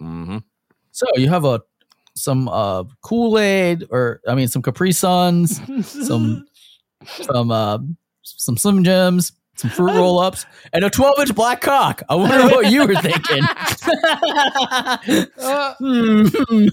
hmm 0.00 0.38
So 0.92 1.06
you 1.16 1.28
have 1.28 1.44
a 1.44 1.62
some 2.14 2.48
uh 2.48 2.84
Kool 3.02 3.38
Aid, 3.38 3.86
or 3.90 4.20
I 4.26 4.34
mean, 4.34 4.48
some 4.48 4.62
Capri 4.62 4.92
Suns, 4.92 5.60
some 6.06 6.46
some 7.06 7.50
uh 7.50 7.78
some 8.22 8.56
Slim 8.56 8.82
Jims, 8.84 9.32
some 9.56 9.70
fruit 9.70 9.92
roll 9.94 10.18
ups, 10.18 10.46
and 10.72 10.84
a 10.84 10.90
12 10.90 11.18
inch 11.20 11.34
black 11.34 11.60
cock. 11.60 12.02
I 12.08 12.14
wonder 12.14 12.46
what 12.54 12.70
you 12.70 12.86
were 12.86 12.94
thinking. 12.96 13.42
Uh, 15.38 15.74
Hmm. 15.78 16.66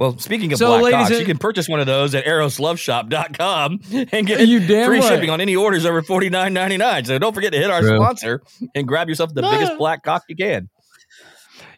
Well, 0.00 0.16
speaking 0.16 0.50
of 0.50 0.58
So, 0.58 0.66
black 0.68 0.82
ladies 0.82 0.96
cocks, 0.96 1.10
and- 1.10 1.20
you 1.20 1.26
can 1.26 1.36
purchase 1.36 1.68
one 1.68 1.78
of 1.78 1.84
those 1.86 2.14
at 2.14 2.24
erosloveshop.com 2.24 3.80
and 4.12 4.26
get 4.26 4.48
You 4.48 4.66
damn 4.66 4.86
free 4.86 4.98
right. 5.00 5.06
shipping 5.08 5.28
on 5.28 5.42
any 5.42 5.54
orders 5.54 5.84
over 5.84 6.00
forty 6.00 6.30
nine 6.30 6.54
ninety 6.54 6.78
nine. 6.78 7.04
So 7.04 7.18
don't 7.18 7.34
forget 7.34 7.52
to 7.52 7.58
hit 7.58 7.70
our 7.70 7.82
True. 7.82 7.96
sponsor 7.98 8.40
and 8.74 8.88
grab 8.88 9.10
yourself 9.10 9.34
the 9.34 9.42
biggest 9.42 9.76
black 9.76 10.02
cock 10.02 10.24
you 10.26 10.36
can. 10.36 10.70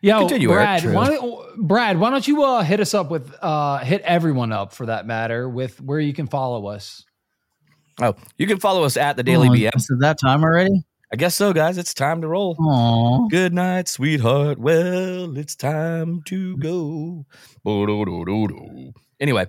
Yo, 0.00 0.20
Continue, 0.20 0.48
Brad, 0.48 0.84
why 0.92 1.08
don't, 1.08 1.56
Brad, 1.66 1.98
why 1.98 2.10
don't 2.10 2.26
you 2.26 2.44
uh, 2.44 2.62
hit 2.62 2.78
us 2.78 2.94
up 2.94 3.10
with 3.10 3.34
uh, 3.42 3.78
hit 3.78 4.02
everyone 4.02 4.52
up 4.52 4.72
for 4.72 4.86
that 4.86 5.04
matter 5.04 5.48
with 5.48 5.80
where 5.80 5.98
you 6.00 6.12
can 6.12 6.28
follow 6.28 6.66
us. 6.68 7.04
Oh, 8.00 8.14
you 8.38 8.46
can 8.46 8.58
follow 8.60 8.84
us 8.84 8.96
at 8.96 9.16
the 9.16 9.22
Daily 9.24 9.48
Oh, 9.48 9.52
BM. 9.52 9.76
Is 9.76 9.88
it 9.90 9.98
that 10.00 10.18
time 10.20 10.44
already? 10.44 10.70
I 11.12 11.16
guess 11.16 11.34
so, 11.34 11.52
guys. 11.52 11.76
It's 11.76 11.92
time 11.92 12.22
to 12.22 12.28
roll. 12.28 12.56
Aw. 12.58 13.28
Good 13.28 13.52
night, 13.52 13.86
sweetheart. 13.86 14.58
Well, 14.58 15.36
it's 15.36 15.54
time 15.54 16.22
to 16.24 16.56
go. 16.56 17.26
Anyway, 19.20 19.46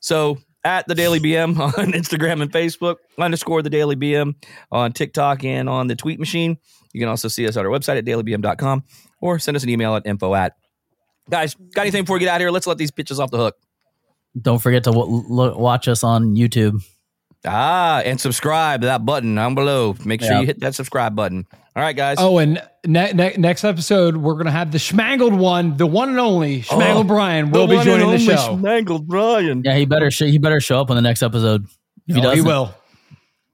so 0.00 0.38
at 0.64 0.88
the 0.88 0.94
Daily 0.96 1.20
BM 1.20 1.56
on 1.78 1.92
Instagram 1.92 2.42
and 2.42 2.50
Facebook, 2.50 2.96
underscore 3.16 3.62
the 3.62 3.70
Daily 3.70 3.94
BM 3.94 4.34
on 4.72 4.92
TikTok 4.92 5.44
and 5.44 5.68
on 5.68 5.86
the 5.86 5.94
tweet 5.94 6.18
machine. 6.18 6.58
You 6.92 7.00
can 7.00 7.08
also 7.08 7.28
see 7.28 7.46
us 7.46 7.56
at 7.56 7.64
our 7.64 7.70
website 7.70 7.98
at 7.98 8.04
dailybm.com 8.04 8.82
or 9.20 9.38
send 9.38 9.56
us 9.56 9.62
an 9.62 9.68
email 9.68 9.94
at 9.94 10.06
info 10.06 10.34
at. 10.34 10.54
Guys, 11.30 11.54
got 11.54 11.82
anything 11.82 12.02
before 12.02 12.14
we 12.14 12.20
get 12.20 12.28
out 12.28 12.36
of 12.36 12.40
here? 12.40 12.50
Let's 12.50 12.66
let 12.66 12.78
these 12.78 12.90
bitches 12.90 13.20
off 13.20 13.30
the 13.30 13.38
hook. 13.38 13.56
Don't 14.40 14.58
forget 14.60 14.82
to 14.84 14.90
w- 14.90 15.24
watch 15.28 15.86
us 15.86 16.02
on 16.02 16.34
YouTube. 16.34 16.84
Ah, 17.46 18.00
and 18.00 18.20
subscribe 18.20 18.80
to 18.82 18.86
that 18.86 19.04
button 19.04 19.34
down 19.34 19.54
below. 19.54 19.94
Make 20.04 20.22
sure 20.22 20.32
Yeah. 20.32 20.40
you 20.40 20.46
hit 20.46 20.60
that 20.60 20.74
subscribe 20.74 21.14
button. 21.14 21.46
All 21.76 21.82
right, 21.82 21.94
guys. 21.96 22.16
Oh, 22.20 22.38
and 22.38 22.62
ne- 22.86 23.12
ne- 23.12 23.34
next 23.36 23.64
episode 23.64 24.16
we're 24.16 24.34
gonna 24.34 24.50
have 24.50 24.70
the 24.72 24.78
Schmangled 24.78 25.36
one, 25.36 25.76
the 25.76 25.86
one 25.86 26.08
and 26.08 26.18
only 26.18 26.62
Schmangled 26.62 26.94
Oh, 26.96 27.04
Brian 27.04 27.50
will 27.50 27.66
be 27.66 27.76
one 27.76 27.84
joining 27.84 28.08
and 28.08 28.20
the 28.20 28.32
only 28.32 28.36
show. 28.36 28.56
Schmangled 28.56 29.06
Brian. 29.06 29.62
Yeah, 29.64 29.74
he 29.74 29.84
better 29.84 30.10
sh- 30.10 30.20
he 30.22 30.38
better 30.38 30.60
show 30.60 30.80
up 30.80 30.90
on 30.90 30.96
the 30.96 31.02
next 31.02 31.22
episode. 31.22 31.66
If 32.06 32.16
he 32.16 32.24
Oh, 32.24 32.30
he 32.30 32.40
will. 32.40 32.74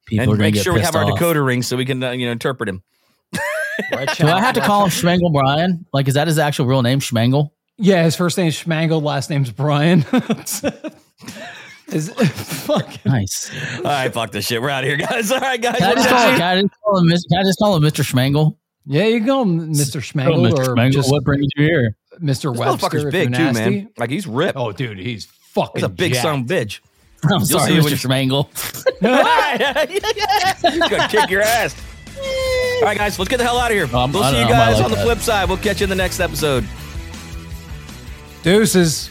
people 0.06 0.22
and 0.24 0.30
are 0.32 0.36
gonna 0.36 0.42
make 0.50 0.56
sure 0.56 0.72
we 0.74 0.80
pissed 0.80 0.92
have 0.94 1.02
our 1.04 1.10
off. 1.12 1.18
decoder 1.18 1.44
ring 1.44 1.62
so 1.62 1.76
we 1.76 1.84
can 1.84 2.02
uh, 2.02 2.10
you 2.10 2.26
know 2.26 2.32
interpret 2.32 2.68
him. 2.68 2.82
Do 3.32 3.38
I 4.28 4.40
have 4.40 4.54
to 4.54 4.60
call 4.60 4.84
him 4.84 4.90
Schmangle 4.90 5.32
Brian? 5.32 5.86
Like, 5.92 6.06
is 6.06 6.14
that 6.14 6.26
his 6.28 6.38
actual 6.38 6.66
real 6.66 6.82
name, 6.82 7.00
Schmangle? 7.00 7.50
Yeah, 7.78 8.04
his 8.04 8.14
first 8.14 8.36
name's 8.36 8.62
Schmangled, 8.62 9.02
last 9.02 9.30
name's 9.30 9.50
Brian. 9.50 10.04
Is 11.92 12.08
fuck. 12.64 12.88
Nice. 13.04 13.50
All 13.78 13.82
right, 13.84 14.12
fuck 14.12 14.30
this 14.30 14.46
shit. 14.46 14.62
We're 14.62 14.70
out 14.70 14.84
of 14.84 14.88
here, 14.88 14.96
guys. 14.96 15.30
All 15.32 15.40
right, 15.40 15.60
guys. 15.60 15.76
Can 15.78 15.90
I 15.90 15.94
just 15.94 16.08
call, 16.08 16.18
can 16.36 16.42
I 16.42 16.60
just 16.62 16.74
call 16.84 16.98
him, 16.98 17.06
Mis- 17.08 17.24
can 17.24 17.38
I 17.38 17.42
just 17.42 17.58
call 17.58 17.76
him 17.76 17.82
Mr. 17.82 18.04
Schmangle? 18.04 18.56
Yeah, 18.86 19.04
you 19.04 19.20
go, 19.20 19.44
Mr. 19.44 19.96
Oh, 19.96 20.00
Schmangled, 20.00 20.52
Mr. 20.52 20.58
or 20.58 20.74
Schmangle, 20.76 20.92
just 20.92 21.10
what 21.10 21.22
brings 21.24 21.46
you 21.56 21.64
here? 21.64 21.96
Mr. 22.20 22.50
This 22.52 22.58
Webster. 22.58 22.88
motherfucker's 22.88 23.12
big 23.12 23.30
you're 23.36 23.48
too, 23.48 23.52
man. 23.52 23.88
Like 23.98 24.10
he's 24.10 24.26
ripped. 24.26 24.56
Oh, 24.58 24.72
dude, 24.72 24.98
he's 24.98 25.26
fucking. 25.26 25.72
He's 25.76 25.82
a 25.84 25.88
big 25.88 26.12
jacked. 26.14 26.22
son 26.22 26.46
bitch. 26.46 26.80
I'm 27.30 27.44
sorry, 27.44 27.72
see 27.72 27.80
when 27.80 27.92
Mr. 27.92 28.06
Schmangle. 28.08 28.48
He's 30.70 30.88
gonna 30.88 31.08
kick 31.08 31.28
your 31.28 31.42
ass. 31.42 31.74
All 32.16 32.82
right, 32.82 32.96
guys, 32.96 33.18
let's 33.18 33.28
get 33.28 33.36
the 33.36 33.44
hell 33.44 33.58
out 33.58 33.70
of 33.70 33.76
here. 33.76 33.84
Um, 33.94 34.10
we'll 34.12 34.22
I 34.22 34.32
see 34.32 34.40
you 34.40 34.48
guys 34.48 34.76
like 34.76 34.84
on 34.84 34.90
the 34.90 34.96
that. 34.96 35.04
flip 35.04 35.18
side. 35.18 35.48
We'll 35.48 35.58
catch 35.58 35.80
you 35.80 35.84
in 35.84 35.90
the 35.90 35.96
next 35.96 36.18
episode. 36.20 36.64
Deuces. 38.42 39.10